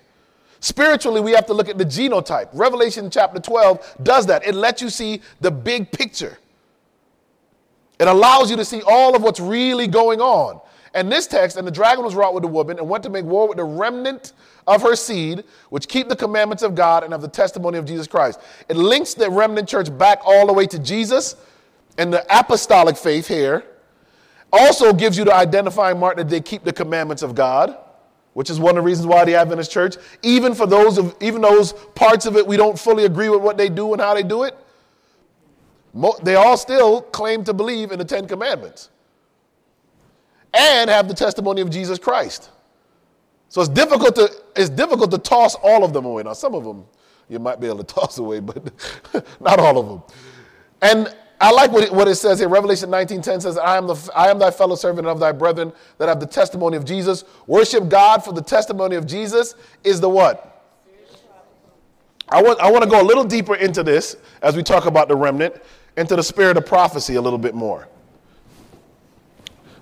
Spiritually, 0.60 1.20
we 1.20 1.32
have 1.32 1.44
to 1.48 1.52
look 1.52 1.68
at 1.68 1.76
the 1.76 1.84
genotype. 1.84 2.48
Revelation 2.54 3.10
chapter 3.10 3.38
12 3.38 3.98
does 4.04 4.24
that. 4.24 4.46
It 4.46 4.54
lets 4.54 4.80
you 4.80 4.88
see 4.88 5.20
the 5.42 5.50
big 5.50 5.92
picture. 5.92 6.38
It 8.00 8.08
allows 8.08 8.50
you 8.50 8.56
to 8.56 8.64
see 8.64 8.80
all 8.86 9.14
of 9.14 9.22
what's 9.22 9.38
really 9.38 9.86
going 9.86 10.22
on. 10.22 10.62
And 10.94 11.12
this 11.12 11.26
text, 11.26 11.58
and 11.58 11.66
the 11.66 11.70
dragon 11.70 12.06
was 12.06 12.14
wrought 12.14 12.32
with 12.32 12.42
the 12.42 12.48
woman 12.48 12.78
and 12.78 12.88
went 12.88 13.04
to 13.04 13.10
make 13.10 13.26
war 13.26 13.46
with 13.46 13.58
the 13.58 13.64
remnant 13.64 14.32
of 14.66 14.80
her 14.80 14.96
seed, 14.96 15.44
which 15.68 15.88
keep 15.88 16.08
the 16.08 16.16
commandments 16.16 16.62
of 16.62 16.74
God 16.74 17.04
and 17.04 17.12
of 17.12 17.20
the 17.20 17.28
testimony 17.28 17.76
of 17.76 17.84
Jesus 17.84 18.06
Christ. 18.06 18.40
It 18.70 18.76
links 18.76 19.12
the 19.12 19.28
remnant 19.28 19.68
church 19.68 19.94
back 19.98 20.22
all 20.24 20.46
the 20.46 20.54
way 20.54 20.66
to 20.68 20.78
Jesus 20.78 21.36
and 21.98 22.10
the 22.10 22.24
apostolic 22.34 22.96
faith 22.96 23.28
here. 23.28 23.66
Also 24.52 24.92
gives 24.92 25.16
you 25.16 25.24
the 25.24 25.34
identifying 25.34 25.98
mark 25.98 26.16
that 26.16 26.28
they 26.28 26.40
keep 26.40 26.62
the 26.62 26.72
commandments 26.72 27.22
of 27.22 27.34
God, 27.34 27.76
which 28.34 28.50
is 28.50 28.60
one 28.60 28.76
of 28.76 28.82
the 28.82 28.86
reasons 28.86 29.06
why 29.06 29.24
the 29.24 29.34
Adventist 29.34 29.70
church, 29.70 29.96
even 30.22 30.54
for 30.54 30.66
those 30.66 30.98
of 30.98 31.16
even 31.20 31.40
those 31.40 31.72
parts 31.94 32.26
of 32.26 32.36
it 32.36 32.46
we 32.46 32.56
don't 32.56 32.78
fully 32.78 33.04
agree 33.04 33.28
with 33.28 33.40
what 33.40 33.56
they 33.56 33.68
do 33.68 33.92
and 33.92 34.00
how 34.00 34.14
they 34.14 34.22
do 34.22 34.42
it, 34.42 34.56
they 36.22 36.34
all 36.34 36.56
still 36.56 37.00
claim 37.00 37.44
to 37.44 37.54
believe 37.54 37.92
in 37.92 37.98
the 37.98 38.04
Ten 38.04 38.26
Commandments 38.26 38.90
and 40.54 40.90
have 40.90 41.08
the 41.08 41.14
testimony 41.14 41.60
of 41.60 41.70
Jesus 41.70 41.98
Christ. 41.98 42.50
So 43.48 43.60
it's 43.60 43.70
difficult 43.70 44.14
to 44.16 44.30
it's 44.56 44.70
difficult 44.70 45.10
to 45.10 45.18
toss 45.18 45.54
all 45.56 45.84
of 45.84 45.92
them 45.92 46.04
away. 46.04 46.22
Now 46.22 46.32
some 46.32 46.54
of 46.54 46.64
them 46.64 46.84
you 47.28 47.38
might 47.38 47.60
be 47.60 47.66
able 47.66 47.84
to 47.84 47.94
toss 47.94 48.18
away, 48.18 48.40
but 48.40 48.70
not 49.40 49.58
all 49.58 49.78
of 49.78 49.86
them. 49.88 50.02
And 50.82 51.14
I 51.42 51.50
like 51.50 51.72
what 51.72 51.82
it, 51.82 51.92
what 51.92 52.06
it 52.06 52.14
says 52.14 52.38
here. 52.38 52.48
Revelation 52.48 52.88
19:10 52.88 53.42
says, 53.42 53.58
I 53.58 53.76
am, 53.76 53.88
the, 53.88 54.10
I 54.14 54.30
am 54.30 54.38
thy 54.38 54.52
fellow 54.52 54.76
servant 54.76 55.08
of 55.08 55.18
thy 55.18 55.32
brethren 55.32 55.72
that 55.98 56.08
have 56.08 56.20
the 56.20 56.26
testimony 56.26 56.76
of 56.76 56.84
Jesus. 56.84 57.24
Worship 57.48 57.88
God 57.88 58.24
for 58.24 58.32
the 58.32 58.40
testimony 58.40 58.94
of 58.94 59.08
Jesus 59.08 59.56
is 59.82 60.00
the 60.00 60.08
what? 60.08 60.48
I 62.28 62.40
want, 62.40 62.60
I 62.60 62.70
want 62.70 62.84
to 62.84 62.88
go 62.88 63.02
a 63.02 63.02
little 63.02 63.24
deeper 63.24 63.56
into 63.56 63.82
this 63.82 64.16
as 64.40 64.54
we 64.54 64.62
talk 64.62 64.86
about 64.86 65.08
the 65.08 65.16
remnant, 65.16 65.60
into 65.96 66.14
the 66.14 66.22
spirit 66.22 66.56
of 66.56 66.64
prophecy 66.64 67.16
a 67.16 67.20
little 67.20 67.40
bit 67.40 67.56
more. 67.56 67.88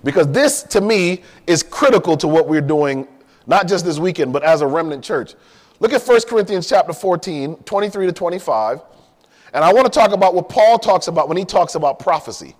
Because 0.03 0.27
this, 0.31 0.63
to 0.63 0.81
me, 0.81 1.21
is 1.45 1.61
critical 1.61 2.17
to 2.17 2.27
what 2.27 2.47
we're 2.47 2.59
doing, 2.59 3.07
not 3.45 3.67
just 3.67 3.85
this 3.85 3.99
weekend, 3.99 4.33
but 4.33 4.43
as 4.43 4.61
a 4.61 4.67
remnant 4.67 5.03
church. 5.03 5.35
Look 5.79 5.93
at 5.93 6.01
1 6.01 6.21
Corinthians 6.27 6.67
chapter 6.67 6.91
14, 6.91 7.57
23 7.57 8.07
to 8.07 8.11
25. 8.11 8.81
And 9.53 9.63
I 9.63 9.73
want 9.73 9.91
to 9.91 9.99
talk 9.99 10.11
about 10.11 10.33
what 10.33 10.49
Paul 10.49 10.79
talks 10.79 11.07
about 11.07 11.27
when 11.27 11.37
he 11.37 11.45
talks 11.45 11.75
about 11.75 11.99
prophecy. 11.99 12.55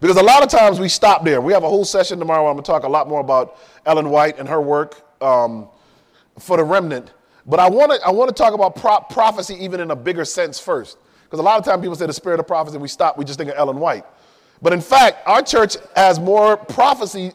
Because 0.00 0.16
a 0.16 0.22
lot 0.22 0.42
of 0.42 0.48
times 0.48 0.78
we 0.78 0.88
stop 0.88 1.24
there. 1.24 1.40
We 1.40 1.52
have 1.52 1.64
a 1.64 1.68
whole 1.68 1.84
session 1.84 2.18
tomorrow 2.18 2.42
where 2.42 2.50
I'm 2.50 2.56
going 2.56 2.64
to 2.64 2.70
talk 2.70 2.84
a 2.84 2.88
lot 2.88 3.08
more 3.08 3.20
about 3.20 3.58
Ellen 3.84 4.10
White 4.10 4.38
and 4.38 4.48
her 4.48 4.60
work 4.60 5.02
um, 5.20 5.68
for 6.38 6.56
the 6.56 6.64
remnant. 6.64 7.12
But 7.46 7.58
I 7.58 7.68
want 7.68 7.92
to 7.92 8.06
I 8.06 8.10
want 8.10 8.28
to 8.28 8.34
talk 8.34 8.54
about 8.54 8.76
pro- 8.76 9.00
prophecy 9.00 9.56
even 9.64 9.80
in 9.80 9.90
a 9.90 9.96
bigger 9.96 10.24
sense 10.24 10.60
first. 10.60 10.98
Because 11.24 11.40
a 11.40 11.42
lot 11.42 11.58
of 11.58 11.64
times 11.64 11.82
people 11.82 11.96
say 11.96 12.06
the 12.06 12.12
spirit 12.12 12.40
of 12.40 12.46
prophecy, 12.46 12.76
and 12.76 12.82
we 12.82 12.88
stop, 12.88 13.18
we 13.18 13.24
just 13.24 13.38
think 13.38 13.50
of 13.50 13.56
Ellen 13.56 13.78
White. 13.78 14.04
But 14.62 14.72
in 14.72 14.80
fact, 14.80 15.26
our 15.26 15.42
church 15.42 15.76
has 15.94 16.18
more 16.18 16.56
prophecy, 16.56 17.32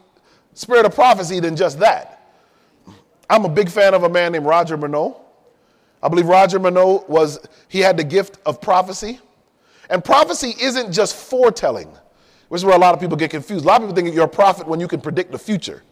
spirit 0.54 0.84
of 0.86 0.94
prophecy 0.94 1.40
than 1.40 1.56
just 1.56 1.78
that. 1.80 2.32
I'm 3.30 3.44
a 3.44 3.48
big 3.48 3.68
fan 3.68 3.94
of 3.94 4.02
a 4.02 4.08
man 4.08 4.32
named 4.32 4.46
Roger 4.46 4.76
Morneau. 4.76 5.20
I 6.04 6.08
believe 6.08 6.26
Roger 6.26 6.60
Morneau 6.60 7.08
was, 7.08 7.40
he 7.66 7.80
had 7.80 7.96
the 7.96 8.04
gift 8.04 8.38
of 8.44 8.60
prophecy. 8.60 9.20
And 9.88 10.04
prophecy 10.04 10.54
isn't 10.60 10.92
just 10.92 11.16
foretelling, 11.16 11.88
which 12.48 12.60
is 12.60 12.64
where 12.64 12.76
a 12.76 12.78
lot 12.78 12.92
of 12.92 13.00
people 13.00 13.16
get 13.16 13.30
confused. 13.30 13.64
A 13.64 13.68
lot 13.68 13.80
of 13.80 13.88
people 13.88 13.96
think 13.96 14.14
you're 14.14 14.26
a 14.26 14.28
prophet 14.28 14.68
when 14.68 14.80
you 14.80 14.86
can 14.86 15.00
predict 15.00 15.32
the 15.32 15.38
future. 15.38 15.82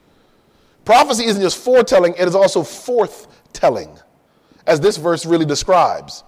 Prophecy 0.84 1.24
isn't 1.24 1.40
just 1.40 1.56
foretelling, 1.56 2.14
it 2.18 2.28
is 2.28 2.34
also 2.34 2.62
forthtelling, 2.62 4.02
as 4.66 4.80
this 4.80 4.98
verse 4.98 5.24
really 5.24 5.46
describes. 5.46 6.24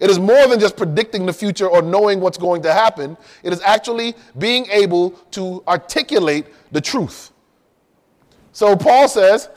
It 0.00 0.10
is 0.10 0.18
more 0.18 0.46
than 0.48 0.60
just 0.60 0.76
predicting 0.76 1.24
the 1.24 1.32
future 1.32 1.68
or 1.68 1.80
knowing 1.80 2.20
what's 2.20 2.36
going 2.36 2.60
to 2.62 2.72
happen. 2.72 3.16
It 3.42 3.52
is 3.54 3.62
actually 3.62 4.14
being 4.36 4.66
able 4.66 5.10
to 5.30 5.62
articulate 5.66 6.46
the 6.72 6.80
truth. 6.80 7.30
So 8.52 8.76
Paul 8.76 9.08
says, 9.08 9.48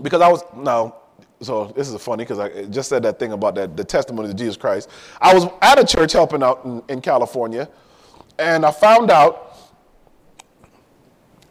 because 0.00 0.20
I 0.20 0.28
was, 0.28 0.44
no, 0.54 0.94
so 1.40 1.72
this 1.76 1.88
is 1.88 2.00
funny 2.02 2.24
because 2.24 2.38
I 2.38 2.64
just 2.64 2.88
said 2.88 3.02
that 3.04 3.18
thing 3.18 3.32
about 3.32 3.54
that, 3.54 3.76
the 3.76 3.84
testimony 3.84 4.30
of 4.30 4.36
Jesus 4.36 4.56
Christ. 4.56 4.90
I 5.20 5.34
was 5.34 5.46
at 5.62 5.78
a 5.78 5.84
church 5.84 6.12
helping 6.12 6.42
out 6.42 6.64
in, 6.64 6.82
in 6.88 7.00
California, 7.00 7.68
and 8.38 8.66
I 8.66 8.72
found 8.72 9.10
out 9.10 9.56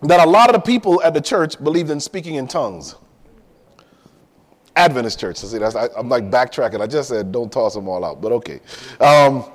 that 0.02 0.26
a 0.26 0.30
lot 0.30 0.50
of 0.50 0.56
the 0.56 0.62
people 0.62 1.02
at 1.04 1.13
the 1.13 1.21
church 1.21 1.62
believed 1.63 1.89
in 1.89 2.00
speaking 2.00 2.36
in 2.36 2.47
tongues. 2.47 2.95
Adventist 4.76 5.19
church. 5.19 5.38
So 5.38 5.47
see, 5.47 5.58
that's, 5.58 5.76
I, 5.76 5.88
am 5.97 6.08
like 6.08 6.30
backtracking. 6.30 6.82
I 6.82 6.88
just 6.88 7.10
said 7.10 7.32
don't 7.32 7.52
toss 7.52 7.73
them 7.73 7.88
all 7.88 8.06
out, 8.06 8.21
but 8.21 8.32
okay. 8.34 8.60
Um, 9.00 9.45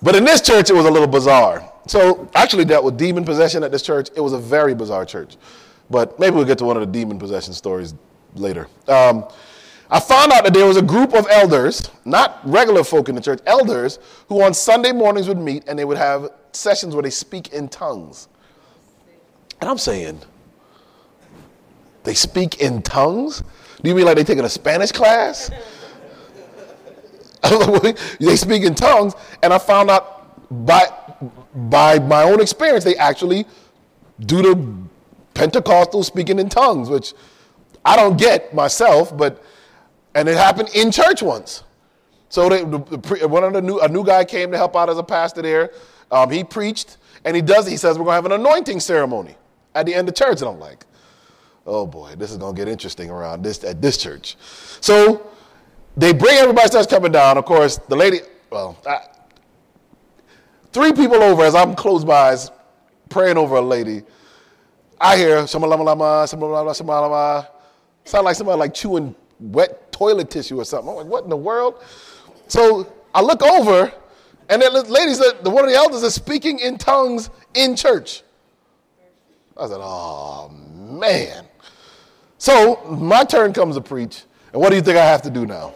but 0.00 0.14
in 0.14 0.24
this 0.24 0.40
church, 0.40 0.70
it 0.70 0.74
was 0.74 0.86
a 0.86 0.90
little 0.90 1.08
bizarre. 1.08 1.70
So 1.86 2.30
actually 2.34 2.64
dealt 2.64 2.84
with 2.84 2.96
demon 2.96 3.24
possession 3.24 3.62
at 3.62 3.72
this 3.72 3.82
church. 3.82 4.08
It 4.16 4.20
was 4.20 4.32
a 4.32 4.38
very 4.38 4.74
bizarre 4.74 5.04
church. 5.04 5.36
But 5.90 6.18
maybe 6.18 6.36
we'll 6.36 6.44
get 6.44 6.58
to 6.58 6.64
one 6.64 6.76
of 6.76 6.80
the 6.80 6.92
demon 6.92 7.18
possession 7.18 7.52
stories 7.52 7.94
later. 8.34 8.68
Um, 8.86 9.26
I 9.90 10.00
found 10.00 10.32
out 10.32 10.44
that 10.44 10.52
there 10.52 10.66
was 10.66 10.76
a 10.76 10.82
group 10.82 11.14
of 11.14 11.26
elders, 11.30 11.90
not 12.04 12.40
regular 12.44 12.84
folk 12.84 13.08
in 13.08 13.14
the 13.14 13.20
church, 13.20 13.40
elders, 13.46 13.98
who 14.28 14.42
on 14.42 14.52
Sunday 14.52 14.92
mornings 14.92 15.28
would 15.28 15.38
meet 15.38 15.64
and 15.66 15.78
they 15.78 15.84
would 15.84 15.96
have 15.96 16.28
sessions 16.52 16.94
where 16.94 17.02
they 17.02 17.10
speak 17.10 17.52
in 17.54 17.68
tongues. 17.68 18.28
And 19.60 19.70
I'm 19.70 19.78
saying, 19.78 20.20
they 22.04 22.14
speak 22.14 22.60
in 22.60 22.82
tongues? 22.82 23.42
Do 23.82 23.88
you 23.88 23.94
mean 23.94 24.04
like 24.04 24.16
they're 24.16 24.24
taking 24.24 24.44
a 24.44 24.48
Spanish 24.48 24.92
class? 24.92 25.50
they 28.20 28.36
speak 28.36 28.64
in 28.64 28.74
tongues, 28.74 29.14
and 29.42 29.52
I 29.52 29.58
found 29.58 29.90
out 29.90 30.64
by 30.66 30.86
by 31.54 31.98
my 31.98 32.22
own 32.22 32.40
experience 32.40 32.84
they 32.84 32.96
actually 32.96 33.44
do 34.20 34.42
the 34.42 34.74
Pentecostal 35.34 36.02
speaking 36.02 36.38
in 36.38 36.48
tongues, 36.48 36.88
which 36.88 37.14
I 37.84 37.96
don't 37.96 38.18
get 38.18 38.54
myself, 38.54 39.16
but 39.16 39.42
and 40.18 40.28
it 40.28 40.36
happened 40.36 40.68
in 40.74 40.90
church 40.90 41.22
once. 41.22 41.62
So 42.28 42.48
they, 42.48 42.64
the, 42.64 42.78
one 43.28 43.44
of 43.44 43.52
the 43.52 43.62
new 43.62 43.78
a 43.78 43.88
new 43.88 44.04
guy 44.04 44.24
came 44.24 44.50
to 44.50 44.56
help 44.56 44.76
out 44.76 44.90
as 44.90 44.98
a 44.98 45.02
pastor 45.02 45.42
there. 45.42 45.70
Um, 46.10 46.30
he 46.30 46.42
preached, 46.44 46.98
and 47.24 47.36
he 47.36 47.42
does. 47.42 47.66
He 47.66 47.76
says 47.76 47.98
we're 47.98 48.04
gonna 48.04 48.16
have 48.16 48.26
an 48.26 48.32
anointing 48.32 48.80
ceremony 48.80 49.36
at 49.74 49.86
the 49.86 49.94
end 49.94 50.08
of 50.08 50.14
church, 50.14 50.40
and 50.40 50.50
I'm 50.50 50.58
like, 50.58 50.84
oh 51.66 51.86
boy, 51.86 52.14
this 52.16 52.32
is 52.32 52.38
going 52.38 52.54
to 52.54 52.60
get 52.60 52.68
interesting 52.68 53.10
around 53.10 53.42
this 53.42 53.62
at 53.62 53.80
this 53.80 53.96
church. 53.96 54.36
So 54.80 55.30
they 55.96 56.12
bring 56.12 56.36
everybody 56.38 56.66
starts 56.68 56.88
coming 56.88 57.12
down. 57.12 57.38
Of 57.38 57.44
course, 57.44 57.76
the 57.76 57.96
lady, 57.96 58.20
well, 58.50 58.76
I, 58.86 59.00
three 60.72 60.92
people 60.92 61.22
over 61.22 61.44
as 61.44 61.54
I'm 61.54 61.74
close 61.74 62.04
by 62.04 62.30
eyes 62.30 62.50
praying 63.08 63.36
over 63.36 63.56
a 63.56 63.60
lady. 63.60 64.02
I 65.00 65.16
hear 65.16 65.42
shamalama 65.42 65.84
lama, 65.84 66.04
shamalama 66.26 66.70
shamalama. 66.70 67.48
Sound 68.04 68.24
like 68.24 68.36
somebody 68.36 68.58
like 68.58 68.74
chewing 68.74 69.14
wet 69.38 69.87
toilet 69.98 70.30
tissue 70.30 70.60
or 70.60 70.64
something. 70.64 70.88
I'm 70.88 70.96
like, 70.96 71.06
what 71.06 71.24
in 71.24 71.30
the 71.30 71.36
world? 71.36 71.82
So 72.46 72.90
I 73.14 73.20
look 73.20 73.42
over, 73.42 73.92
and 74.48 74.62
the 74.62 74.70
ladies, 74.88 75.18
the 75.18 75.50
one 75.50 75.64
of 75.64 75.70
the 75.70 75.76
elders 75.76 76.02
is 76.04 76.14
speaking 76.14 76.60
in 76.60 76.78
tongues 76.78 77.30
in 77.54 77.74
church. 77.74 78.22
I 79.56 79.66
said, 79.66 79.78
oh 79.80 80.50
man. 80.50 81.44
So 82.38 82.80
my 82.88 83.24
turn 83.24 83.52
comes 83.52 83.74
to 83.74 83.80
preach, 83.80 84.22
and 84.52 84.62
what 84.62 84.70
do 84.70 84.76
you 84.76 84.82
think 84.82 84.96
I 84.96 85.04
have 85.04 85.22
to 85.22 85.30
do 85.30 85.46
now? 85.46 85.74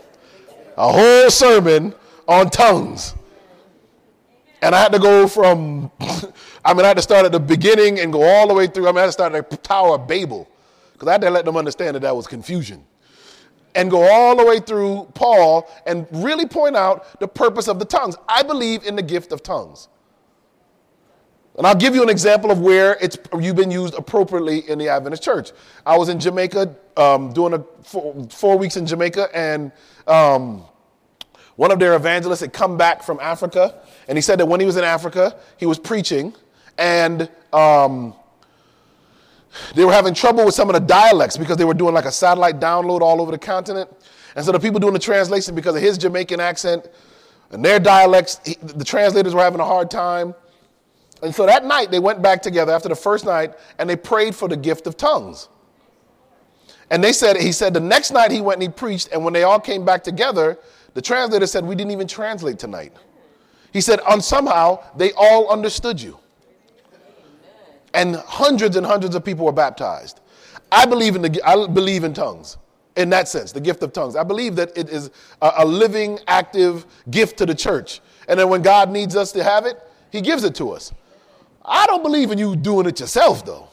A 0.76 0.90
whole 0.90 1.28
sermon 1.28 1.92
on 2.28 2.48
tongues. 2.48 3.14
And 4.62 4.76
I 4.76 4.80
had 4.80 4.92
to 4.92 5.00
go 5.00 5.26
from, 5.26 5.90
I 6.64 6.72
mean, 6.72 6.84
I 6.84 6.88
had 6.88 6.96
to 6.96 7.02
start 7.02 7.26
at 7.26 7.32
the 7.32 7.40
beginning 7.40 7.98
and 7.98 8.12
go 8.12 8.22
all 8.22 8.46
the 8.46 8.54
way 8.54 8.68
through. 8.68 8.86
I 8.86 8.92
mean, 8.92 8.98
I 8.98 9.00
had 9.00 9.06
to 9.06 9.12
start 9.12 9.34
at 9.34 9.50
the 9.50 9.56
Tower 9.56 9.96
of 9.96 10.06
Babel, 10.06 10.48
because 10.92 11.08
I 11.08 11.12
had 11.12 11.20
to 11.22 11.30
let 11.30 11.44
them 11.44 11.56
understand 11.56 11.96
that 11.96 12.00
that 12.02 12.14
was 12.14 12.28
confusion. 12.28 12.84
And 13.74 13.90
go 13.90 14.02
all 14.02 14.36
the 14.36 14.44
way 14.44 14.60
through 14.60 15.08
Paul 15.14 15.70
and 15.86 16.06
really 16.12 16.46
point 16.46 16.76
out 16.76 17.18
the 17.20 17.28
purpose 17.28 17.68
of 17.68 17.78
the 17.78 17.86
tongues. 17.86 18.16
I 18.28 18.42
believe 18.42 18.84
in 18.84 18.96
the 18.96 19.02
gift 19.02 19.32
of 19.32 19.42
tongues. 19.42 19.88
And 21.56 21.66
I'll 21.66 21.76
give 21.76 21.94
you 21.94 22.02
an 22.02 22.08
example 22.08 22.50
of 22.50 22.60
where 22.60 22.96
it's 23.00 23.18
you've 23.38 23.56
been 23.56 23.70
used 23.70 23.94
appropriately 23.94 24.68
in 24.70 24.78
the 24.78 24.88
Adventist 24.88 25.22
church. 25.22 25.52
I 25.84 25.98
was 25.98 26.08
in 26.08 26.18
Jamaica 26.18 26.74
um, 26.96 27.32
doing 27.32 27.52
a 27.52 27.64
four, 27.82 28.26
four, 28.30 28.56
weeks 28.56 28.76
in 28.76 28.86
Jamaica, 28.86 29.28
and 29.34 29.70
um, 30.06 30.64
one 31.56 31.70
of 31.70 31.78
their 31.78 31.94
evangelists 31.94 32.40
had 32.40 32.54
come 32.54 32.78
back 32.78 33.02
from 33.02 33.20
Africa, 33.20 33.82
and 34.08 34.16
he 34.16 34.22
said 34.22 34.40
that 34.40 34.46
when 34.46 34.60
he 34.60 34.66
was 34.66 34.76
in 34.76 34.84
Africa, 34.84 35.38
he 35.58 35.66
was 35.66 35.78
preaching, 35.78 36.34
and 36.78 37.30
um, 37.52 38.14
they 39.74 39.84
were 39.84 39.92
having 39.92 40.14
trouble 40.14 40.44
with 40.44 40.54
some 40.54 40.68
of 40.68 40.74
the 40.74 40.80
dialects 40.80 41.36
because 41.36 41.56
they 41.56 41.64
were 41.64 41.74
doing 41.74 41.94
like 41.94 42.04
a 42.04 42.12
satellite 42.12 42.60
download 42.60 43.00
all 43.00 43.20
over 43.20 43.30
the 43.30 43.38
continent. 43.38 43.90
And 44.34 44.44
so 44.44 44.52
the 44.52 44.58
people 44.58 44.80
doing 44.80 44.94
the 44.94 44.98
translation, 44.98 45.54
because 45.54 45.76
of 45.76 45.82
his 45.82 45.98
Jamaican 45.98 46.40
accent 46.40 46.88
and 47.50 47.64
their 47.64 47.78
dialects, 47.78 48.40
he, 48.44 48.54
the 48.54 48.84
translators 48.84 49.34
were 49.34 49.42
having 49.42 49.60
a 49.60 49.64
hard 49.64 49.90
time. 49.90 50.34
And 51.22 51.34
so 51.34 51.46
that 51.46 51.64
night 51.64 51.90
they 51.90 51.98
went 51.98 52.22
back 52.22 52.42
together 52.42 52.72
after 52.72 52.88
the 52.88 52.96
first 52.96 53.24
night 53.24 53.54
and 53.78 53.88
they 53.88 53.96
prayed 53.96 54.34
for 54.34 54.48
the 54.48 54.56
gift 54.56 54.86
of 54.86 54.96
tongues. 54.96 55.48
And 56.90 57.02
they 57.02 57.12
said, 57.12 57.36
he 57.36 57.52
said 57.52 57.72
the 57.72 57.80
next 57.80 58.10
night 58.10 58.30
he 58.30 58.40
went 58.40 58.56
and 58.56 58.62
he 58.62 58.68
preached, 58.68 59.08
and 59.12 59.24
when 59.24 59.32
they 59.32 59.44
all 59.44 59.60
came 59.60 59.84
back 59.84 60.02
together, 60.04 60.58
the 60.94 61.00
translator 61.00 61.46
said, 61.46 61.64
We 61.64 61.74
didn't 61.74 61.92
even 61.92 62.06
translate 62.06 62.58
tonight. 62.58 62.92
He 63.72 63.80
said, 63.80 64.00
On 64.00 64.20
somehow 64.20 64.82
they 64.96 65.12
all 65.12 65.50
understood 65.50 66.00
you. 66.00 66.18
And 67.94 68.16
hundreds 68.16 68.76
and 68.76 68.86
hundreds 68.86 69.14
of 69.14 69.24
people 69.24 69.46
were 69.46 69.52
baptized. 69.52 70.20
I 70.70 70.86
believe 70.86 71.16
in 71.16 71.22
the 71.22 71.42
I 71.44 71.66
believe 71.66 72.04
in 72.04 72.14
tongues 72.14 72.56
in 72.96 73.10
that 73.10 73.28
sense, 73.28 73.52
the 73.52 73.60
gift 73.60 73.82
of 73.82 73.92
tongues. 73.92 74.16
I 74.16 74.22
believe 74.22 74.56
that 74.56 74.76
it 74.76 74.90
is 74.90 75.10
a, 75.40 75.52
a, 75.58 75.64
living, 75.64 76.18
active 76.28 76.86
gift 77.10 77.38
to 77.38 77.46
the 77.46 77.54
church. 77.54 78.00
And 78.28 78.38
then 78.38 78.48
when 78.48 78.62
God 78.62 78.90
needs 78.90 79.16
us 79.16 79.32
to 79.32 79.42
have 79.42 79.66
it, 79.66 79.80
He 80.10 80.20
gives 80.20 80.44
it 80.44 80.54
to 80.56 80.70
us. 80.70 80.92
I 81.64 81.86
don't 81.86 82.02
believe 82.02 82.30
in 82.30 82.38
you 82.38 82.56
doing 82.56 82.86
it 82.86 83.00
yourself, 83.00 83.44
though. 83.44 83.68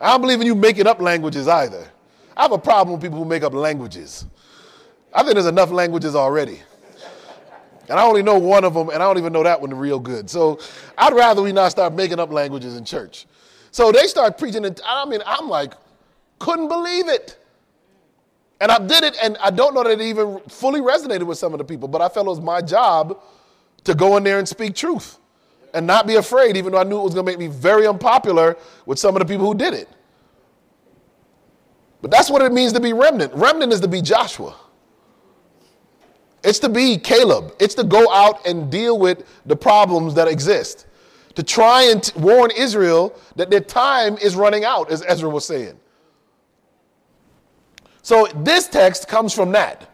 I 0.00 0.10
don't 0.10 0.20
believe 0.20 0.40
in 0.40 0.46
you 0.46 0.54
making 0.54 0.86
up 0.86 1.00
languages 1.00 1.48
either. 1.48 1.88
I 2.36 2.42
have 2.42 2.52
a 2.52 2.58
problem 2.58 2.94
with 2.94 3.02
people 3.02 3.18
who 3.18 3.24
make 3.24 3.42
up 3.42 3.54
languages. 3.54 4.26
I 5.14 5.22
think 5.22 5.34
there's 5.34 5.46
enough 5.46 5.70
languages 5.70 6.14
already. 6.14 6.60
And 7.88 7.98
I 7.98 8.04
only 8.04 8.22
know 8.22 8.38
one 8.38 8.64
of 8.64 8.74
them, 8.74 8.88
and 8.88 9.02
I 9.02 9.06
don't 9.06 9.18
even 9.18 9.32
know 9.32 9.42
that 9.42 9.60
one 9.60 9.72
real 9.72 9.98
good. 9.98 10.28
So 10.28 10.58
I'd 10.98 11.14
rather 11.14 11.42
we 11.42 11.52
not 11.52 11.70
start 11.70 11.94
making 11.94 12.18
up 12.18 12.32
languages 12.32 12.76
in 12.76 12.84
church. 12.84 13.26
So 13.70 13.92
they 13.92 14.06
start 14.06 14.38
preaching, 14.38 14.64
and 14.64 14.80
I 14.86 15.04
mean, 15.04 15.20
I'm 15.26 15.48
like, 15.48 15.74
couldn't 16.38 16.68
believe 16.68 17.08
it. 17.08 17.38
And 18.60 18.72
I 18.72 18.78
did 18.78 19.04
it, 19.04 19.16
and 19.22 19.36
I 19.38 19.50
don't 19.50 19.74
know 19.74 19.82
that 19.82 19.92
it 19.92 20.00
even 20.00 20.40
fully 20.48 20.80
resonated 20.80 21.24
with 21.24 21.38
some 21.38 21.52
of 21.52 21.58
the 21.58 21.64
people, 21.64 21.88
but 21.88 22.00
I 22.00 22.08
felt 22.08 22.26
it 22.26 22.30
was 22.30 22.40
my 22.40 22.62
job 22.62 23.20
to 23.84 23.94
go 23.94 24.16
in 24.16 24.24
there 24.24 24.38
and 24.38 24.48
speak 24.48 24.74
truth 24.74 25.18
and 25.74 25.86
not 25.86 26.06
be 26.06 26.16
afraid, 26.16 26.56
even 26.56 26.72
though 26.72 26.78
I 26.78 26.84
knew 26.84 26.98
it 26.98 27.04
was 27.04 27.14
going 27.14 27.26
to 27.26 27.30
make 27.30 27.38
me 27.38 27.48
very 27.48 27.86
unpopular 27.86 28.56
with 28.86 28.98
some 28.98 29.14
of 29.14 29.20
the 29.20 29.26
people 29.26 29.46
who 29.46 29.54
did 29.54 29.74
it. 29.74 29.88
But 32.00 32.10
that's 32.10 32.30
what 32.30 32.40
it 32.42 32.52
means 32.52 32.72
to 32.72 32.80
be 32.80 32.92
remnant. 32.92 33.34
Remnant 33.34 33.72
is 33.72 33.80
to 33.80 33.88
be 33.88 34.00
Joshua. 34.00 34.56
It's 36.42 36.58
to 36.60 36.68
be 36.68 36.96
Caleb. 36.98 37.54
It's 37.58 37.74
to 37.74 37.84
go 37.84 38.10
out 38.12 38.46
and 38.46 38.70
deal 38.70 38.98
with 38.98 39.24
the 39.46 39.56
problems 39.56 40.14
that 40.14 40.28
exist. 40.28 40.86
To 41.34 41.42
try 41.42 41.84
and 41.84 42.02
t- 42.02 42.18
warn 42.18 42.50
Israel 42.56 43.14
that 43.34 43.50
their 43.50 43.60
time 43.60 44.16
is 44.18 44.36
running 44.36 44.64
out, 44.64 44.90
as 44.90 45.02
Ezra 45.06 45.28
was 45.28 45.44
saying. 45.44 45.78
So 48.02 48.26
this 48.36 48.68
text 48.68 49.08
comes 49.08 49.34
from 49.34 49.52
that. 49.52 49.90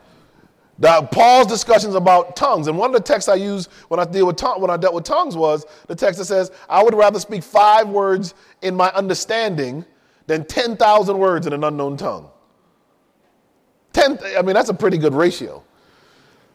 Paul's 1.13 1.47
discussions 1.47 1.95
about 1.95 2.35
tongues, 2.35 2.67
and 2.67 2.77
one 2.77 2.91
of 2.91 2.95
the 2.95 3.07
texts 3.07 3.29
I 3.29 3.37
use 3.37 3.67
when 3.89 4.01
I 4.01 4.05
deal 4.05 4.27
with 4.27 4.37
tongue, 4.37 4.61
when 4.61 4.71
I 4.71 4.77
dealt 4.77 4.95
with 4.95 5.05
tongues 5.05 5.37
was 5.37 5.65
the 5.87 5.95
text 5.95 6.19
that 6.19 6.25
says, 6.25 6.51
"I 6.69 6.83
would 6.83 6.95
rather 6.95 7.21
speak 7.21 7.43
five 7.43 7.89
words 7.89 8.35
in 8.63 8.75
my 8.75 8.91
understanding 8.93 9.85
than 10.27 10.45
ten 10.45 10.77
thousand 10.77 11.19
words 11.19 11.47
in 11.47 11.53
an 11.53 11.63
unknown 11.63 11.97
tongue." 11.97 12.29
Ten, 13.93 14.19
I 14.37 14.43
mean, 14.43 14.55
that's 14.55 14.71
a 14.71 14.75
pretty 14.75 14.99
good 14.99 15.15
ratio. 15.15 15.63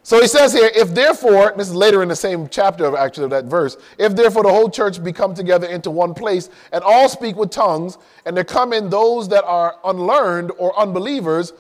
So 0.08 0.22
he 0.22 0.28
says 0.30 0.54
here, 0.54 0.72
if 0.74 0.94
therefore, 0.94 1.54
this 1.58 1.68
is 1.68 1.76
later 1.76 2.02
in 2.02 2.08
the 2.08 2.16
same 2.16 2.48
chapter 2.48 2.86
of 2.86 2.96
actually 2.96 3.26
of 3.26 3.30
that 3.32 3.44
verse, 3.44 3.76
if 3.98 4.16
therefore 4.16 4.44
the 4.44 4.50
whole 4.50 4.70
church 4.70 5.04
be 5.04 5.12
come 5.12 5.34
together 5.34 5.68
into 5.68 5.92
one 5.92 6.14
place 6.14 6.50
and 6.72 6.82
all 6.82 7.10
speak 7.10 7.36
with 7.36 7.52
tongues, 7.52 7.98
and 8.26 8.38
there 8.38 8.46
come 8.46 8.72
in 8.72 8.90
those 8.90 9.28
that 9.28 9.44
are 9.44 9.76
unlearned 9.84 10.54
or 10.60 10.80
unbelievers, 10.80 11.52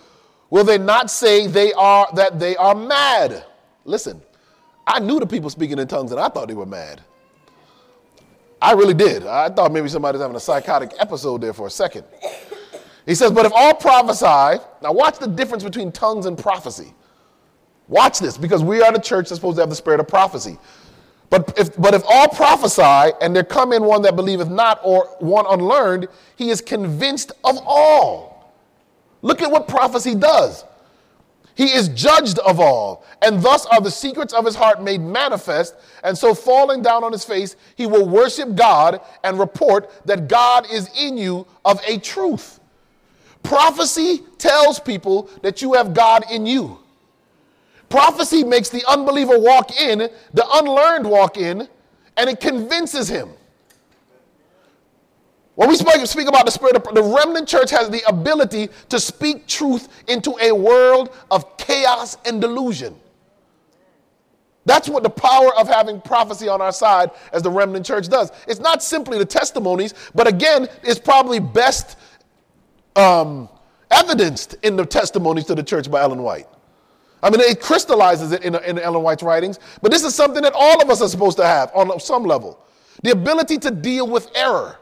will 0.49 0.63
they 0.63 0.77
not 0.77 1.11
say 1.11 1.45
they 1.45 1.73
are 1.73 2.07
that 2.15 2.39
they 2.39 2.55
are 2.55 2.73
mad? 2.73 3.43
Listen, 3.83 4.21
I 4.87 5.01
knew 5.01 5.19
the 5.19 5.27
people 5.27 5.49
speaking 5.49 5.77
in 5.77 5.85
tongues 5.89 6.11
and 6.11 6.19
I 6.21 6.29
thought 6.29 6.47
they 6.47 6.53
were 6.53 6.65
mad. 6.65 7.01
I 8.61 8.71
really 8.71 8.93
did. 8.93 9.27
I 9.27 9.49
thought 9.49 9.73
maybe 9.73 9.89
somebody's 9.89 10.21
having 10.21 10.37
a 10.37 10.39
psychotic 10.39 10.91
episode 10.99 11.41
there 11.41 11.51
for 11.51 11.67
a 11.67 11.69
second. 11.69 12.05
He 13.05 13.13
says, 13.13 13.29
but 13.29 13.45
if 13.45 13.51
all 13.53 13.73
prophesy, 13.73 14.63
now 14.81 14.93
watch 14.93 15.19
the 15.19 15.27
difference 15.27 15.65
between 15.65 15.91
tongues 15.91 16.27
and 16.27 16.37
prophecy. 16.37 16.93
Watch 17.87 18.19
this, 18.19 18.37
because 18.37 18.63
we 18.63 18.81
are 18.81 18.91
the 18.91 18.99
church 18.99 19.29
that's 19.29 19.39
supposed 19.39 19.57
to 19.57 19.61
have 19.61 19.69
the 19.69 19.75
spirit 19.75 19.99
of 19.99 20.07
prophecy. 20.07 20.57
But 21.29 21.53
if, 21.57 21.75
but 21.77 21.93
if 21.93 22.03
all 22.07 22.27
prophesy, 22.27 23.13
and 23.21 23.35
there 23.35 23.43
come 23.43 23.73
in 23.73 23.83
one 23.83 24.01
that 24.03 24.15
believeth 24.15 24.49
not, 24.49 24.79
or 24.83 25.05
one 25.19 25.45
unlearned, 25.47 26.07
he 26.35 26.49
is 26.49 26.61
convinced 26.61 27.31
of 27.43 27.57
all. 27.65 28.53
Look 29.21 29.41
at 29.41 29.51
what 29.51 29.67
prophecy 29.67 30.15
does. 30.15 30.63
He 31.55 31.73
is 31.73 31.89
judged 31.89 32.37
of 32.39 32.59
all, 32.59 33.03
and 33.21 33.41
thus 33.41 33.65
are 33.65 33.81
the 33.81 33.89
secrets 33.89 34.31
of 34.31 34.45
his 34.45 34.53
heart 34.53 34.83
made 34.83 35.01
manifest. 35.01 35.75
And 36.03 36.15
so, 36.15 36.35
falling 36.35 36.83
down 36.83 37.03
on 37.03 37.11
his 37.11 37.25
face, 37.25 37.55
he 37.75 37.87
will 37.87 38.07
worship 38.07 38.55
God 38.55 39.01
and 39.23 39.39
report 39.39 39.89
that 40.05 40.27
God 40.27 40.71
is 40.71 40.87
in 40.95 41.17
you 41.17 41.47
of 41.65 41.81
a 41.87 41.97
truth. 41.97 42.59
Prophecy 43.41 44.21
tells 44.37 44.79
people 44.79 45.31
that 45.41 45.61
you 45.61 45.73
have 45.73 45.95
God 45.95 46.25
in 46.31 46.45
you. 46.45 46.77
Prophecy 47.89 48.43
makes 48.43 48.69
the 48.69 48.83
unbeliever 48.87 49.39
walk 49.39 49.79
in, 49.79 49.99
the 49.99 50.47
unlearned 50.53 51.09
walk 51.09 51.37
in, 51.37 51.67
and 52.17 52.29
it 52.29 52.39
convinces 52.39 53.07
him. 53.07 53.29
When 55.55 55.69
we 55.69 55.75
speak 55.75 56.27
about 56.27 56.45
the 56.45 56.51
spirit 56.51 56.75
of 56.75 56.83
the 56.93 57.01
remnant 57.01 57.47
church 57.47 57.71
has 57.71 57.89
the 57.89 58.03
ability 58.07 58.69
to 58.89 58.99
speak 58.99 59.47
truth 59.47 60.03
into 60.07 60.35
a 60.39 60.51
world 60.51 61.15
of 61.31 61.57
chaos 61.57 62.17
and 62.25 62.39
delusion. 62.39 62.95
That's 64.65 64.89
what 64.89 65.01
the 65.01 65.09
power 65.09 65.55
of 65.55 65.67
having 65.67 66.01
prophecy 66.01 66.49
on 66.49 66.61
our 66.61 66.73
side 66.73 67.09
as 67.31 67.41
the 67.41 67.49
remnant 67.49 67.85
church 67.85 68.09
does. 68.09 68.31
It's 68.47 68.59
not 68.59 68.83
simply 68.83 69.17
the 69.17 69.25
testimonies, 69.25 69.93
but 70.13 70.27
again, 70.27 70.67
it's 70.83 70.99
probably 70.99 71.39
best 71.39 71.97
um, 72.95 73.49
evidenced 73.89 74.57
in 74.61 74.75
the 74.75 74.85
testimonies 74.85 75.45
to 75.45 75.55
the 75.55 75.63
church 75.63 75.89
by 75.89 76.01
Ellen 76.01 76.21
White. 76.21 76.47
I 77.23 77.29
mean, 77.29 77.39
it 77.41 77.61
crystallizes 77.61 78.31
it 78.31 78.43
in, 78.43 78.55
in 78.55 78.77
Ellen 78.77 79.01
White's 79.01 79.23
writings, 79.23 79.59
but 79.81 79.91
this 79.91 80.03
is 80.03 80.13
something 80.13 80.43
that 80.43 80.53
all 80.55 80.81
of 80.81 80.89
us 80.89 81.01
are 81.01 81.09
supposed 81.09 81.37
to 81.37 81.45
have 81.45 81.71
on 81.73 81.99
some 81.99 82.23
level 82.23 82.59
the 83.03 83.11
ability 83.11 83.57
to 83.59 83.71
deal 83.71 84.07
with 84.07 84.29
error, 84.35 84.79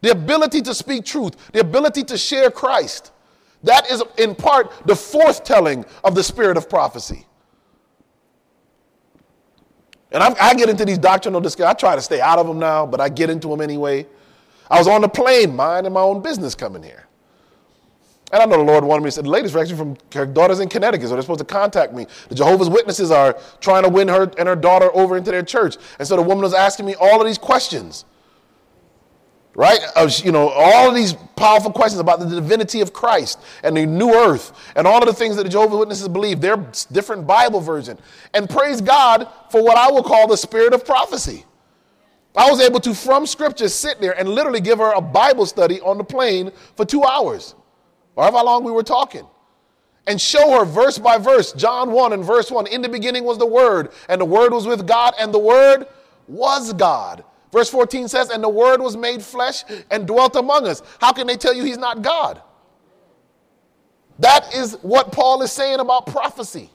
the 0.00 0.10
ability 0.10 0.62
to 0.62 0.74
speak 0.74 1.04
truth, 1.04 1.36
the 1.52 1.60
ability 1.60 2.04
to 2.04 2.18
share 2.18 2.50
Christ. 2.50 3.12
That 3.64 3.90
is, 3.90 4.02
in 4.18 4.34
part, 4.34 4.72
the 4.86 4.94
forthtelling 4.94 5.86
of 6.02 6.14
the 6.14 6.22
spirit 6.22 6.56
of 6.56 6.68
prophecy. 6.68 7.26
And 10.10 10.22
I, 10.22 10.34
I 10.40 10.54
get 10.54 10.68
into 10.68 10.84
these 10.84 10.98
doctrinal 10.98 11.40
discussions. 11.40 11.70
I 11.70 11.74
try 11.74 11.94
to 11.96 12.02
stay 12.02 12.20
out 12.20 12.38
of 12.38 12.46
them 12.46 12.58
now, 12.58 12.84
but 12.86 13.00
I 13.00 13.08
get 13.08 13.30
into 13.30 13.48
them 13.48 13.60
anyway. 13.60 14.06
I 14.70 14.78
was 14.78 14.88
on 14.88 15.00
the 15.00 15.08
plane, 15.08 15.54
minding 15.54 15.92
my 15.92 16.00
own 16.00 16.22
business 16.22 16.54
coming 16.54 16.82
here. 16.82 17.06
And 18.32 18.40
I 18.42 18.46
know 18.46 18.56
the 18.56 18.64
Lord 18.64 18.82
wanted 18.82 19.02
me 19.02 19.08
to 19.08 19.12
say, 19.12 19.22
the 19.22 19.28
ladies 19.28 19.54
are 19.54 19.58
actually 19.58 19.76
from 19.76 19.96
her 20.14 20.24
daughter's 20.24 20.60
in 20.60 20.70
Connecticut, 20.70 21.08
so 21.08 21.14
they're 21.14 21.22
supposed 21.22 21.40
to 21.40 21.44
contact 21.44 21.92
me. 21.92 22.06
The 22.30 22.34
Jehovah's 22.34 22.70
Witnesses 22.70 23.10
are 23.10 23.38
trying 23.60 23.82
to 23.82 23.90
win 23.90 24.08
her 24.08 24.32
and 24.38 24.48
her 24.48 24.56
daughter 24.56 24.90
over 24.94 25.18
into 25.18 25.30
their 25.30 25.42
church. 25.42 25.76
And 25.98 26.08
so 26.08 26.16
the 26.16 26.22
woman 26.22 26.40
was 26.40 26.54
asking 26.54 26.86
me 26.86 26.94
all 26.94 27.20
of 27.20 27.26
these 27.26 27.36
questions. 27.36 28.06
Right? 29.54 29.80
you 30.24 30.32
know, 30.32 30.48
all 30.48 30.88
of 30.88 30.94
these 30.94 31.12
powerful 31.36 31.70
questions 31.70 32.00
about 32.00 32.20
the 32.20 32.26
divinity 32.26 32.80
of 32.80 32.94
Christ 32.94 33.38
and 33.62 33.76
the 33.76 33.84
new 33.84 34.10
earth 34.10 34.72
and 34.76 34.86
all 34.86 35.00
of 35.00 35.06
the 35.06 35.12
things 35.12 35.36
that 35.36 35.42
the 35.42 35.50
Jehovah's 35.50 35.76
Witnesses 35.76 36.08
believe, 36.08 36.40
their 36.40 36.56
different 36.90 37.26
Bible 37.26 37.60
version. 37.60 37.98
And 38.32 38.48
praise 38.48 38.80
God 38.80 39.28
for 39.50 39.62
what 39.62 39.76
I 39.76 39.90
will 39.90 40.02
call 40.02 40.26
the 40.26 40.38
spirit 40.38 40.72
of 40.72 40.86
prophecy. 40.86 41.44
I 42.34 42.50
was 42.50 42.62
able 42.62 42.80
to, 42.80 42.94
from 42.94 43.26
scripture, 43.26 43.68
sit 43.68 44.00
there 44.00 44.18
and 44.18 44.26
literally 44.26 44.62
give 44.62 44.78
her 44.78 44.92
a 44.92 45.02
Bible 45.02 45.44
study 45.44 45.82
on 45.82 45.98
the 45.98 46.04
plane 46.04 46.50
for 46.76 46.86
two 46.86 47.04
hours 47.04 47.54
or 48.16 48.24
however 48.24 48.44
long 48.44 48.64
we 48.64 48.72
were 48.72 48.82
talking, 48.82 49.26
and 50.06 50.20
show 50.20 50.58
her 50.58 50.64
verse 50.64 50.98
by 50.98 51.18
verse, 51.18 51.52
John 51.52 51.92
1 51.92 52.12
and 52.12 52.24
verse 52.24 52.50
1. 52.50 52.66
In 52.66 52.82
the 52.82 52.88
beginning 52.88 53.24
was 53.24 53.38
the 53.38 53.46
Word, 53.46 53.90
and 54.08 54.20
the 54.20 54.24
Word 54.24 54.52
was 54.52 54.66
with 54.66 54.86
God, 54.86 55.14
and 55.18 55.32
the 55.32 55.38
Word 55.38 55.86
was 56.26 56.72
God. 56.72 57.24
Verse 57.52 57.68
14 57.70 58.08
says, 58.08 58.30
And 58.30 58.42
the 58.42 58.48
Word 58.48 58.80
was 58.80 58.96
made 58.96 59.22
flesh 59.22 59.62
and 59.90 60.06
dwelt 60.06 60.36
among 60.36 60.66
us. 60.66 60.82
How 61.00 61.12
can 61.12 61.26
they 61.26 61.36
tell 61.36 61.54
you 61.54 61.64
He's 61.64 61.78
not 61.78 62.02
God? 62.02 62.42
That 64.18 64.54
is 64.54 64.74
what 64.82 65.12
Paul 65.12 65.42
is 65.42 65.52
saying 65.52 65.80
about 65.80 66.06
prophecy. 66.06 66.70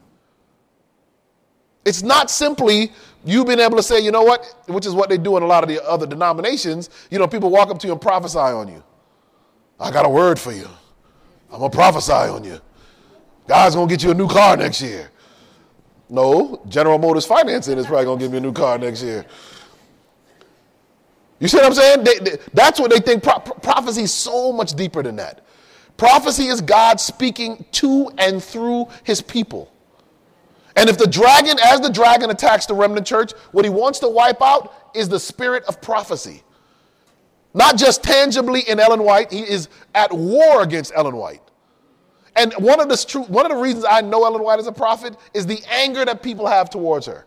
It's 1.84 2.02
not 2.02 2.30
simply 2.30 2.92
you 3.24 3.44
being 3.44 3.60
able 3.60 3.76
to 3.76 3.82
say, 3.82 4.00
you 4.00 4.10
know 4.10 4.22
what, 4.22 4.44
which 4.66 4.86
is 4.86 4.94
what 4.94 5.08
they 5.08 5.18
do 5.18 5.36
in 5.36 5.42
a 5.42 5.46
lot 5.46 5.62
of 5.62 5.68
the 5.68 5.82
other 5.84 6.06
denominations. 6.06 6.90
You 7.10 7.18
know, 7.18 7.26
people 7.26 7.50
walk 7.50 7.70
up 7.70 7.78
to 7.80 7.86
you 7.86 7.92
and 7.92 8.00
prophesy 8.00 8.38
on 8.38 8.68
you. 8.68 8.82
I 9.80 9.90
got 9.90 10.04
a 10.04 10.08
word 10.08 10.38
for 10.38 10.52
you. 10.52 10.68
I'm 11.52 11.60
gonna 11.60 11.70
prophesy 11.70 12.12
on 12.12 12.44
you. 12.44 12.60
God's 13.46 13.74
gonna 13.74 13.88
get 13.88 14.02
you 14.02 14.10
a 14.10 14.14
new 14.14 14.28
car 14.28 14.56
next 14.56 14.82
year. 14.82 15.10
No, 16.10 16.62
General 16.68 16.98
Motors 16.98 17.26
Financing 17.26 17.78
is 17.78 17.86
probably 17.86 18.04
gonna 18.04 18.20
give 18.20 18.32
me 18.32 18.38
a 18.38 18.40
new 18.40 18.52
car 18.52 18.78
next 18.78 19.02
year. 19.02 19.24
You 21.40 21.48
see 21.48 21.56
what 21.56 21.66
I'm 21.66 21.74
saying? 21.74 22.04
They, 22.04 22.18
they, 22.18 22.38
that's 22.52 22.80
what 22.80 22.90
they 22.90 23.00
think. 23.00 23.22
Pro- 23.22 23.38
prophecy 23.38 24.02
is 24.02 24.12
so 24.12 24.52
much 24.52 24.74
deeper 24.74 25.02
than 25.02 25.16
that. 25.16 25.46
Prophecy 25.96 26.46
is 26.46 26.60
God 26.60 27.00
speaking 27.00 27.64
to 27.72 28.10
and 28.18 28.42
through 28.42 28.88
his 29.04 29.20
people. 29.20 29.72
And 30.76 30.88
if 30.88 30.96
the 30.96 31.06
dragon, 31.06 31.56
as 31.64 31.80
the 31.80 31.90
dragon 31.90 32.30
attacks 32.30 32.66
the 32.66 32.74
remnant 32.74 33.06
church, 33.06 33.32
what 33.52 33.64
he 33.64 33.70
wants 33.70 33.98
to 34.00 34.08
wipe 34.08 34.40
out 34.40 34.90
is 34.94 35.08
the 35.08 35.18
spirit 35.18 35.64
of 35.64 35.80
prophecy. 35.80 36.42
Not 37.58 37.76
just 37.76 38.04
tangibly 38.04 38.60
in 38.60 38.78
Ellen 38.78 39.02
White, 39.02 39.32
he 39.32 39.40
is 39.40 39.68
at 39.92 40.12
war 40.12 40.62
against 40.62 40.92
Ellen 40.94 41.16
White. 41.16 41.42
And 42.36 42.52
one 42.54 42.78
of 42.78 42.88
the 42.88 43.24
one 43.26 43.46
of 43.46 43.50
the 43.50 43.60
reasons 43.60 43.84
I 43.84 44.00
know 44.00 44.24
Ellen 44.24 44.44
White 44.44 44.60
is 44.60 44.68
a 44.68 44.72
prophet 44.72 45.16
is 45.34 45.44
the 45.44 45.60
anger 45.68 46.04
that 46.04 46.22
people 46.22 46.46
have 46.46 46.70
towards 46.70 47.06
her. 47.06 47.26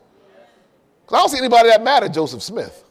Because 1.01 1.17
I 1.17 1.19
don't 1.19 1.29
see 1.29 1.37
anybody 1.37 1.67
that 1.67 1.83
mad 1.83 2.05
at 2.05 2.13
Joseph 2.13 2.41
Smith. 2.41 2.85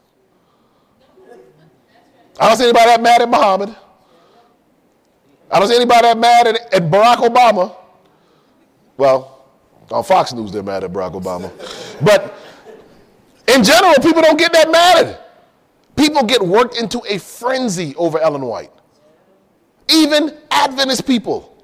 I 2.39 2.49
don't 2.49 2.59
see 2.59 2.65
anybody 2.65 2.85
that 2.85 3.03
mad 3.03 3.23
at 3.23 3.31
Muhammad. 3.31 3.75
I 5.51 5.59
don't 5.59 5.69
see 5.69 5.77
anybody 5.77 6.03
that 6.03 6.19
mad 6.19 6.47
at, 6.47 6.75
at 6.75 6.91
Barack 6.91 7.27
Obama. 7.27 7.75
Well, 8.99 9.47
on 9.91 10.05
Fox 10.05 10.35
News, 10.35 10.53
they're 10.53 10.63
mad 10.63 10.85
at 10.85 10.93
Barack 10.93 11.19
Obama. 11.19 11.51
But 12.05 12.35
in 13.49 13.65
general, 13.65 13.95
people 13.95 14.21
don't 14.21 14.39
get 14.39 14.53
that 14.53 14.71
mad. 14.71 15.19
People 16.01 16.23
get 16.23 16.41
worked 16.41 16.79
into 16.79 17.03
a 17.07 17.19
frenzy 17.19 17.95
over 17.97 18.19
Ellen 18.19 18.47
White. 18.47 18.73
Even 19.91 20.35
Adventist 20.51 21.07
people. 21.07 21.63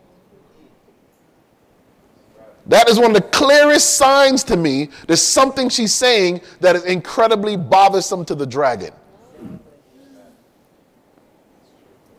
That 2.67 2.87
is 2.87 2.99
one 2.99 3.13
of 3.13 3.15
the 3.15 3.23
clearest 3.23 3.97
signs 3.97 4.45
to 4.45 4.59
me. 4.59 4.91
There's 5.07 5.23
something 5.23 5.71
she's 5.71 5.95
saying 5.95 6.43
that 6.61 6.77
is 6.77 6.85
incredibly 6.85 7.57
bothersome 7.57 8.27
to 8.27 8.35
the 8.35 8.45
dragon. 8.45 8.93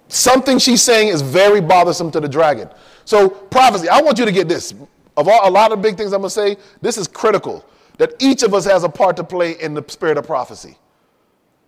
Something 0.08 0.58
she's 0.58 0.82
saying 0.82 1.10
is 1.10 1.22
very 1.22 1.62
bothersome 1.62 2.10
to 2.10 2.20
the 2.20 2.28
dragon. 2.28 2.68
So, 3.06 3.30
prophecy, 3.30 3.90
I 3.90 4.02
want 4.02 4.18
you 4.18 4.26
to 4.26 4.32
get 4.32 4.48
this. 4.48 4.74
Of 5.18 5.28
all, 5.28 5.48
a 5.48 5.52
lot 5.52 5.72
of 5.72 5.84
big 5.84 5.98
things 5.98 6.14
I'm 6.14 6.22
going 6.22 6.30
to 6.30 6.34
say, 6.34 6.58
this 6.82 6.98
is 6.98 7.08
critical 7.08 7.64
that 8.00 8.14
each 8.18 8.42
of 8.42 8.56
us 8.56 8.66
has 8.66 8.84
a 8.84 8.90
part 8.90 9.18
to 9.18 9.24
play 9.24 9.52
in 9.62 9.76
the 9.76 9.86
spirit 9.88 10.18
of 10.18 10.26
prophecy. 10.26 10.78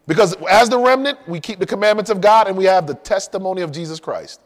Because 0.09 0.35
as 0.49 0.69
the 0.69 0.79
remnant, 0.79 1.19
we 1.27 1.39
keep 1.39 1.59
the 1.59 1.67
commandments 1.67 2.09
of 2.09 2.19
God 2.19 2.47
and 2.47 2.57
we 2.57 2.65
have 2.65 2.87
the 2.87 2.95
testimony 2.95 3.61
of 3.61 3.71
Jesus 3.71 3.99
Christ, 3.99 4.41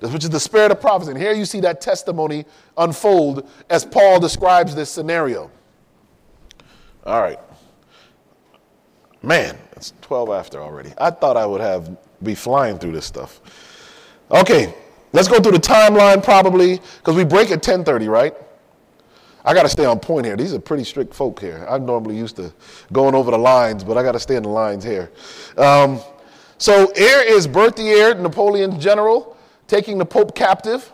which 0.00 0.22
is 0.22 0.28
the 0.28 0.38
spirit 0.38 0.70
of 0.70 0.82
prophecy. 0.82 1.12
And 1.12 1.18
here 1.18 1.32
you 1.32 1.46
see 1.46 1.60
that 1.60 1.80
testimony 1.80 2.44
unfold 2.76 3.48
as 3.70 3.86
Paul 3.86 4.20
describes 4.20 4.74
this 4.74 4.90
scenario. 4.90 5.50
All 7.06 7.22
right. 7.22 7.40
Man, 9.22 9.56
it's 9.72 9.94
12 10.02 10.28
after 10.28 10.60
already. 10.60 10.92
I 10.98 11.10
thought 11.10 11.38
I 11.38 11.46
would 11.46 11.62
have 11.62 11.96
be 12.22 12.34
flying 12.34 12.78
through 12.78 12.92
this 12.92 13.06
stuff. 13.06 13.40
Okay, 14.30 14.74
let's 15.12 15.26
go 15.26 15.40
through 15.40 15.52
the 15.52 15.58
timeline 15.58 16.22
probably 16.22 16.82
because 16.98 17.16
we 17.16 17.24
break 17.24 17.50
at 17.50 17.62
10:30, 17.62 18.08
right? 18.10 18.34
I 19.44 19.54
got 19.54 19.62
to 19.62 19.68
stay 19.68 19.84
on 19.84 20.00
point 20.00 20.26
here. 20.26 20.36
These 20.36 20.52
are 20.52 20.58
pretty 20.58 20.84
strict 20.84 21.14
folk 21.14 21.40
here. 21.40 21.66
I'm 21.68 21.86
normally 21.86 22.16
used 22.16 22.36
to 22.36 22.52
going 22.92 23.14
over 23.14 23.30
the 23.30 23.38
lines, 23.38 23.84
but 23.84 23.96
I 23.96 24.02
got 24.02 24.12
to 24.12 24.20
stay 24.20 24.36
in 24.36 24.42
the 24.42 24.48
lines 24.48 24.84
here. 24.84 25.10
Um, 25.56 26.00
so 26.58 26.92
here 26.96 27.20
is 27.20 27.46
Berthier, 27.46 28.14
Napoleon's 28.14 28.82
general, 28.82 29.36
taking 29.66 29.98
the 29.98 30.06
Pope 30.06 30.34
captive. 30.34 30.92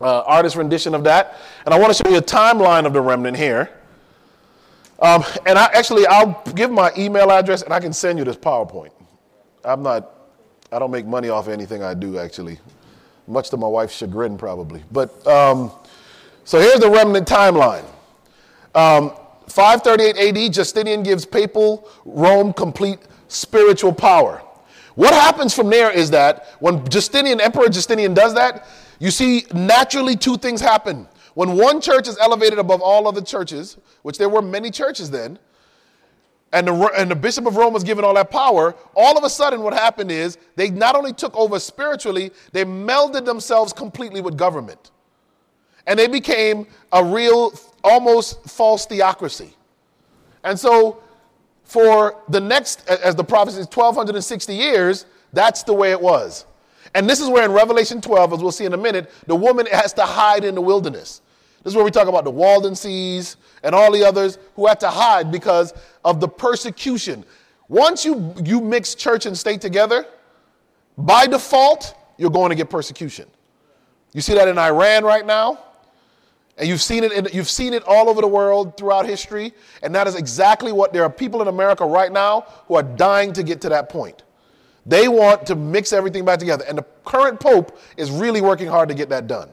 Uh, 0.00 0.20
artist 0.20 0.54
rendition 0.54 0.94
of 0.94 1.02
that. 1.02 1.38
And 1.64 1.74
I 1.74 1.78
want 1.78 1.96
to 1.96 2.04
show 2.04 2.08
you 2.08 2.18
a 2.18 2.22
timeline 2.22 2.86
of 2.86 2.92
the 2.92 3.00
remnant 3.00 3.36
here. 3.36 3.68
Um, 5.00 5.24
and 5.44 5.58
I 5.58 5.64
actually, 5.74 6.06
I'll 6.06 6.40
give 6.54 6.70
my 6.70 6.92
email 6.96 7.32
address 7.32 7.62
and 7.62 7.72
I 7.72 7.80
can 7.80 7.92
send 7.92 8.16
you 8.16 8.24
this 8.24 8.36
PowerPoint. 8.36 8.90
I'm 9.64 9.82
not 9.82 10.18
I 10.70 10.78
don't 10.78 10.90
make 10.90 11.06
money 11.06 11.30
off 11.30 11.48
anything 11.48 11.82
I 11.82 11.94
do, 11.94 12.18
actually, 12.18 12.58
much 13.26 13.50
to 13.50 13.56
my 13.56 13.66
wife's 13.66 13.94
chagrin, 13.94 14.36
probably. 14.36 14.82
But 14.92 15.26
um, 15.26 15.72
so 16.48 16.58
here's 16.58 16.80
the 16.80 16.88
remnant 16.88 17.28
timeline. 17.28 17.84
Um, 18.74 19.12
538 19.48 20.46
AD, 20.46 20.50
Justinian 20.54 21.02
gives 21.02 21.26
papal 21.26 21.86
Rome 22.06 22.54
complete 22.54 23.00
spiritual 23.28 23.92
power. 23.92 24.40
What 24.94 25.12
happens 25.12 25.52
from 25.52 25.68
there 25.68 25.90
is 25.90 26.10
that 26.12 26.46
when 26.60 26.88
Justinian, 26.88 27.38
Emperor 27.38 27.68
Justinian 27.68 28.14
does 28.14 28.32
that, 28.32 28.66
you 28.98 29.10
see 29.10 29.44
naturally 29.52 30.16
two 30.16 30.38
things 30.38 30.62
happen. 30.62 31.06
When 31.34 31.52
one 31.52 31.82
church 31.82 32.08
is 32.08 32.16
elevated 32.16 32.58
above 32.58 32.80
all 32.80 33.06
other 33.06 33.20
churches, 33.20 33.76
which 34.00 34.16
there 34.16 34.30
were 34.30 34.40
many 34.40 34.70
churches 34.70 35.10
then, 35.10 35.38
and 36.54 36.66
the, 36.66 36.90
and 36.96 37.10
the 37.10 37.16
bishop 37.16 37.44
of 37.44 37.56
Rome 37.56 37.74
was 37.74 37.84
given 37.84 38.06
all 38.06 38.14
that 38.14 38.30
power, 38.30 38.74
all 38.96 39.18
of 39.18 39.22
a 39.22 39.28
sudden 39.28 39.60
what 39.60 39.74
happened 39.74 40.10
is 40.10 40.38
they 40.56 40.70
not 40.70 40.96
only 40.96 41.12
took 41.12 41.36
over 41.36 41.58
spiritually, 41.58 42.32
they 42.52 42.64
melded 42.64 43.26
themselves 43.26 43.74
completely 43.74 44.22
with 44.22 44.38
government. 44.38 44.92
And 45.88 45.98
they 45.98 46.06
became 46.06 46.66
a 46.92 47.02
real, 47.02 47.58
almost 47.82 48.44
false 48.44 48.86
theocracy. 48.86 49.56
And 50.44 50.56
so 50.56 51.02
for 51.64 52.22
the 52.28 52.40
next, 52.40 52.86
as 52.88 53.16
the 53.16 53.24
prophecy 53.24 53.58
is 53.58 53.66
1260 53.66 54.54
years, 54.54 55.06
that's 55.32 55.62
the 55.62 55.72
way 55.72 55.90
it 55.90 56.00
was. 56.00 56.44
And 56.94 57.08
this 57.08 57.20
is 57.20 57.28
where 57.28 57.44
in 57.44 57.52
Revelation 57.52 58.00
12, 58.00 58.34
as 58.34 58.40
we'll 58.40 58.52
see 58.52 58.66
in 58.66 58.74
a 58.74 58.78
minute, 58.78 59.10
the 59.26 59.34
woman 59.34 59.66
has 59.66 59.94
to 59.94 60.02
hide 60.02 60.44
in 60.44 60.54
the 60.54 60.60
wilderness. 60.60 61.22
This 61.64 61.72
is 61.72 61.74
where 61.74 61.84
we 61.84 61.90
talk 61.90 62.06
about 62.06 62.24
the 62.24 62.30
Waldenses 62.30 63.36
and 63.62 63.74
all 63.74 63.90
the 63.90 64.04
others 64.04 64.38
who 64.56 64.66
had 64.66 64.80
to 64.80 64.88
hide 64.88 65.32
because 65.32 65.72
of 66.04 66.20
the 66.20 66.28
persecution. 66.28 67.24
Once 67.68 68.04
you, 68.04 68.34
you 68.44 68.60
mix 68.60 68.94
church 68.94 69.26
and 69.26 69.36
state 69.36 69.60
together, 69.60 70.06
by 70.98 71.26
default, 71.26 71.94
you're 72.18 72.30
going 72.30 72.50
to 72.50 72.56
get 72.56 72.70
persecution. 72.70 73.26
You 74.12 74.20
see 74.20 74.34
that 74.34 74.48
in 74.48 74.58
Iran 74.58 75.04
right 75.04 75.26
now, 75.26 75.64
and 76.58 76.68
you've 76.68 76.82
seen 76.82 77.04
it. 77.04 77.12
In, 77.12 77.28
you've 77.32 77.48
seen 77.48 77.72
it 77.72 77.82
all 77.86 78.08
over 78.08 78.20
the 78.20 78.28
world 78.28 78.76
throughout 78.76 79.06
history, 79.06 79.52
and 79.82 79.94
that 79.94 80.06
is 80.06 80.14
exactly 80.16 80.72
what 80.72 80.92
there 80.92 81.02
are 81.04 81.10
people 81.10 81.40
in 81.40 81.48
America 81.48 81.84
right 81.84 82.12
now 82.12 82.42
who 82.66 82.74
are 82.74 82.82
dying 82.82 83.32
to 83.34 83.42
get 83.42 83.60
to 83.62 83.68
that 83.68 83.88
point. 83.88 84.24
They 84.84 85.06
want 85.06 85.46
to 85.46 85.54
mix 85.54 85.92
everything 85.92 86.24
back 86.24 86.38
together, 86.38 86.64
and 86.66 86.78
the 86.78 86.86
current 87.04 87.38
pope 87.38 87.78
is 87.96 88.10
really 88.10 88.40
working 88.40 88.68
hard 88.68 88.88
to 88.88 88.94
get 88.94 89.08
that 89.10 89.26
done. 89.26 89.50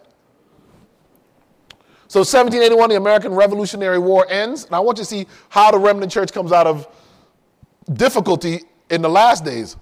So 2.08 2.20
1781, 2.20 2.90
the 2.90 2.96
American 2.96 3.34
Revolutionary 3.34 4.00
War 4.00 4.26
ends, 4.30 4.66
and 4.66 4.74
I 4.76 4.80
want 4.80 4.98
you 4.98 5.04
to 5.04 5.10
see 5.10 5.28
how 5.50 5.72
the 5.72 5.80
remnant 5.80 6.12
church 6.12 6.32
comes 6.32 6.52
out 6.52 6.68
of 6.68 6.88
difficulty 7.94 8.62
in 8.90 9.02
the 9.02 9.10
last 9.10 9.44
days. 9.44 9.76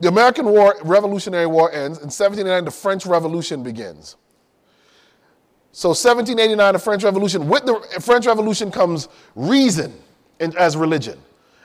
The 0.00 0.08
American 0.08 0.46
War, 0.46 0.74
Revolutionary 0.82 1.46
War 1.46 1.70
ends. 1.70 1.98
In 1.98 2.06
1789, 2.06 2.64
the 2.64 2.70
French 2.70 3.06
Revolution 3.06 3.62
begins. 3.62 4.16
So 5.76 5.90
1789, 5.90 6.72
the 6.72 6.78
French 6.78 7.04
Revolution. 7.04 7.48
With 7.50 7.66
the 7.66 7.74
French 8.00 8.24
Revolution 8.24 8.70
comes 8.70 9.10
reason 9.34 9.92
in, 10.40 10.56
as 10.56 10.74
religion. 10.74 11.18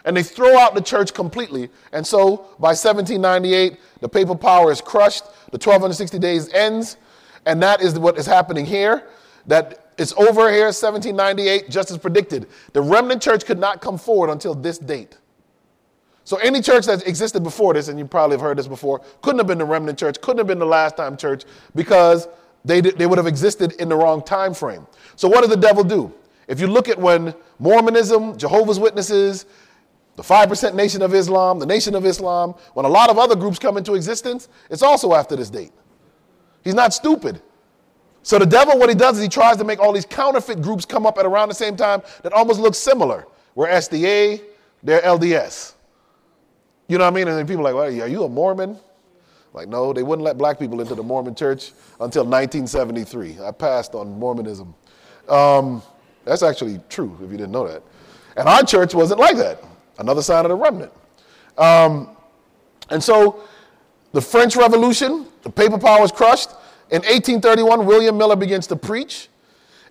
And 0.03 0.17
they 0.17 0.21
throw 0.21 0.57
out 0.57 0.75
the 0.75 0.81
church 0.81 1.13
completely. 1.13 1.69
And 1.93 2.05
so 2.05 2.47
by 2.59 2.73
1798, 2.75 3.79
the 4.01 4.09
papal 4.09 4.35
power 4.35 4.69
is 4.69 4.81
crushed. 4.81 5.23
The 5.51 5.57
1260 5.57 6.19
days 6.19 6.53
ends. 6.53 6.97
And 7.45 7.63
that 7.63 7.81
is 7.81 7.97
what 7.97 8.17
is 8.17 8.25
happening 8.25 8.65
here 8.65 9.07
that 9.47 9.93
it's 9.97 10.11
over 10.17 10.51
here, 10.51 10.65
1798, 10.65 11.69
just 11.69 11.89
as 11.89 11.97
predicted. 11.97 12.47
The 12.73 12.81
remnant 12.81 13.21
church 13.21 13.45
could 13.45 13.59
not 13.59 13.79
come 13.79 13.97
forward 13.97 14.29
until 14.29 14.53
this 14.53 14.77
date. 14.77 15.17
So 16.25 16.35
any 16.37 16.61
church 16.61 16.85
that 16.87 17.07
existed 17.07 17.43
before 17.43 17.75
this, 17.75 17.87
and 17.87 17.97
you 17.97 18.03
probably 18.03 18.33
have 18.33 18.41
heard 18.41 18.57
this 18.57 18.67
before, 18.67 18.99
couldn't 19.21 19.39
have 19.39 19.47
been 19.47 19.59
the 19.59 19.65
remnant 19.65 19.97
church, 19.97 20.19
couldn't 20.19 20.39
have 20.39 20.47
been 20.47 20.59
the 20.59 20.65
last 20.65 20.97
time 20.97 21.15
church, 21.15 21.45
because 21.75 22.27
they, 22.63 22.81
they 22.81 23.07
would 23.07 23.17
have 23.17 23.27
existed 23.27 23.73
in 23.73 23.89
the 23.89 23.95
wrong 23.95 24.23
time 24.23 24.53
frame. 24.53 24.85
So 25.15 25.27
what 25.27 25.41
does 25.41 25.49
the 25.49 25.57
devil 25.57 25.83
do? 25.83 26.13
If 26.47 26.59
you 26.59 26.67
look 26.67 26.89
at 26.89 26.97
when 26.97 27.33
Mormonism, 27.59 28.37
Jehovah's 28.37 28.79
Witnesses, 28.79 29.45
the 30.15 30.23
5% 30.23 30.75
Nation 30.75 31.01
of 31.01 31.13
Islam, 31.13 31.59
the 31.59 31.65
Nation 31.65 31.95
of 31.95 32.05
Islam, 32.05 32.51
when 32.73 32.85
a 32.85 32.89
lot 32.89 33.09
of 33.09 33.17
other 33.17 33.35
groups 33.35 33.57
come 33.57 33.77
into 33.77 33.95
existence, 33.95 34.49
it's 34.69 34.83
also 34.83 35.13
after 35.13 35.35
this 35.35 35.49
date. 35.49 35.71
He's 36.63 36.75
not 36.75 36.93
stupid. 36.93 37.41
So 38.23 38.37
the 38.37 38.45
devil, 38.45 38.77
what 38.77 38.89
he 38.89 38.95
does 38.95 39.17
is 39.17 39.23
he 39.23 39.29
tries 39.29 39.57
to 39.57 39.63
make 39.63 39.79
all 39.79 39.93
these 39.93 40.05
counterfeit 40.05 40.61
groups 40.61 40.85
come 40.85 41.05
up 41.05 41.17
at 41.17 41.25
around 41.25 41.49
the 41.49 41.55
same 41.55 41.75
time 41.75 42.01
that 42.21 42.33
almost 42.33 42.59
look 42.59 42.75
similar. 42.75 43.25
We're 43.55 43.67
SDA, 43.67 44.41
they're 44.83 45.01
LDS. 45.01 45.73
You 46.87 46.97
know 46.97 47.05
what 47.05 47.13
I 47.13 47.15
mean? 47.15 47.27
And 47.27 47.37
then 47.37 47.47
people 47.47 47.61
are 47.61 47.73
like, 47.73 47.75
well, 47.75 48.03
are 48.03 48.07
you 48.07 48.23
a 48.23 48.29
Mormon? 48.29 48.77
Like, 49.53 49.67
no, 49.67 49.91
they 49.91 50.03
wouldn't 50.03 50.23
let 50.23 50.37
black 50.37 50.57
people 50.59 50.79
into 50.79 50.95
the 50.95 51.03
Mormon 51.03 51.35
church 51.35 51.73
until 51.99 52.23
1973. 52.23 53.39
I 53.43 53.51
passed 53.51 53.95
on 53.95 54.17
Mormonism. 54.17 54.73
Um, 55.27 55.81
that's 56.23 56.43
actually 56.43 56.79
true, 56.89 57.17
if 57.21 57.31
you 57.31 57.37
didn't 57.37 57.51
know 57.51 57.67
that. 57.67 57.83
And 58.37 58.47
our 58.47 58.63
church 58.63 58.93
wasn't 58.93 59.19
like 59.19 59.35
that. 59.37 59.63
Another 59.97 60.21
sign 60.21 60.45
of 60.45 60.49
the 60.49 60.55
remnant. 60.55 60.91
Um, 61.57 62.15
and 62.89 63.03
so 63.03 63.43
the 64.13 64.21
French 64.21 64.55
Revolution, 64.55 65.25
the 65.43 65.49
papal 65.49 65.79
power 65.79 66.01
was 66.01 66.11
crushed. 66.11 66.49
In 66.89 67.01
1831, 67.01 67.85
William 67.85 68.17
Miller 68.17 68.35
begins 68.35 68.67
to 68.67 68.75
preach. 68.75 69.29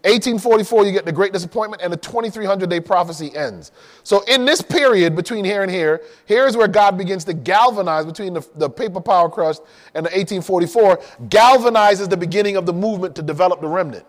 1844, 0.03 0.87
you 0.87 0.93
get 0.93 1.05
the 1.05 1.13
Great 1.13 1.33
Disappointment, 1.35 1.83
and 1.83 1.93
the 1.93 1.97
2300 1.99 2.71
day 2.71 2.81
prophecy 2.81 3.35
ends. 3.37 3.71
So, 4.03 4.23
in 4.23 4.47
this 4.47 4.63
period 4.63 5.15
between 5.15 5.45
here 5.45 5.63
and 5.63 5.71
here, 5.71 6.01
here's 6.25 6.57
where 6.57 6.69
God 6.69 6.97
begins 6.97 7.25
to 7.25 7.35
galvanize 7.35 8.07
between 8.07 8.33
the, 8.33 8.47
the 8.55 8.71
paper 8.71 9.01
power 9.01 9.29
crust 9.29 9.63
and 9.95 10.07
the 10.07 10.11
1844, 10.11 10.97
galvanizes 11.29 12.09
the 12.09 12.17
beginning 12.17 12.57
of 12.57 12.65
the 12.65 12.73
movement 12.73 13.15
to 13.17 13.23
develop 13.23 13.61
the 13.61 13.69
remnant. 13.69 14.07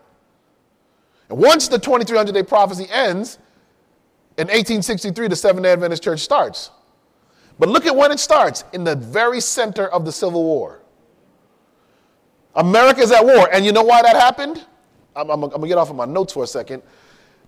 And 1.28 1.38
once 1.38 1.68
the 1.68 1.78
2300 1.78 2.32
day 2.32 2.42
prophecy 2.42 2.86
ends, 2.90 3.38
in 4.38 4.46
1863, 4.46 5.28
the 5.28 5.36
Seventh 5.36 5.64
day 5.64 5.72
Adventist 5.72 6.02
Church 6.02 6.20
starts. 6.20 6.70
But 7.58 7.68
look 7.68 7.84
at 7.84 7.94
when 7.94 8.10
it 8.10 8.18
starts 8.18 8.64
in 8.72 8.82
the 8.82 8.96
very 8.96 9.42
center 9.42 9.88
of 9.88 10.06
the 10.06 10.12
Civil 10.12 10.42
War. 10.42 10.80
America 12.54 13.00
is 13.00 13.12
at 13.12 13.24
war. 13.24 13.48
And 13.52 13.64
you 13.64 13.72
know 13.72 13.82
why 13.82 14.00
that 14.02 14.16
happened? 14.16 14.64
I'm, 15.14 15.30
I'm, 15.30 15.42
I'm 15.44 15.50
going 15.50 15.62
to 15.62 15.68
get 15.68 15.78
off 15.78 15.90
of 15.90 15.96
my 15.96 16.04
notes 16.04 16.32
for 16.32 16.44
a 16.44 16.46
second. 16.46 16.82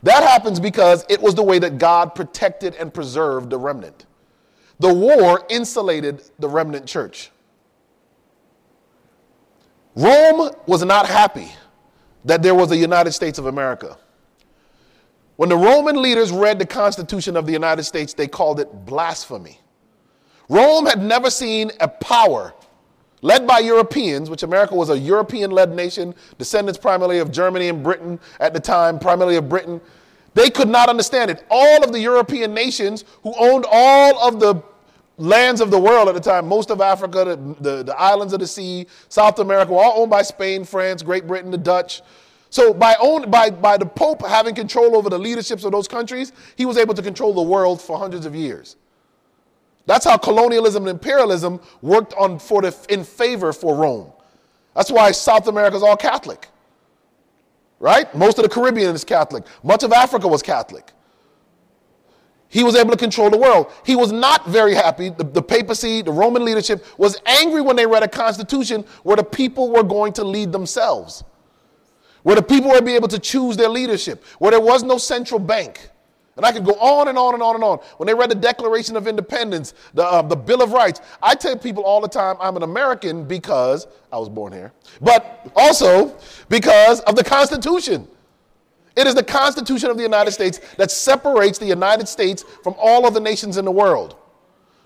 That 0.02 0.22
happens 0.22 0.60
because 0.60 1.04
it 1.08 1.20
was 1.20 1.34
the 1.34 1.42
way 1.42 1.58
that 1.58 1.78
God 1.78 2.14
protected 2.14 2.74
and 2.74 2.92
preserved 2.92 3.50
the 3.50 3.58
remnant. 3.58 4.06
The 4.80 4.92
war 4.92 5.46
insulated 5.48 6.22
the 6.38 6.48
remnant 6.48 6.86
church. 6.86 7.30
Rome 9.94 10.50
was 10.66 10.84
not 10.84 11.06
happy 11.06 11.48
that 12.24 12.42
there 12.42 12.54
was 12.54 12.70
a 12.72 12.76
United 12.76 13.12
States 13.12 13.38
of 13.38 13.46
America. 13.46 13.96
When 15.36 15.48
the 15.48 15.56
Roman 15.56 16.00
leaders 16.00 16.30
read 16.30 16.58
the 16.58 16.66
Constitution 16.66 17.36
of 17.36 17.46
the 17.46 17.52
United 17.52 17.84
States, 17.84 18.14
they 18.14 18.26
called 18.26 18.60
it 18.60 18.84
blasphemy. 18.84 19.60
Rome 20.48 20.86
had 20.86 21.02
never 21.02 21.30
seen 21.30 21.70
a 21.80 21.88
power 21.88 22.54
led 23.24 23.46
by 23.46 23.58
Europeans, 23.58 24.28
which 24.28 24.42
America 24.42 24.74
was 24.74 24.90
a 24.90 24.98
European 24.98 25.50
led 25.50 25.74
nation, 25.74 26.14
descendants 26.36 26.78
primarily 26.78 27.20
of 27.20 27.32
Germany 27.32 27.68
and 27.68 27.82
Britain 27.82 28.20
at 28.38 28.52
the 28.52 28.60
time, 28.60 28.98
primarily 28.98 29.36
of 29.36 29.48
Britain. 29.48 29.80
They 30.34 30.50
could 30.50 30.68
not 30.68 30.90
understand 30.90 31.30
it. 31.30 31.42
All 31.48 31.82
of 31.82 31.90
the 31.90 32.00
European 32.00 32.52
nations 32.52 33.06
who 33.22 33.32
owned 33.38 33.64
all 33.70 34.28
of 34.28 34.40
the 34.40 34.62
lands 35.16 35.62
of 35.62 35.70
the 35.70 35.78
world 35.78 36.08
at 36.08 36.14
the 36.14 36.20
time, 36.20 36.46
most 36.46 36.70
of 36.70 36.82
Africa, 36.82 37.24
the, 37.24 37.56
the, 37.60 37.82
the 37.84 37.98
islands 37.98 38.34
of 38.34 38.40
the 38.40 38.46
sea, 38.46 38.86
South 39.08 39.38
America, 39.38 39.72
were 39.72 39.82
all 39.82 40.02
owned 40.02 40.10
by 40.10 40.20
Spain, 40.20 40.62
France, 40.62 41.02
Great 41.02 41.26
Britain, 41.26 41.50
the 41.50 41.56
Dutch. 41.56 42.02
So 42.50 42.74
by, 42.74 42.94
own, 43.00 43.30
by, 43.30 43.48
by 43.48 43.78
the 43.78 43.86
Pope 43.86 44.20
having 44.20 44.54
control 44.54 44.96
over 44.96 45.08
the 45.08 45.18
leaderships 45.18 45.64
of 45.64 45.72
those 45.72 45.88
countries, 45.88 46.32
he 46.56 46.66
was 46.66 46.76
able 46.76 46.92
to 46.92 47.02
control 47.02 47.32
the 47.32 47.42
world 47.42 47.80
for 47.80 47.98
hundreds 47.98 48.26
of 48.26 48.34
years. 48.34 48.76
That's 49.86 50.04
how 50.04 50.16
colonialism 50.16 50.84
and 50.84 50.90
imperialism 50.90 51.60
worked 51.82 52.14
on 52.14 52.38
for 52.38 52.62
the, 52.62 52.74
in 52.88 53.04
favor 53.04 53.52
for 53.52 53.74
Rome. 53.74 54.12
That's 54.74 54.90
why 54.90 55.10
South 55.12 55.46
America 55.46 55.76
is 55.76 55.82
all 55.82 55.96
Catholic. 55.96 56.48
Right? 57.78 58.12
Most 58.14 58.38
of 58.38 58.44
the 58.44 58.48
Caribbean 58.48 58.94
is 58.94 59.04
Catholic. 59.04 59.44
Much 59.62 59.82
of 59.82 59.92
Africa 59.92 60.26
was 60.26 60.42
Catholic. 60.42 60.90
He 62.48 62.62
was 62.62 62.76
able 62.76 62.92
to 62.92 62.96
control 62.96 63.30
the 63.30 63.36
world. 63.36 63.72
He 63.84 63.96
was 63.96 64.12
not 64.12 64.46
very 64.46 64.74
happy. 64.74 65.10
The, 65.10 65.24
the, 65.24 65.42
papacy, 65.42 66.02
the 66.02 66.12
Roman 66.12 66.44
leadership, 66.44 66.86
was 66.96 67.20
angry 67.26 67.60
when 67.60 67.74
they 67.74 67.84
read 67.84 68.04
a 68.04 68.08
constitution 68.08 68.84
where 69.02 69.16
the 69.16 69.24
people 69.24 69.72
were 69.72 69.82
going 69.82 70.12
to 70.14 70.24
lead 70.24 70.52
themselves, 70.52 71.24
where 72.22 72.36
the 72.36 72.42
people 72.42 72.70
would 72.70 72.84
be 72.84 72.94
able 72.94 73.08
to 73.08 73.18
choose 73.18 73.56
their 73.56 73.68
leadership, 73.68 74.24
where 74.38 74.52
there 74.52 74.60
was 74.60 74.84
no 74.84 74.98
central 74.98 75.40
bank. 75.40 75.90
And 76.36 76.44
I 76.44 76.50
could 76.50 76.64
go 76.64 76.72
on 76.74 77.08
and 77.08 77.16
on 77.16 77.34
and 77.34 77.42
on 77.42 77.54
and 77.54 77.62
on. 77.62 77.78
When 77.98 78.06
they 78.06 78.14
read 78.14 78.30
the 78.30 78.34
Declaration 78.34 78.96
of 78.96 79.06
Independence, 79.06 79.72
the, 79.94 80.04
uh, 80.04 80.22
the 80.22 80.36
Bill 80.36 80.62
of 80.62 80.72
Rights, 80.72 81.00
I 81.22 81.34
tell 81.34 81.56
people 81.56 81.84
all 81.84 82.00
the 82.00 82.08
time 82.08 82.36
I'm 82.40 82.56
an 82.56 82.64
American 82.64 83.24
because 83.24 83.86
I 84.12 84.18
was 84.18 84.28
born 84.28 84.52
here, 84.52 84.72
but 85.00 85.50
also 85.54 86.16
because 86.48 87.00
of 87.00 87.14
the 87.14 87.24
Constitution. 87.24 88.08
It 88.96 89.06
is 89.06 89.14
the 89.14 89.24
Constitution 89.24 89.90
of 89.90 89.96
the 89.96 90.02
United 90.02 90.32
States 90.32 90.60
that 90.76 90.90
separates 90.90 91.58
the 91.58 91.66
United 91.66 92.08
States 92.08 92.44
from 92.62 92.74
all 92.78 93.06
other 93.06 93.20
nations 93.20 93.56
in 93.56 93.64
the 93.64 93.72
world. 93.72 94.16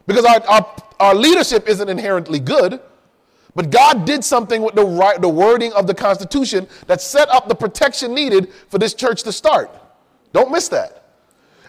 Because 0.07 0.25
our, 0.25 0.41
our, 0.47 0.77
our 1.01 1.15
leadership 1.15 1.69
isn't 1.69 1.89
inherently 1.89 2.41
good, 2.41 2.81
but 3.55 3.71
God 3.71 4.07
did 4.07 4.25
something 4.25 4.63
with 4.63 4.75
the, 4.75 4.85
right, 4.85 5.21
the 5.21 5.29
wording 5.29 5.73
of 5.73 5.87
the 5.87 5.95
Constitution 5.95 6.67
that 6.87 7.01
set 7.01 7.29
up 7.29 7.49
the 7.49 7.55
protection 7.55 8.15
needed 8.15 8.53
for 8.69 8.79
this 8.79 8.95
church 8.95 9.23
to 9.25 9.33
start. 9.33 9.71
Don't 10.33 10.51
miss 10.51 10.69
that. 10.69 11.08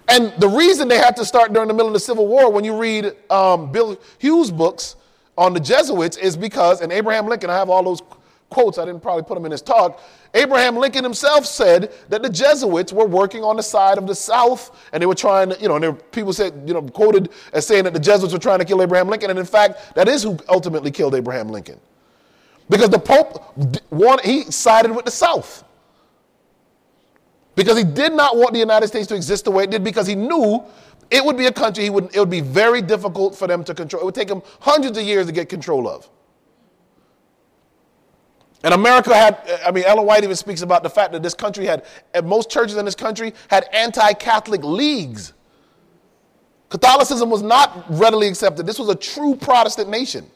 And 0.10 0.34
the 0.40 0.50
reason 0.50 0.88
they 0.88 0.98
had 0.98 1.16
to 1.18 1.26
start 1.26 1.54
during 1.54 1.68
the 1.68 1.74
middle 1.74 1.88
of 1.88 1.94
the 1.94 2.00
Civil 2.00 2.28
War, 2.28 2.52
when 2.52 2.64
you 2.64 2.76
read 2.76 3.16
um, 3.30 3.72
Bill 3.72 4.00
Hughes' 4.18 4.50
books 4.50 4.96
on 5.38 5.54
the 5.54 5.60
Jesuits, 5.60 6.18
is 6.18 6.36
because, 6.36 6.82
and 6.82 6.92
Abraham 6.92 7.28
Lincoln, 7.28 7.50
I 7.50 7.56
have 7.56 7.70
all 7.70 7.84
those 7.84 8.02
quotes, 8.50 8.80
I 8.80 8.86
didn't 8.86 9.02
probably 9.02 9.24
put 9.24 9.36
them 9.36 9.46
in 9.46 9.52
his 9.52 9.62
talk. 9.62 10.02
Abraham 10.34 10.76
Lincoln 10.76 11.04
himself 11.04 11.46
said 11.46 11.94
that 12.10 12.24
the 12.24 12.30
Jesuits 12.30 12.92
were 12.92 13.06
working 13.06 13.44
on 13.44 13.56
the 13.56 13.62
side 13.64 14.00
of 14.00 14.08
the 14.08 14.16
South, 14.16 14.76
and 14.92 15.02
they 15.02 15.06
were 15.06 15.14
trying 15.14 15.50
to, 15.50 15.62
you 15.62 15.68
know, 15.68 15.76
and 15.76 15.84
there, 15.84 15.94
people 15.94 16.34
said, 16.34 16.64
you 16.66 16.74
know, 16.74 16.82
quoted 16.82 17.30
as 17.54 17.68
saying 17.68 17.84
that 17.84 17.94
the 17.94 18.00
Jesuits 18.00 18.34
were 18.34 18.40
trying 18.40 18.60
to 18.60 18.66
kill 18.66 18.82
Abraham 18.82 19.08
Lincoln, 19.08 19.30
and 19.30 19.38
in 19.38 19.46
fact, 19.46 19.94
that 19.94 20.08
is 20.08 20.24
who 20.24 20.40
ultimately 20.50 20.90
killed 20.90 21.14
Abraham 21.14 21.50
Lincoln. 21.50 21.80
Because 22.68 22.90
the 22.90 23.00
Pope, 23.00 23.56
wanted, 23.92 24.26
he 24.26 24.44
sided 24.52 24.92
with 24.92 25.06
the 25.06 25.12
South 25.12 25.64
because 27.60 27.78
he 27.78 27.84
did 27.84 28.14
not 28.14 28.38
want 28.38 28.54
the 28.54 28.60
United 28.60 28.88
States 28.88 29.06
to 29.08 29.16
exist 29.16 29.44
the 29.44 29.52
way 29.52 29.66
it 29.66 29.70
did 29.70 29.84
because 29.84 30.08
he 30.08 30.16
knew 30.16 30.64
it 31.12 31.26
would 31.26 31.36
be 31.36 31.48
a 31.48 31.52
country 31.52 31.84
he 31.84 31.90
would, 31.90 32.06
it 32.16 32.18
would 32.18 32.30
be 32.30 32.40
very 32.40 32.82
difficult 32.82 33.36
for 33.36 33.48
them 33.48 33.66
to 33.66 33.74
control. 33.74 34.02
It 34.02 34.06
would 34.06 34.16
take 34.16 34.30
them 34.30 34.42
hundreds 34.62 34.98
of 34.98 35.04
years 35.04 35.26
to 35.26 35.34
get 35.34 35.50
control 35.50 35.86
of. 35.86 36.10
And 38.64 38.74
America 38.74 39.14
had, 39.14 39.60
I 39.66 39.72
mean, 39.72 39.84
Ellen 39.84 40.06
White 40.06 40.24
even 40.24 40.38
speaks 40.38 40.62
about 40.62 40.84
the 40.84 40.90
fact 40.90 41.12
that 41.12 41.22
this 41.22 41.34
country 41.34 41.66
had, 41.66 41.84
most 42.24 42.50
churches 42.50 42.78
in 42.78 42.86
this 42.86 42.96
country 42.96 43.34
had 43.50 43.66
anti 43.74 44.14
Catholic 44.14 44.64
leagues. 44.64 45.34
Catholicism 46.70 47.30
was 47.30 47.42
not 47.42 47.84
readily 47.90 48.30
accepted. 48.30 48.66
This 48.66 48.80
was 48.80 48.88
a 48.88 48.96
true 48.96 49.36
Protestant 49.36 49.90
nation. 49.90 50.32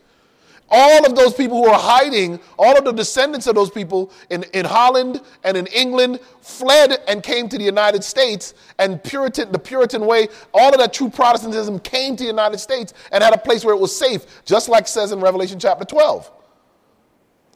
All 0.69 1.05
of 1.05 1.15
those 1.15 1.33
people 1.33 1.57
who 1.57 1.69
are 1.69 1.79
hiding, 1.79 2.39
all 2.57 2.77
of 2.77 2.83
the 2.83 2.91
descendants 2.91 3.45
of 3.47 3.55
those 3.55 3.69
people 3.69 4.11
in, 4.29 4.43
in 4.53 4.65
Holland 4.65 5.21
and 5.43 5.55
in 5.55 5.67
England 5.67 6.19
fled 6.41 6.99
and 7.07 7.21
came 7.21 7.47
to 7.49 7.57
the 7.57 7.63
United 7.63 8.03
States. 8.03 8.53
And 8.79 9.03
Puritan, 9.03 9.51
the 9.51 9.59
Puritan 9.59 10.05
way, 10.05 10.29
all 10.53 10.71
of 10.71 10.79
that 10.79 10.93
true 10.93 11.09
Protestantism 11.09 11.79
came 11.79 12.15
to 12.15 12.23
the 12.23 12.29
United 12.29 12.59
States 12.59 12.93
and 13.11 13.23
had 13.23 13.33
a 13.33 13.37
place 13.37 13.63
where 13.63 13.75
it 13.75 13.79
was 13.79 13.95
safe, 13.95 14.43
just 14.45 14.69
like 14.69 14.87
says 14.87 15.11
in 15.11 15.19
Revelation 15.19 15.59
chapter 15.59 15.85
12. 15.85 16.31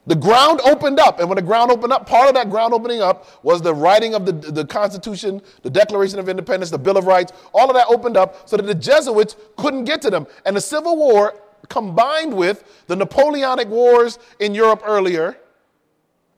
The 0.08 0.14
ground 0.14 0.62
opened 0.64 0.98
up, 0.98 1.20
and 1.20 1.28
when 1.28 1.36
the 1.36 1.42
ground 1.42 1.70
opened 1.70 1.92
up, 1.92 2.08
part 2.08 2.28
of 2.28 2.34
that 2.34 2.48
ground 2.48 2.72
opening 2.72 3.02
up 3.02 3.26
was 3.44 3.60
the 3.60 3.74
writing 3.74 4.14
of 4.14 4.24
the, 4.24 4.32
the 4.32 4.64
Constitution, 4.64 5.42
the 5.62 5.68
Declaration 5.68 6.18
of 6.18 6.30
Independence, 6.30 6.70
the 6.70 6.78
Bill 6.78 6.96
of 6.96 7.04
Rights. 7.04 7.34
All 7.52 7.68
of 7.68 7.76
that 7.76 7.86
opened 7.88 8.16
up 8.16 8.48
so 8.48 8.56
that 8.56 8.62
the 8.62 8.74
Jesuits 8.74 9.36
couldn't 9.58 9.84
get 9.84 10.00
to 10.02 10.10
them. 10.10 10.26
And 10.46 10.56
the 10.56 10.62
Civil 10.62 10.96
War 10.96 11.34
combined 11.68 12.34
with 12.34 12.84
the 12.86 12.96
Napoleonic 12.96 13.68
Wars 13.68 14.18
in 14.40 14.54
Europe 14.54 14.82
earlier, 14.84 15.36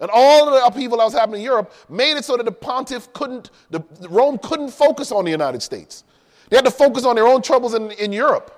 and 0.00 0.10
all 0.12 0.48
of 0.48 0.54
the 0.54 0.64
upheaval 0.64 0.98
that 0.98 1.04
was 1.04 1.12
happening 1.12 1.40
in 1.40 1.44
Europe 1.44 1.72
made 1.88 2.16
it 2.16 2.24
so 2.24 2.36
that 2.36 2.44
the 2.44 2.52
pontiff 2.52 3.12
couldn't, 3.12 3.50
the, 3.70 3.82
Rome 4.08 4.38
couldn't 4.38 4.70
focus 4.70 5.12
on 5.12 5.24
the 5.24 5.30
United 5.30 5.62
States. 5.62 6.04
They 6.48 6.56
had 6.56 6.64
to 6.64 6.70
focus 6.70 7.04
on 7.04 7.16
their 7.16 7.26
own 7.26 7.42
troubles 7.42 7.74
in, 7.74 7.90
in 7.92 8.12
Europe. 8.12 8.56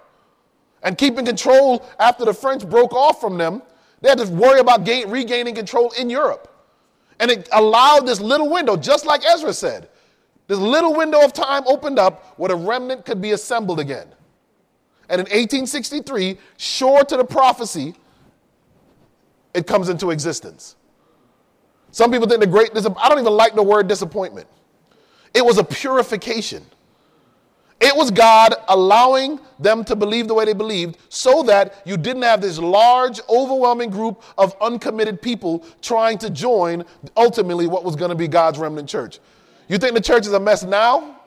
And 0.85 0.97
keeping 0.97 1.25
control 1.25 1.87
after 1.99 2.25
the 2.25 2.33
French 2.33 2.69
broke 2.69 2.93
off 2.93 3.21
from 3.21 3.39
them, 3.39 3.63
they 4.01 4.09
had 4.09 4.19
to 4.19 4.27
worry 4.29 4.61
about 4.61 4.85
gain, 4.85 5.11
regaining 5.11 5.55
control 5.55 5.93
in 5.99 6.09
Europe. 6.11 6.49
And 7.21 7.31
it 7.31 7.49
allowed 7.53 8.01
this 8.07 8.21
little 8.21 8.49
window, 8.49 8.77
just 8.77 9.05
like 9.07 9.25
Ezra 9.25 9.53
said, 9.53 9.89
this 10.49 10.59
little 10.59 10.95
window 10.95 11.25
of 11.25 11.33
time 11.33 11.63
opened 11.67 11.99
up 11.99 12.35
where 12.39 12.49
the 12.49 12.57
remnant 12.57 13.05
could 13.05 13.21
be 13.21 13.33
assembled 13.33 13.79
again. 13.79 14.09
And 15.13 15.21
in 15.21 15.27
1863, 15.27 16.39
sure 16.57 17.05
to 17.05 17.17
the 17.19 17.25
prophecy, 17.25 17.95
it 19.53 19.67
comes 19.67 19.91
into 19.91 20.11
existence. 20.11 20.77
Some 21.91 22.11
people 22.11 22.27
think 22.27 22.41
the 22.41 22.47
great, 22.47 22.71
I 22.75 23.09
don't 23.11 23.19
even 23.19 23.35
like 23.35 23.55
the 23.55 23.63
word 23.63 23.89
disappointment. 23.89 24.47
It 25.35 25.45
was 25.45 25.59
a 25.59 25.65
purification. 25.65 26.65
It 27.79 27.95
was 27.95 28.11
God 28.11 28.55
allowing 28.69 29.39
them 29.59 29.85
to 29.85 29.95
believe 29.95 30.29
the 30.29 30.35
way 30.35 30.47
they 30.47 30.55
believed 30.55 30.97
so 31.11 31.43
that 31.43 31.83
you 31.85 31.99
didn't 31.99 32.23
have 32.23 32.41
this 32.41 32.59
large, 32.59 33.21
overwhelming 33.29 33.91
group 33.91 34.23
of 34.39 34.57
uncommitted 34.63 35.21
people 35.21 35.67
trying 35.83 36.17
to 36.19 36.31
join 36.31 36.87
ultimately 37.19 37.67
what 37.67 37.85
was 37.85 37.97
going 37.97 38.09
to 38.09 38.15
be 38.15 38.29
God's 38.29 38.59
remnant 38.59 38.89
church. 38.89 39.19
You 39.69 39.77
think 39.77 39.95
the 39.95 40.01
church 40.01 40.27
is 40.27 40.33
a 40.33 40.41
mess 40.41 40.65
now? 40.65 41.22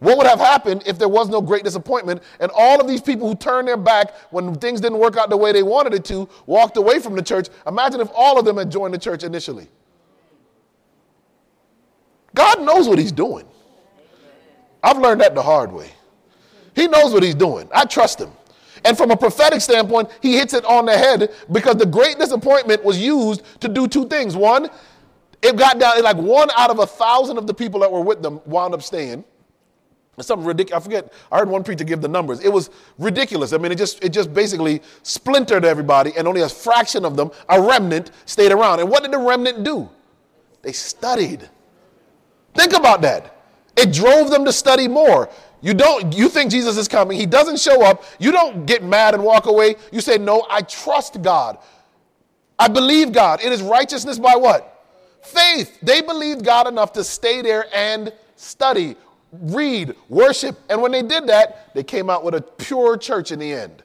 What 0.00 0.18
would 0.18 0.26
have 0.26 0.40
happened 0.40 0.82
if 0.86 0.98
there 0.98 1.08
was 1.08 1.28
no 1.28 1.40
great 1.40 1.64
disappointment 1.64 2.22
and 2.40 2.50
all 2.54 2.80
of 2.80 2.86
these 2.88 3.00
people 3.00 3.28
who 3.28 3.34
turned 3.34 3.68
their 3.68 3.76
back 3.76 4.14
when 4.30 4.54
things 4.56 4.80
didn't 4.80 4.98
work 4.98 5.16
out 5.16 5.30
the 5.30 5.36
way 5.36 5.52
they 5.52 5.62
wanted 5.62 5.94
it 5.94 6.04
to 6.06 6.28
walked 6.46 6.76
away 6.76 6.98
from 6.98 7.14
the 7.14 7.22
church? 7.22 7.48
Imagine 7.66 8.00
if 8.00 8.08
all 8.14 8.38
of 8.38 8.44
them 8.44 8.58
had 8.58 8.70
joined 8.70 8.92
the 8.92 8.98
church 8.98 9.22
initially. 9.24 9.68
God 12.34 12.62
knows 12.62 12.88
what 12.88 12.98
He's 12.98 13.12
doing. 13.12 13.46
I've 14.84 14.98
learned 14.98 15.22
that 15.22 15.34
the 15.34 15.42
hard 15.42 15.72
way. 15.72 15.90
He 16.74 16.86
knows 16.86 17.12
what 17.12 17.22
he's 17.22 17.34
doing. 17.34 17.68
I 17.72 17.86
trust 17.86 18.20
him. 18.20 18.30
And 18.84 18.98
from 18.98 19.10
a 19.10 19.16
prophetic 19.16 19.62
standpoint, 19.62 20.10
he 20.20 20.36
hits 20.36 20.52
it 20.52 20.64
on 20.66 20.84
the 20.84 20.96
head 20.96 21.32
because 21.50 21.76
the 21.76 21.86
great 21.86 22.18
disappointment 22.18 22.84
was 22.84 23.00
used 23.00 23.42
to 23.60 23.68
do 23.68 23.88
two 23.88 24.06
things. 24.08 24.36
One, 24.36 24.68
it 25.40 25.56
got 25.56 25.78
down, 25.78 26.02
like 26.02 26.18
one 26.18 26.50
out 26.56 26.70
of 26.70 26.80
a 26.80 26.86
thousand 26.86 27.38
of 27.38 27.46
the 27.46 27.54
people 27.54 27.80
that 27.80 27.90
were 27.90 28.02
with 28.02 28.22
them 28.22 28.40
wound 28.44 28.74
up 28.74 28.82
staying. 28.82 29.24
Something 30.20 30.46
ridiculous. 30.46 30.80
I 30.80 30.84
forget. 30.84 31.12
I 31.32 31.38
heard 31.38 31.48
one 31.48 31.64
preacher 31.64 31.84
give 31.84 32.00
the 32.00 32.08
numbers. 32.08 32.40
It 32.40 32.52
was 32.52 32.70
ridiculous. 32.98 33.52
I 33.52 33.58
mean, 33.58 33.72
it 33.72 33.78
just 33.78 34.02
it 34.04 34.10
just 34.10 34.32
basically 34.32 34.80
splintered 35.02 35.64
everybody, 35.64 36.12
and 36.16 36.28
only 36.28 36.42
a 36.42 36.48
fraction 36.48 37.04
of 37.04 37.16
them, 37.16 37.30
a 37.48 37.60
remnant, 37.60 38.12
stayed 38.24 38.52
around. 38.52 38.80
And 38.80 38.88
what 38.88 39.02
did 39.02 39.12
the 39.12 39.18
remnant 39.18 39.64
do? 39.64 39.88
They 40.62 40.72
studied. 40.72 41.48
Think 42.54 42.72
about 42.72 43.02
that. 43.02 43.36
It 43.76 43.92
drove 43.92 44.30
them 44.30 44.44
to 44.44 44.52
study 44.52 44.86
more. 44.86 45.28
You 45.60 45.74
don't 45.74 46.16
you 46.16 46.28
think 46.28 46.50
Jesus 46.50 46.76
is 46.76 46.86
coming. 46.86 47.18
He 47.18 47.26
doesn't 47.26 47.58
show 47.58 47.82
up. 47.82 48.04
You 48.20 48.30
don't 48.30 48.66
get 48.66 48.84
mad 48.84 49.14
and 49.14 49.24
walk 49.24 49.46
away. 49.46 49.76
You 49.90 50.00
say, 50.00 50.16
"No, 50.16 50.46
I 50.48 50.60
trust 50.62 51.22
God. 51.22 51.58
I 52.58 52.68
believe 52.68 53.12
God. 53.12 53.40
It 53.42 53.52
is 53.52 53.62
righteousness 53.62 54.18
by 54.18 54.36
what? 54.36 54.70
Faith. 55.22 55.78
They 55.82 56.02
believed 56.02 56.44
God 56.44 56.68
enough 56.68 56.92
to 56.92 57.02
stay 57.02 57.42
there 57.42 57.66
and 57.74 58.12
study 58.36 58.96
read, 59.42 59.94
worship. 60.08 60.58
And 60.68 60.80
when 60.82 60.92
they 60.92 61.02
did 61.02 61.26
that, 61.26 61.74
they 61.74 61.82
came 61.82 62.10
out 62.10 62.24
with 62.24 62.34
a 62.34 62.42
pure 62.42 62.96
church 62.96 63.32
in 63.32 63.38
the 63.38 63.52
end. 63.52 63.82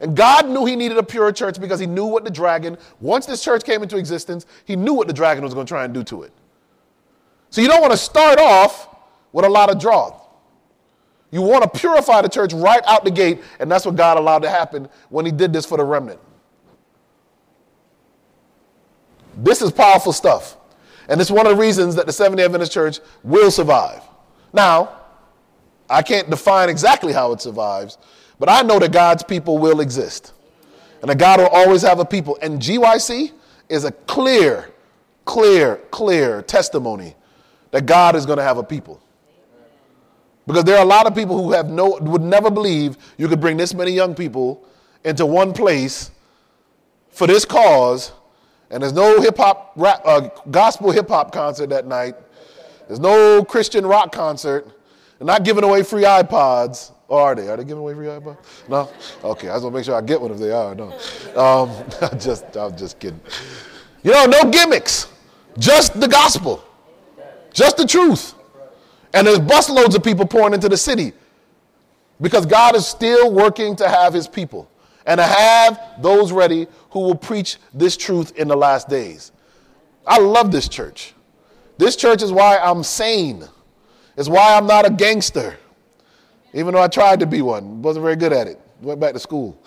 And 0.00 0.16
God 0.16 0.48
knew 0.48 0.64
he 0.64 0.76
needed 0.76 0.96
a 0.96 1.02
pure 1.02 1.32
church 1.32 1.60
because 1.60 1.80
he 1.80 1.86
knew 1.86 2.06
what 2.06 2.24
the 2.24 2.30
dragon, 2.30 2.78
once 3.00 3.26
this 3.26 3.42
church 3.42 3.64
came 3.64 3.82
into 3.82 3.96
existence, 3.96 4.46
he 4.64 4.76
knew 4.76 4.94
what 4.94 5.08
the 5.08 5.12
dragon 5.12 5.42
was 5.42 5.54
going 5.54 5.66
to 5.66 5.70
try 5.70 5.84
and 5.84 5.92
do 5.92 6.04
to 6.04 6.22
it. 6.22 6.32
So 7.50 7.60
you 7.60 7.68
don't 7.68 7.80
want 7.80 7.92
to 7.92 7.98
start 7.98 8.38
off 8.38 8.94
with 9.32 9.44
a 9.44 9.48
lot 9.48 9.70
of 9.70 9.80
draw. 9.80 10.20
You 11.30 11.42
want 11.42 11.62
to 11.62 11.78
purify 11.78 12.22
the 12.22 12.28
church 12.28 12.52
right 12.52 12.82
out 12.86 13.04
the 13.04 13.10
gate, 13.10 13.42
and 13.58 13.70
that's 13.70 13.84
what 13.84 13.96
God 13.96 14.16
allowed 14.16 14.42
to 14.42 14.50
happen 14.50 14.88
when 15.10 15.26
he 15.26 15.32
did 15.32 15.52
this 15.52 15.66
for 15.66 15.76
the 15.76 15.84
remnant. 15.84 16.20
This 19.36 19.60
is 19.62 19.70
powerful 19.70 20.12
stuff. 20.12 20.56
And 21.08 21.20
it's 21.20 21.30
one 21.30 21.46
of 21.46 21.56
the 21.56 21.60
reasons 21.60 21.94
that 21.94 22.06
the 22.06 22.12
Seventh 22.12 22.38
day 22.38 22.44
Adventist 22.44 22.72
Church 22.72 23.00
will 23.22 23.50
survive. 23.50 24.02
Now, 24.52 24.98
I 25.90 26.02
can't 26.02 26.28
define 26.28 26.68
exactly 26.68 27.12
how 27.12 27.32
it 27.32 27.40
survives, 27.40 27.98
but 28.38 28.48
I 28.48 28.62
know 28.62 28.78
that 28.78 28.92
God's 28.92 29.22
people 29.22 29.58
will 29.58 29.80
exist. 29.80 30.32
And 31.00 31.10
that 31.10 31.18
God 31.18 31.40
will 31.40 31.48
always 31.48 31.82
have 31.82 32.00
a 32.00 32.04
people. 32.04 32.38
And 32.42 32.60
GYC 32.60 33.32
is 33.68 33.84
a 33.84 33.92
clear, 33.92 34.70
clear, 35.24 35.76
clear 35.90 36.42
testimony 36.42 37.14
that 37.70 37.86
God 37.86 38.16
is 38.16 38.26
going 38.26 38.38
to 38.38 38.42
have 38.42 38.58
a 38.58 38.64
people. 38.64 39.00
Because 40.46 40.64
there 40.64 40.76
are 40.76 40.82
a 40.82 40.88
lot 40.88 41.06
of 41.06 41.14
people 41.14 41.42
who 41.42 41.52
have 41.52 41.68
no 41.68 41.98
would 42.00 42.22
never 42.22 42.50
believe 42.50 42.96
you 43.18 43.28
could 43.28 43.40
bring 43.40 43.58
this 43.58 43.74
many 43.74 43.92
young 43.92 44.14
people 44.14 44.64
into 45.04 45.26
one 45.26 45.52
place 45.52 46.10
for 47.10 47.26
this 47.26 47.44
cause, 47.44 48.12
and 48.70 48.82
there's 48.82 48.94
no 48.94 49.20
hip 49.20 49.36
hop, 49.36 49.74
uh, 49.78 50.28
gospel 50.50 50.90
hip 50.90 51.08
hop 51.08 51.32
concert 51.32 51.68
that 51.68 51.86
night, 51.86 52.14
there's 52.88 53.00
no 53.00 53.44
Christian 53.44 53.86
rock 53.86 54.10
concert. 54.12 54.66
They're 55.18 55.26
not 55.26 55.44
giving 55.44 55.62
away 55.62 55.82
free 55.82 56.02
iPods. 56.02 56.92
Or 57.06 57.20
are 57.22 57.34
they? 57.34 57.48
Are 57.48 57.56
they 57.56 57.64
giving 57.64 57.78
away 57.78 57.94
free 57.94 58.06
iPods? 58.06 58.38
No? 58.68 58.90
Okay, 59.22 59.48
I 59.48 59.54
just 59.54 59.64
want 59.64 59.74
to 59.74 59.78
make 59.78 59.84
sure 59.84 59.94
I 59.94 60.00
get 60.00 60.20
one 60.20 60.30
if 60.30 60.38
they 60.38 60.50
are. 60.50 60.74
No. 60.74 60.92
Um, 61.36 61.70
just, 62.18 62.56
I'm 62.56 62.76
just 62.76 62.98
kidding. 62.98 63.20
You 64.02 64.12
know, 64.12 64.26
no 64.26 64.50
gimmicks. 64.50 65.08
Just 65.58 65.98
the 66.00 66.08
gospel. 66.08 66.64
Just 67.52 67.76
the 67.76 67.86
truth. 67.86 68.34
And 69.14 69.26
there's 69.26 69.38
busloads 69.38 69.94
of 69.94 70.02
people 70.02 70.26
pouring 70.26 70.54
into 70.54 70.68
the 70.68 70.76
city 70.76 71.12
because 72.20 72.46
God 72.46 72.76
is 72.76 72.86
still 72.86 73.32
working 73.32 73.76
to 73.76 73.88
have 73.88 74.12
his 74.12 74.28
people 74.28 74.70
and 75.06 75.18
to 75.18 75.24
have 75.24 75.80
those 76.00 76.32
ready 76.32 76.66
who 76.90 77.00
will 77.00 77.14
preach 77.14 77.56
this 77.72 77.96
truth 77.96 78.36
in 78.36 78.48
the 78.48 78.56
last 78.56 78.88
days. 78.88 79.32
I 80.06 80.18
love 80.18 80.50
this 80.52 80.68
church. 80.68 81.14
This 81.78 81.94
church 81.94 82.22
is 82.22 82.32
why 82.32 82.58
I'm 82.58 82.82
sane. 82.82 83.44
It's 84.16 84.28
why 84.28 84.56
I'm 84.56 84.66
not 84.66 84.84
a 84.84 84.90
gangster. 84.90 85.56
Even 86.52 86.74
though 86.74 86.82
I 86.82 86.88
tried 86.88 87.20
to 87.20 87.26
be 87.26 87.40
one, 87.40 87.82
wasn't 87.82 88.02
very 88.02 88.16
good 88.16 88.32
at 88.32 88.48
it. 88.48 88.60
Went 88.82 88.98
back 88.98 89.12
to 89.12 89.20
school. 89.20 89.62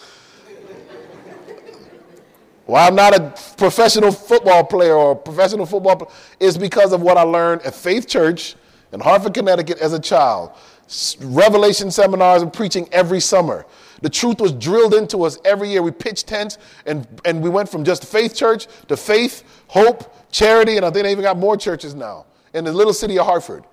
why 2.66 2.86
I'm 2.86 2.96
not 2.96 3.16
a 3.16 3.34
professional 3.56 4.12
football 4.12 4.66
player 4.66 4.94
or 4.94 5.16
professional 5.16 5.66
football 5.66 5.96
player 5.96 6.12
is 6.42 6.58
because 6.58 6.92
of 6.92 7.02
what 7.02 7.18
I 7.18 7.22
learned 7.22 7.62
at 7.62 7.74
Faith 7.74 8.10
Church 8.10 8.56
in 8.92 9.00
Hartford, 9.00 9.34
Connecticut 9.34 9.80
as 9.80 9.94
a 9.94 10.00
child. 10.00 10.52
Revelation 11.22 11.90
seminars 11.90 12.42
and 12.42 12.52
preaching 12.52 12.90
every 12.92 13.22
summer. 13.22 13.66
The 14.02 14.10
truth 14.10 14.42
was 14.42 14.52
drilled 14.52 14.94
into 14.94 15.24
us 15.24 15.40
every 15.46 15.70
year. 15.70 15.82
We 15.82 15.92
pitched 15.92 16.28
tents 16.28 16.58
and, 16.86 17.08
and 17.24 17.42
we 17.42 17.50
went 17.50 17.70
from 17.70 17.86
just 17.86 18.04
faith 18.04 18.36
church 18.36 18.68
to 18.90 18.98
faith, 18.98 19.44
hope, 19.68 20.14
charity, 20.32 20.78
and 20.78 20.86
I 20.86 20.90
think 20.90 21.04
they 21.04 21.12
even 21.12 21.24
got 21.24 21.38
more 21.38 21.58
churches 21.58 21.94
now 21.94 22.26
in 22.54 22.64
the 22.64 22.72
little 22.72 22.94
city 22.94 23.20
of 23.20 23.26
Hartford. 23.26 23.66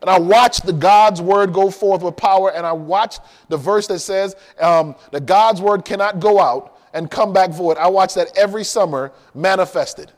And 0.00 0.08
I 0.08 0.18
watched 0.18 0.64
the 0.64 0.72
God's 0.72 1.20
word 1.20 1.52
go 1.52 1.70
forth 1.70 2.02
with 2.02 2.16
power, 2.16 2.52
and 2.52 2.66
I 2.66 2.72
watched 2.72 3.20
the 3.48 3.56
verse 3.56 3.86
that 3.88 3.98
says 3.98 4.34
um, 4.58 4.96
that 5.12 5.26
God's 5.26 5.60
word 5.60 5.84
cannot 5.84 6.20
go 6.20 6.40
out 6.40 6.78
and 6.94 7.10
come 7.10 7.32
back 7.32 7.50
void. 7.50 7.76
I 7.76 7.88
watched 7.88 8.14
that 8.14 8.36
every 8.36 8.64
summer 8.64 9.12
manifested. 9.34 10.10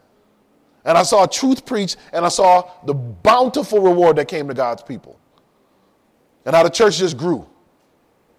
And 0.84 0.96
I 0.96 1.02
saw 1.02 1.26
truth 1.26 1.66
preached, 1.66 1.96
and 2.12 2.24
I 2.24 2.28
saw 2.28 2.70
the 2.86 2.94
bountiful 2.94 3.80
reward 3.80 4.16
that 4.16 4.28
came 4.28 4.48
to 4.48 4.54
God's 4.54 4.82
people. 4.82 5.18
And 6.44 6.56
how 6.56 6.62
the 6.62 6.70
church 6.70 6.98
just 6.98 7.16
grew. 7.16 7.48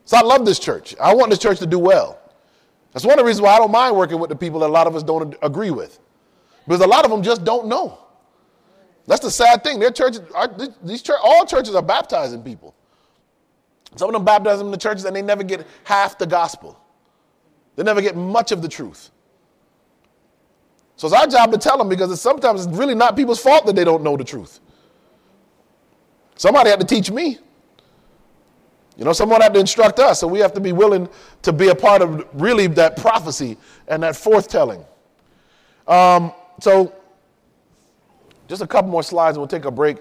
So 0.05 0.17
I 0.17 0.21
love 0.21 0.45
this 0.45 0.59
church. 0.59 0.95
I 0.99 1.13
want 1.13 1.29
this 1.29 1.39
church 1.39 1.59
to 1.59 1.65
do 1.65 1.79
well. 1.79 2.19
That's 2.91 3.05
one 3.05 3.13
of 3.13 3.19
the 3.19 3.25
reasons 3.25 3.41
why 3.41 3.55
I 3.55 3.57
don't 3.57 3.71
mind 3.71 3.95
working 3.95 4.19
with 4.19 4.29
the 4.29 4.35
people 4.35 4.59
that 4.59 4.69
a 4.69 4.73
lot 4.73 4.87
of 4.87 4.95
us 4.95 5.03
don't 5.03 5.35
agree 5.41 5.71
with. 5.71 5.99
Because 6.65 6.81
a 6.81 6.87
lot 6.87 7.05
of 7.05 7.11
them 7.11 7.23
just 7.23 7.43
don't 7.43 7.67
know. 7.67 7.99
That's 9.05 9.21
the 9.21 9.31
sad 9.31 9.63
thing. 9.63 9.79
Their 9.79 9.91
churches, 9.91 10.21
these 10.81 11.01
church, 11.01 11.19
all 11.21 11.45
churches 11.45 11.75
are 11.75 11.81
baptizing 11.81 12.41
people. 12.41 12.73
Some 13.95 14.09
of 14.09 14.13
them 14.13 14.25
baptize 14.25 14.57
them 14.57 14.67
in 14.67 14.71
the 14.71 14.77
churches 14.77 15.05
and 15.05 15.15
they 15.15 15.21
never 15.21 15.43
get 15.43 15.67
half 15.83 16.17
the 16.17 16.25
gospel. 16.25 16.79
They 17.75 17.83
never 17.83 18.01
get 18.01 18.15
much 18.15 18.51
of 18.51 18.61
the 18.61 18.67
truth. 18.67 19.11
So 20.95 21.07
it's 21.07 21.15
our 21.15 21.27
job 21.27 21.51
to 21.51 21.57
tell 21.57 21.77
them 21.77 21.89
because 21.89 22.11
it's 22.11 22.21
sometimes 22.21 22.65
it's 22.65 22.77
really 22.77 22.95
not 22.95 23.15
people's 23.15 23.41
fault 23.41 23.65
that 23.65 23.75
they 23.75 23.83
don't 23.83 24.03
know 24.03 24.15
the 24.15 24.23
truth. 24.23 24.59
Somebody 26.35 26.69
had 26.69 26.79
to 26.79 26.85
teach 26.85 27.11
me. 27.11 27.39
You 28.95 29.05
know, 29.05 29.13
someone 29.13 29.41
had 29.41 29.53
to 29.55 29.59
instruct 29.59 29.99
us, 29.99 30.19
so 30.19 30.27
we 30.27 30.39
have 30.39 30.53
to 30.53 30.59
be 30.59 30.71
willing 30.71 31.09
to 31.41 31.51
be 31.51 31.69
a 31.69 31.75
part 31.75 32.03
of 32.03 32.27
really 32.33 32.67
that 32.67 32.95
prophecy 32.97 33.57
and 33.87 34.03
that 34.03 34.13
forthtelling. 34.13 34.85
Um, 35.87 36.31
so, 36.59 36.93
just 38.47 38.61
a 38.61 38.67
couple 38.67 38.91
more 38.91 39.03
slides 39.03 39.37
and 39.37 39.41
we'll 39.41 39.47
take 39.47 39.65
a 39.65 39.71
break. 39.71 39.97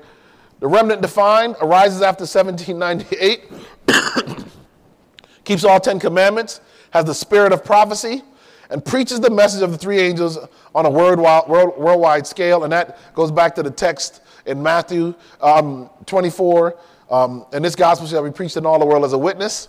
The 0.60 0.68
remnant 0.68 1.02
defined 1.02 1.56
arises 1.60 2.02
after 2.02 2.22
1798, 2.22 3.50
keeps 5.44 5.64
all 5.64 5.80
10 5.80 5.98
commandments, 5.98 6.60
has 6.90 7.04
the 7.04 7.14
spirit 7.14 7.52
of 7.52 7.64
prophecy, 7.64 8.22
and 8.70 8.84
preaches 8.84 9.20
the 9.20 9.30
message 9.30 9.62
of 9.62 9.72
the 9.72 9.78
three 9.78 9.98
angels 9.98 10.38
on 10.74 10.86
a 10.86 10.90
worldwide, 10.90 11.48
worldwide 11.48 12.26
scale. 12.26 12.64
And 12.64 12.72
that 12.72 12.98
goes 13.14 13.30
back 13.30 13.54
to 13.56 13.62
the 13.62 13.70
text 13.70 14.22
in 14.46 14.62
Matthew 14.62 15.14
um, 15.40 15.90
24. 16.06 16.78
Um, 17.10 17.44
and 17.52 17.64
this 17.64 17.74
gospel 17.74 18.06
shall 18.06 18.24
be 18.24 18.30
preached 18.30 18.56
in 18.56 18.64
all 18.64 18.78
the 18.78 18.86
world 18.86 19.04
as 19.04 19.12
a 19.12 19.18
witness, 19.18 19.68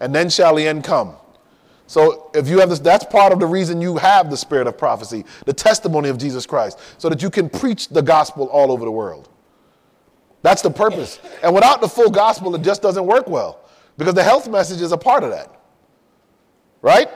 and 0.00 0.14
then 0.14 0.28
shall 0.28 0.54
the 0.56 0.66
end 0.66 0.84
come. 0.84 1.14
So 1.90 2.30
if 2.34 2.46
you 2.46 2.60
have 2.60 2.68
this, 2.68 2.78
that's 2.78 3.04
part 3.04 3.32
of 3.32 3.40
the 3.40 3.48
reason 3.48 3.80
you 3.80 3.96
have 3.96 4.30
the 4.30 4.36
spirit 4.36 4.68
of 4.68 4.78
prophecy, 4.78 5.24
the 5.44 5.52
testimony 5.52 6.08
of 6.08 6.18
Jesus 6.18 6.46
Christ, 6.46 6.78
so 6.98 7.08
that 7.08 7.20
you 7.20 7.30
can 7.30 7.50
preach 7.50 7.88
the 7.88 8.00
gospel 8.00 8.46
all 8.46 8.70
over 8.70 8.84
the 8.84 8.92
world. 8.92 9.28
That's 10.42 10.62
the 10.62 10.70
purpose. 10.70 11.18
And 11.42 11.52
without 11.52 11.80
the 11.80 11.88
full 11.88 12.08
gospel, 12.08 12.54
it 12.54 12.62
just 12.62 12.80
doesn't 12.80 13.04
work 13.04 13.26
well 13.26 13.58
because 13.98 14.14
the 14.14 14.22
health 14.22 14.48
message 14.48 14.80
is 14.80 14.92
a 14.92 14.96
part 14.96 15.24
of 15.24 15.30
that. 15.30 15.52
Right? 16.80 17.08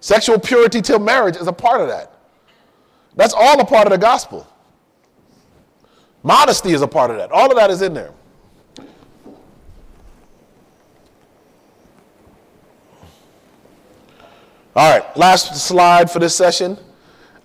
Sexual 0.00 0.40
purity 0.40 0.82
till 0.82 0.98
marriage 0.98 1.36
is 1.36 1.46
a 1.46 1.52
part 1.52 1.80
of 1.80 1.88
that. 1.88 2.12
That's 3.16 3.32
all 3.32 3.58
a 3.58 3.64
part 3.64 3.86
of 3.86 3.90
the 3.90 3.96
gospel. 3.98 4.46
Modesty 6.22 6.74
is 6.74 6.82
a 6.82 6.88
part 6.88 7.10
of 7.10 7.16
that. 7.16 7.32
All 7.32 7.50
of 7.50 7.56
that 7.56 7.70
is 7.70 7.80
in 7.80 7.94
there. 7.94 8.12
All 14.76 14.90
right, 14.90 15.16
last 15.16 15.54
slide 15.54 16.10
for 16.10 16.18
this 16.18 16.34
session. 16.34 16.76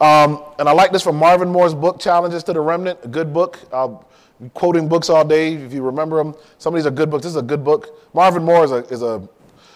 Um, 0.02 0.44
and 0.58 0.68
I 0.68 0.72
like 0.72 0.92
this 0.92 1.04
from 1.04 1.16
Marvin 1.16 1.48
Moore's 1.48 1.76
book, 1.76 2.00
Challenges 2.00 2.44
to 2.46 2.54
the 2.54 2.60
Remnant, 2.60 2.98
a 3.04 3.08
good 3.08 3.32
book. 3.32 3.60
I'll 3.72 4.04
be 4.42 4.50
quoting 4.56 4.88
books 4.88 5.12
all 5.12 5.24
day 5.24 5.54
if 5.54 5.72
you 5.72 5.84
remember 5.84 6.18
them. 6.18 6.34
Some 6.58 6.74
of 6.74 6.80
these 6.80 6.88
are 6.88 6.92
good 6.92 7.12
books. 7.12 7.22
This 7.22 7.34
is 7.34 7.38
a 7.38 7.44
good 7.44 7.64
book. 7.64 8.04
Marvin 8.16 8.44
Moore 8.44 8.64
is 8.64 8.72
a, 8.72 8.78
is 8.78 9.04
a, 9.04 9.30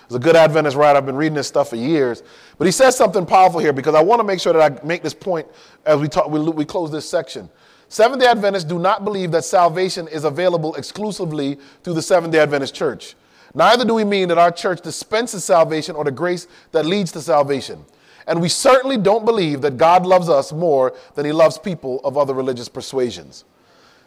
is 0.09 0.15
a 0.15 0.19
good 0.19 0.35
Adventist 0.35 0.75
writer. 0.75 0.97
I've 0.97 1.05
been 1.05 1.15
reading 1.15 1.35
this 1.35 1.47
stuff 1.47 1.69
for 1.69 1.75
years. 1.75 2.23
But 2.57 2.65
he 2.65 2.71
says 2.71 2.97
something 2.97 3.23
powerful 3.23 3.59
here 3.59 3.71
because 3.71 3.93
I 3.93 4.01
want 4.01 4.19
to 4.19 4.23
make 4.23 4.39
sure 4.39 4.53
that 4.53 4.81
I 4.81 4.83
make 4.83 5.03
this 5.03 5.13
point 5.13 5.47
as 5.85 5.99
we, 5.99 6.07
talk, 6.07 6.31
we, 6.31 6.39
we 6.39 6.65
close 6.65 6.89
this 6.89 7.07
section. 7.07 7.51
Seventh 7.87 8.19
day 8.19 8.29
Adventists 8.29 8.63
do 8.63 8.79
not 8.79 9.05
believe 9.05 9.29
that 9.29 9.45
salvation 9.45 10.07
is 10.07 10.23
available 10.23 10.73
exclusively 10.73 11.59
through 11.83 11.93
the 11.93 12.01
Seventh 12.01 12.33
day 12.33 12.39
Adventist 12.39 12.73
church. 12.73 13.13
Neither 13.53 13.85
do 13.85 13.93
we 13.93 14.03
mean 14.03 14.29
that 14.29 14.37
our 14.37 14.51
church 14.51 14.81
dispenses 14.81 15.43
salvation 15.43 15.95
or 15.95 16.03
the 16.03 16.11
grace 16.11 16.47
that 16.71 16.85
leads 16.85 17.11
to 17.11 17.21
salvation. 17.21 17.85
And 18.25 18.41
we 18.41 18.49
certainly 18.49 18.97
don't 18.97 19.25
believe 19.25 19.61
that 19.61 19.77
God 19.77 20.05
loves 20.05 20.29
us 20.29 20.51
more 20.51 20.95
than 21.15 21.25
he 21.25 21.31
loves 21.31 21.57
people 21.57 21.99
of 22.03 22.17
other 22.17 22.33
religious 22.33 22.69
persuasions. 22.69 23.45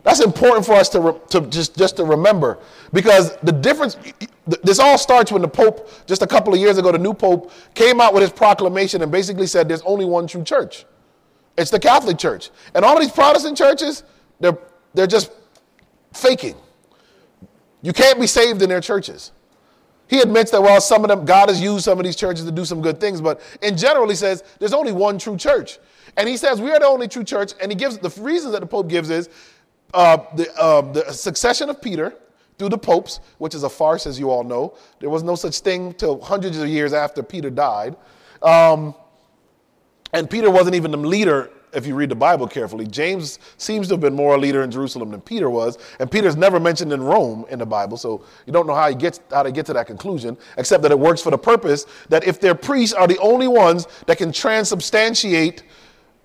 That's 0.03 0.21
important 0.21 0.65
for 0.65 0.75
us 0.75 0.89
to, 0.91 1.01
re- 1.01 1.21
to 1.31 1.41
just, 1.43 1.77
just 1.77 1.97
to 1.97 2.05
remember 2.05 2.59
because 2.93 3.37
the 3.39 3.53
difference, 3.53 3.97
this 4.47 4.79
all 4.79 4.99
starts 4.99 5.33
when 5.33 5.43
the 5.43 5.49
Pope, 5.49 5.91
just 6.07 6.23
a 6.23 6.27
couple 6.27 6.55
of 6.55 6.61
years 6.61 6.79
ago, 6.79 6.93
the 6.93 6.99
new 6.99 7.13
Pope 7.13 7.51
came 7.75 8.01
out 8.01 8.15
with 8.15 8.23
his 8.23 8.31
proclamation 8.31 9.03
and 9.03 9.11
basically 9.11 9.49
said 9.49 9.69
there's 9.69 9.83
only 9.83 10.05
one 10.05 10.29
true 10.29 10.45
church. 10.45 10.87
It's 11.59 11.71
the 11.71 11.81
Catholic 11.81 12.19
Church. 12.19 12.51
And 12.75 12.85
all 12.85 12.97
of 12.97 13.03
these 13.03 13.11
Protestant 13.11 13.59
churches, 13.59 14.05
they're, 14.39 14.57
they're 14.95 15.07
just 15.07 15.33
faking. 16.13 16.55
You 17.87 17.93
can't 17.93 18.19
be 18.19 18.27
saved 18.27 18.63
in 18.63 18.69
their 18.69 18.81
churches. 18.81 19.31
He 20.09 20.19
admits 20.19 20.51
that 20.51 20.61
while 20.61 20.81
some 20.81 21.05
of 21.05 21.09
them, 21.09 21.25
God 21.25 21.49
has 21.49 21.61
used 21.61 21.85
some 21.85 22.01
of 22.01 22.05
these 22.05 22.17
churches 22.17 22.45
to 22.45 22.51
do 22.51 22.65
some 22.65 22.83
good 22.83 22.99
things, 22.99 23.21
but 23.21 23.41
in 23.63 23.77
general, 23.77 24.09
he 24.09 24.17
says 24.17 24.43
there's 24.59 24.73
only 24.73 24.91
one 24.91 25.19
true 25.19 25.37
church. 25.37 25.79
And 26.17 26.29
he 26.29 26.37
says 26.37 26.61
we 26.61 26.73
are 26.73 26.81
the 26.81 26.87
only 26.87 27.07
true 27.07 27.23
church. 27.23 27.53
And 27.63 27.71
he 27.71 27.77
gives 27.77 27.99
the 27.99 28.11
reasons 28.21 28.55
that 28.55 28.61
the 28.61 28.67
Pope 28.67 28.89
gives 28.89 29.09
is 29.09 29.29
uh, 29.95 30.19
the, 30.35 30.53
uh, 30.61 30.81
the 30.81 31.13
succession 31.13 31.71
of 31.71 31.81
Peter 31.81 32.13
through 32.59 32.71
the 32.71 32.79
popes, 32.79 33.21
which 33.39 33.55
is 33.55 33.63
a 33.63 33.69
farce, 33.69 34.05
as 34.05 34.19
you 34.19 34.31
all 34.31 34.43
know. 34.43 34.75
There 34.99 35.09
was 35.09 35.23
no 35.23 35.37
such 35.37 35.61
thing 35.61 35.95
till 35.95 36.21
hundreds 36.21 36.59
of 36.59 36.67
years 36.67 36.93
after 36.93 37.23
Peter 37.23 37.51
died. 37.51 37.95
Um, 38.43 38.97
and 40.13 40.29
Peter 40.29 40.51
wasn't 40.51 40.75
even 40.75 40.91
the 40.91 40.97
leader 40.97 41.53
if 41.77 41.87
you 41.87 41.95
read 41.95 42.09
the 42.09 42.17
Bible 42.17 42.49
carefully. 42.49 42.87
James 42.87 43.39
seems 43.59 43.89
to 43.89 43.95
have 43.95 44.01
been 44.01 44.15
more 44.15 44.35
a 44.35 44.39
leader 44.39 44.63
in 44.63 44.71
Jerusalem 44.71 45.11
than 45.11 45.21
Peter 45.21 45.51
was, 45.51 45.79
and 46.01 46.11
Peter's 46.11 46.37
never 46.37 46.59
mentioned 46.59 46.93
in 46.93 47.03
Rome 47.03 47.45
in 47.51 47.59
the 47.59 47.67
Bible, 47.67 47.97
so 47.99 48.25
you 48.47 48.53
don't 48.53 48.67
know 48.67 48.75
how 48.75 48.89
he 48.89 48.95
gets 48.95 49.21
how 49.31 49.43
to 49.43 49.53
get 49.53 49.67
to 49.67 49.75
that 49.75 49.87
conclusion, 49.87 50.37
except 50.57 50.83
that 50.83 50.91
it 50.91 50.99
works 50.99 51.21
for 51.21 51.31
the 51.31 51.39
purpose 51.39 51.87
that 52.09 52.25
if 52.25 52.41
their 52.41 52.55
priests 52.55 52.95
are 52.95 53.07
the 53.07 53.19
only 53.19 53.47
ones 53.47 53.87
that 54.07 54.17
can 54.17 54.31
transubstantiate 54.31 55.63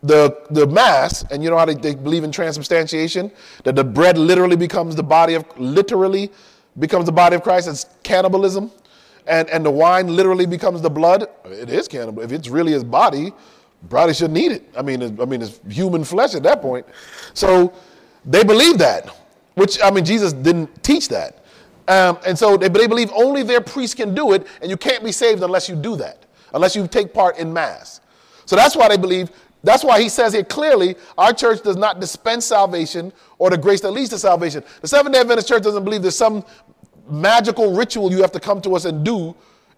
the, 0.03 0.35
the 0.49 0.65
mass, 0.65 1.23
and 1.29 1.43
you 1.43 1.49
know 1.49 1.57
how 1.57 1.65
they, 1.65 1.75
they 1.75 1.93
believe 1.93 2.23
in 2.23 2.31
transubstantiation, 2.31 3.31
that 3.65 3.75
the 3.75 3.83
bread 3.83 4.17
literally 4.17 4.55
becomes 4.55 4.95
the 4.95 5.03
body 5.03 5.35
of, 5.35 5.45
literally 5.59 6.31
becomes 6.79 7.05
the 7.05 7.11
body 7.11 7.35
of 7.35 7.43
Christ, 7.43 7.67
it's 7.67 7.85
cannibalism, 8.03 8.71
and, 9.27 9.49
and 9.49 9.65
the 9.65 9.71
wine 9.71 10.15
literally 10.15 10.45
becomes 10.45 10.81
the 10.81 10.89
blood. 10.89 11.27
It 11.45 11.69
is 11.69 11.87
cannibal. 11.87 12.23
If 12.23 12.31
it's 12.31 12.47
really 12.47 12.71
his 12.71 12.83
body, 12.83 13.33
probably 13.89 14.13
shouldn't 14.13 14.37
eat 14.37 14.51
it. 14.51 14.69
I 14.77 14.81
mean, 14.81 15.01
I 15.19 15.25
mean, 15.25 15.41
it's 15.41 15.59
human 15.69 16.03
flesh 16.03 16.35
at 16.35 16.43
that 16.43 16.61
point. 16.61 16.85
So 17.33 17.73
they 18.25 18.43
believe 18.43 18.77
that, 18.77 19.07
which, 19.55 19.81
I 19.83 19.91
mean, 19.91 20.05
Jesus 20.05 20.33
didn't 20.33 20.83
teach 20.83 21.07
that. 21.09 21.43
Um, 21.87 22.19
and 22.25 22.37
so 22.37 22.57
they, 22.57 22.69
they 22.69 22.87
believe 22.87 23.11
only 23.13 23.43
their 23.43 23.61
priest 23.61 23.97
can 23.97 24.13
do 24.13 24.33
it, 24.33 24.47
and 24.61 24.69
you 24.69 24.77
can't 24.77 25.03
be 25.03 25.11
saved 25.11 25.43
unless 25.43 25.67
you 25.67 25.75
do 25.75 25.95
that, 25.97 26.25
unless 26.53 26.75
you 26.75 26.87
take 26.87 27.13
part 27.13 27.37
in 27.37 27.51
Mass. 27.51 28.01
So 28.45 28.55
that's 28.55 28.75
why 28.75 28.87
they 28.87 28.97
believe 28.97 29.29
that's 29.63 29.83
why 29.83 30.01
he 30.01 30.09
says 30.09 30.33
here 30.33 30.43
clearly 30.43 30.95
our 31.17 31.33
church 31.33 31.61
does 31.61 31.77
not 31.77 31.99
dispense 31.99 32.45
salvation 32.45 33.13
or 33.37 33.49
the 33.49 33.57
grace 33.57 33.81
that 33.81 33.91
leads 33.91 34.09
to 34.09 34.17
salvation. 34.17 34.63
The 34.81 34.87
Seventh 34.87 35.13
day 35.13 35.21
Adventist 35.21 35.47
church 35.47 35.63
doesn't 35.63 35.83
believe 35.83 36.01
there's 36.01 36.15
some 36.15 36.43
magical 37.07 37.75
ritual 37.75 38.11
you 38.11 38.21
have 38.21 38.31
to 38.31 38.39
come 38.39 38.61
to 38.61 38.75
us 38.75 38.85
and 38.85 39.05
do 39.05 39.35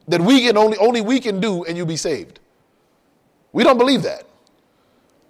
that 0.08 0.22
we 0.22 0.42
can 0.42 0.58
only, 0.58 0.78
only 0.78 1.02
we 1.02 1.20
can 1.20 1.40
do 1.40 1.64
and 1.66 1.76
you'll 1.76 1.86
be 1.86 1.98
saved. 1.98 2.40
We 3.54 3.64
don't 3.64 3.78
believe 3.78 4.02
that. 4.04 4.28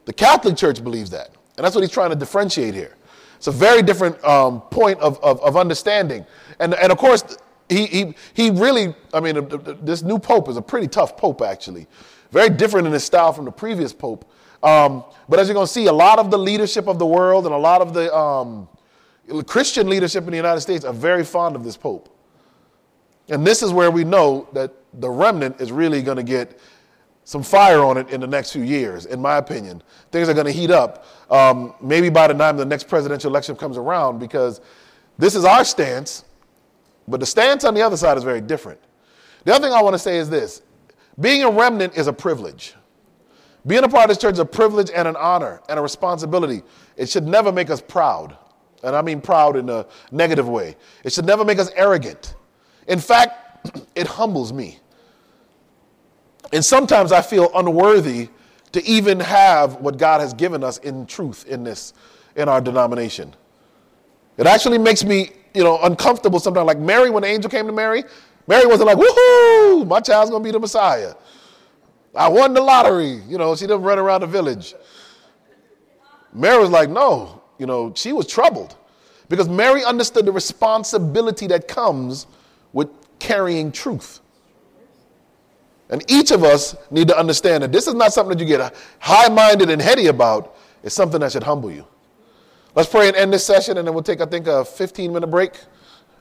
The 0.05 0.13
Catholic 0.13 0.57
Church 0.57 0.83
believes 0.83 1.11
that. 1.11 1.29
And 1.57 1.63
that's 1.63 1.75
what 1.75 1.81
he's 1.81 1.91
trying 1.91 2.09
to 2.09 2.15
differentiate 2.15 2.73
here. 2.73 2.95
It's 3.37 3.47
a 3.47 3.51
very 3.51 3.81
different 3.81 4.23
um, 4.23 4.61
point 4.61 4.99
of, 4.99 5.21
of, 5.21 5.41
of, 5.41 5.57
understanding. 5.57 6.25
And, 6.59 6.73
and 6.73 6.91
of 6.91 6.97
course, 6.97 7.37
he, 7.69 7.85
he, 7.85 8.15
he 8.33 8.49
really, 8.49 8.95
I 9.13 9.19
mean, 9.19 9.47
this 9.81 10.01
new 10.01 10.17
pope 10.17 10.47
is 10.47 10.57
a 10.57 10.61
pretty 10.61 10.87
tough 10.87 11.17
pope, 11.17 11.41
actually. 11.41 11.87
Very 12.31 12.49
different 12.49 12.87
in 12.87 12.93
his 12.93 13.03
style 13.03 13.33
from 13.33 13.45
the 13.45 13.51
previous 13.51 13.93
pope. 13.93 14.31
Um, 14.63 15.03
but 15.27 15.39
as 15.39 15.47
you're 15.47 15.55
going 15.55 15.67
to 15.67 15.71
see, 15.71 15.87
a 15.87 15.93
lot 15.93 16.19
of 16.19 16.31
the 16.31 16.37
leadership 16.37 16.87
of 16.87 16.99
the 16.99 17.05
world 17.05 17.45
and 17.45 17.53
a 17.53 17.57
lot 17.57 17.81
of 17.81 17.93
the 17.93 18.15
um, 18.15 18.67
Christian 19.45 19.89
leadership 19.89 20.23
in 20.23 20.31
the 20.31 20.37
United 20.37 20.61
States 20.61 20.85
are 20.85 20.93
very 20.93 21.25
fond 21.25 21.55
of 21.55 21.63
this 21.63 21.75
pope. 21.75 22.09
And 23.29 23.45
this 23.45 23.61
is 23.61 23.71
where 23.71 23.91
we 23.91 24.03
know 24.03 24.47
that 24.53 24.73
the 24.93 25.09
remnant 25.09 25.59
is 25.59 25.71
really 25.71 26.01
going 26.01 26.17
to 26.17 26.23
get 26.23 26.59
some 27.25 27.43
fire 27.43 27.83
on 27.83 27.97
it 27.97 28.09
in 28.09 28.21
the 28.21 28.27
next 28.27 28.51
few 28.51 28.63
years, 28.63 29.05
in 29.05 29.21
my 29.21 29.37
opinion. 29.37 29.81
Things 30.11 30.27
are 30.27 30.33
going 30.33 30.45
to 30.45 30.51
heat 30.51 30.71
up, 30.71 31.05
um, 31.29 31.73
maybe 31.81 32.09
by 32.09 32.27
the 32.27 32.33
time 32.33 32.57
the 32.57 32.65
next 32.65 32.87
presidential 32.87 33.29
election 33.29 33.55
comes 33.55 33.77
around, 33.77 34.19
because 34.19 34.61
this 35.17 35.35
is 35.35 35.45
our 35.45 35.63
stance, 35.63 36.25
but 37.07 37.19
the 37.19 37.25
stance 37.25 37.63
on 37.63 37.73
the 37.73 37.81
other 37.81 37.97
side 37.97 38.17
is 38.17 38.23
very 38.23 38.41
different. 38.41 38.79
The 39.45 39.53
other 39.53 39.65
thing 39.67 39.73
I 39.73 39.81
want 39.81 39.93
to 39.93 39.99
say 39.99 40.17
is 40.17 40.29
this 40.29 40.61
being 41.19 41.43
a 41.43 41.49
remnant 41.49 41.95
is 41.95 42.07
a 42.07 42.13
privilege. 42.13 42.75
Being 43.65 43.83
a 43.83 43.89
part 43.89 44.05
of 44.05 44.09
this 44.09 44.17
church 44.17 44.33
is 44.33 44.39
a 44.39 44.45
privilege 44.45 44.91
and 44.93 45.07
an 45.07 45.15
honor 45.15 45.61
and 45.69 45.79
a 45.79 45.81
responsibility. 45.81 46.63
It 46.97 47.07
should 47.07 47.25
never 47.25 47.51
make 47.51 47.69
us 47.69 47.81
proud. 47.81 48.35
And 48.83 48.95
I 48.95 49.01
mean 49.01 49.21
proud 49.21 49.55
in 49.55 49.69
a 49.69 49.85
negative 50.11 50.49
way. 50.49 50.75
It 51.05 51.13
should 51.13 51.25
never 51.25 51.45
make 51.45 51.59
us 51.59 51.71
arrogant. 51.75 52.35
In 52.87 52.99
fact, 52.99 53.69
it 53.95 54.07
humbles 54.07 54.51
me. 54.51 54.79
And 56.53 56.63
sometimes 56.63 57.11
I 57.11 57.23
feel 57.23 57.49
unworthy 57.55 58.29
to 58.73 58.85
even 58.85 59.19
have 59.19 59.75
what 59.77 59.97
God 59.97 60.21
has 60.21 60.35
given 60.35 60.63
us 60.63 60.77
in 60.77 61.07
truth 61.07 61.45
in 61.47 61.63
this, 61.63 61.93
in 62.35 62.47
our 62.47 62.61
denomination. 62.61 63.35
It 64.37 64.45
actually 64.45 64.77
makes 64.77 65.03
me, 65.03 65.31
you 65.55 65.63
know, 65.63 65.79
uncomfortable 65.81 66.39
sometimes. 66.39 66.67
Like 66.67 66.77
Mary, 66.77 67.09
when 67.09 67.23
the 67.23 67.27
angel 67.27 67.49
came 67.49 67.65
to 67.65 67.71
Mary, 67.73 68.03
Mary 68.45 68.67
wasn't 68.67 68.85
like, 68.85 68.97
woohoo, 68.99 69.87
my 69.87 69.99
child's 69.99 70.29
gonna 70.29 70.43
be 70.43 70.51
the 70.51 70.59
Messiah. 70.59 71.15
I 72.15 72.29
won 72.29 72.53
the 72.53 72.61
lottery. 72.61 73.21
You 73.27 73.39
know, 73.39 73.55
she 73.55 73.65
didn't 73.65 73.81
run 73.81 73.97
around 73.97 74.21
the 74.21 74.27
village. 74.27 74.75
Mary 76.33 76.59
was 76.59 76.69
like, 76.69 76.89
no, 76.89 77.41
you 77.57 77.65
know, 77.65 77.91
she 77.95 78.13
was 78.13 78.27
troubled 78.27 78.75
because 79.27 79.49
Mary 79.49 79.83
understood 79.83 80.27
the 80.27 80.31
responsibility 80.31 81.47
that 81.47 81.67
comes 81.67 82.27
with 82.73 82.89
carrying 83.17 83.71
truth. 83.71 84.19
And 85.93 86.03
each 86.09 86.31
of 86.31 86.43
us 86.43 86.75
need 86.89 87.07
to 87.09 87.15
understand 87.17 87.61
that 87.61 87.71
this 87.71 87.85
is 87.85 87.93
not 87.93 88.11
something 88.11 88.35
that 88.35 88.43
you 88.43 88.47
get 88.47 88.75
high 88.97 89.29
minded 89.29 89.69
and 89.69 89.79
heady 89.79 90.07
about, 90.07 90.57
it's 90.81 90.95
something 90.95 91.19
that 91.19 91.31
should 91.31 91.43
humble 91.43 91.71
you. 91.71 91.85
Let's 92.73 92.89
pray 92.89 93.09
and 93.09 93.15
end 93.15 93.31
this 93.31 93.45
session, 93.45 93.77
and 93.77 93.87
then 93.87 93.93
we'll 93.93 94.01
take, 94.01 94.19
I 94.19 94.25
think, 94.25 94.47
a 94.47 94.65
15 94.65 95.13
minute 95.13 95.27
break 95.27 95.51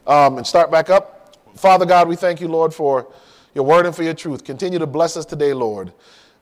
um, 0.06 0.36
and 0.36 0.46
start 0.46 0.70
back 0.70 0.90
up. 0.90 1.38
Father 1.56 1.86
God, 1.86 2.06
we 2.06 2.16
thank 2.16 2.38
you, 2.38 2.48
Lord, 2.48 2.74
for 2.74 3.10
your 3.54 3.64
word 3.64 3.86
and 3.86 3.96
for 3.96 4.02
your 4.02 4.12
truth. 4.12 4.44
Continue 4.44 4.78
to 4.78 4.86
bless 4.86 5.16
us 5.16 5.24
today, 5.24 5.54
Lord. 5.54 5.90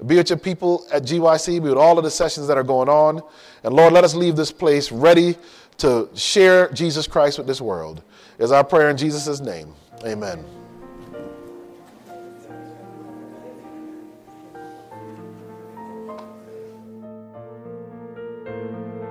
Be 0.05 0.17
with 0.17 0.31
your 0.31 0.39
people 0.39 0.85
at 0.93 1.05
GYC, 1.05 1.63
be 1.63 1.69
with 1.69 1.79
all 1.79 1.99
of 1.99 2.03
the 2.03 2.11
sessions 2.11 2.49
that 2.49 2.59
are 2.59 2.65
going 2.65 2.89
on. 2.89 3.23
And 3.63 3.75
Lord, 3.75 3.93
let 3.93 4.03
us 4.03 4.13
leave 4.13 4.35
this 4.35 4.51
place 4.51 4.91
ready 4.91 5.37
to 5.79 6.09
share 6.17 6.69
Jesus 6.73 7.07
Christ 7.07 7.39
with 7.39 7.47
this 7.47 7.61
world. 7.61 8.03
Is 8.41 8.51
our 8.51 8.65
prayer 8.65 8.91
in 8.91 8.97
Jesus' 8.97 9.39
name. 9.39 9.73
Amen. 10.05 10.60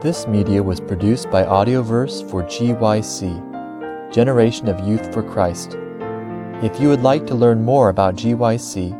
This 0.01 0.27
media 0.27 0.63
was 0.63 0.79
produced 0.79 1.29
by 1.29 1.43
Audioverse 1.43 2.23
for 2.29 2.41
GYC, 2.43 4.13
Generation 4.13 4.69
of 4.69 4.87
Youth 4.87 5.13
for 5.13 5.21
Christ. 5.21 5.75
If 6.63 6.79
you 6.79 6.87
would 6.87 7.01
like 7.01 7.27
to 7.27 7.35
learn 7.35 7.65
more 7.65 7.89
about 7.89 8.15
GYC, 8.15 8.95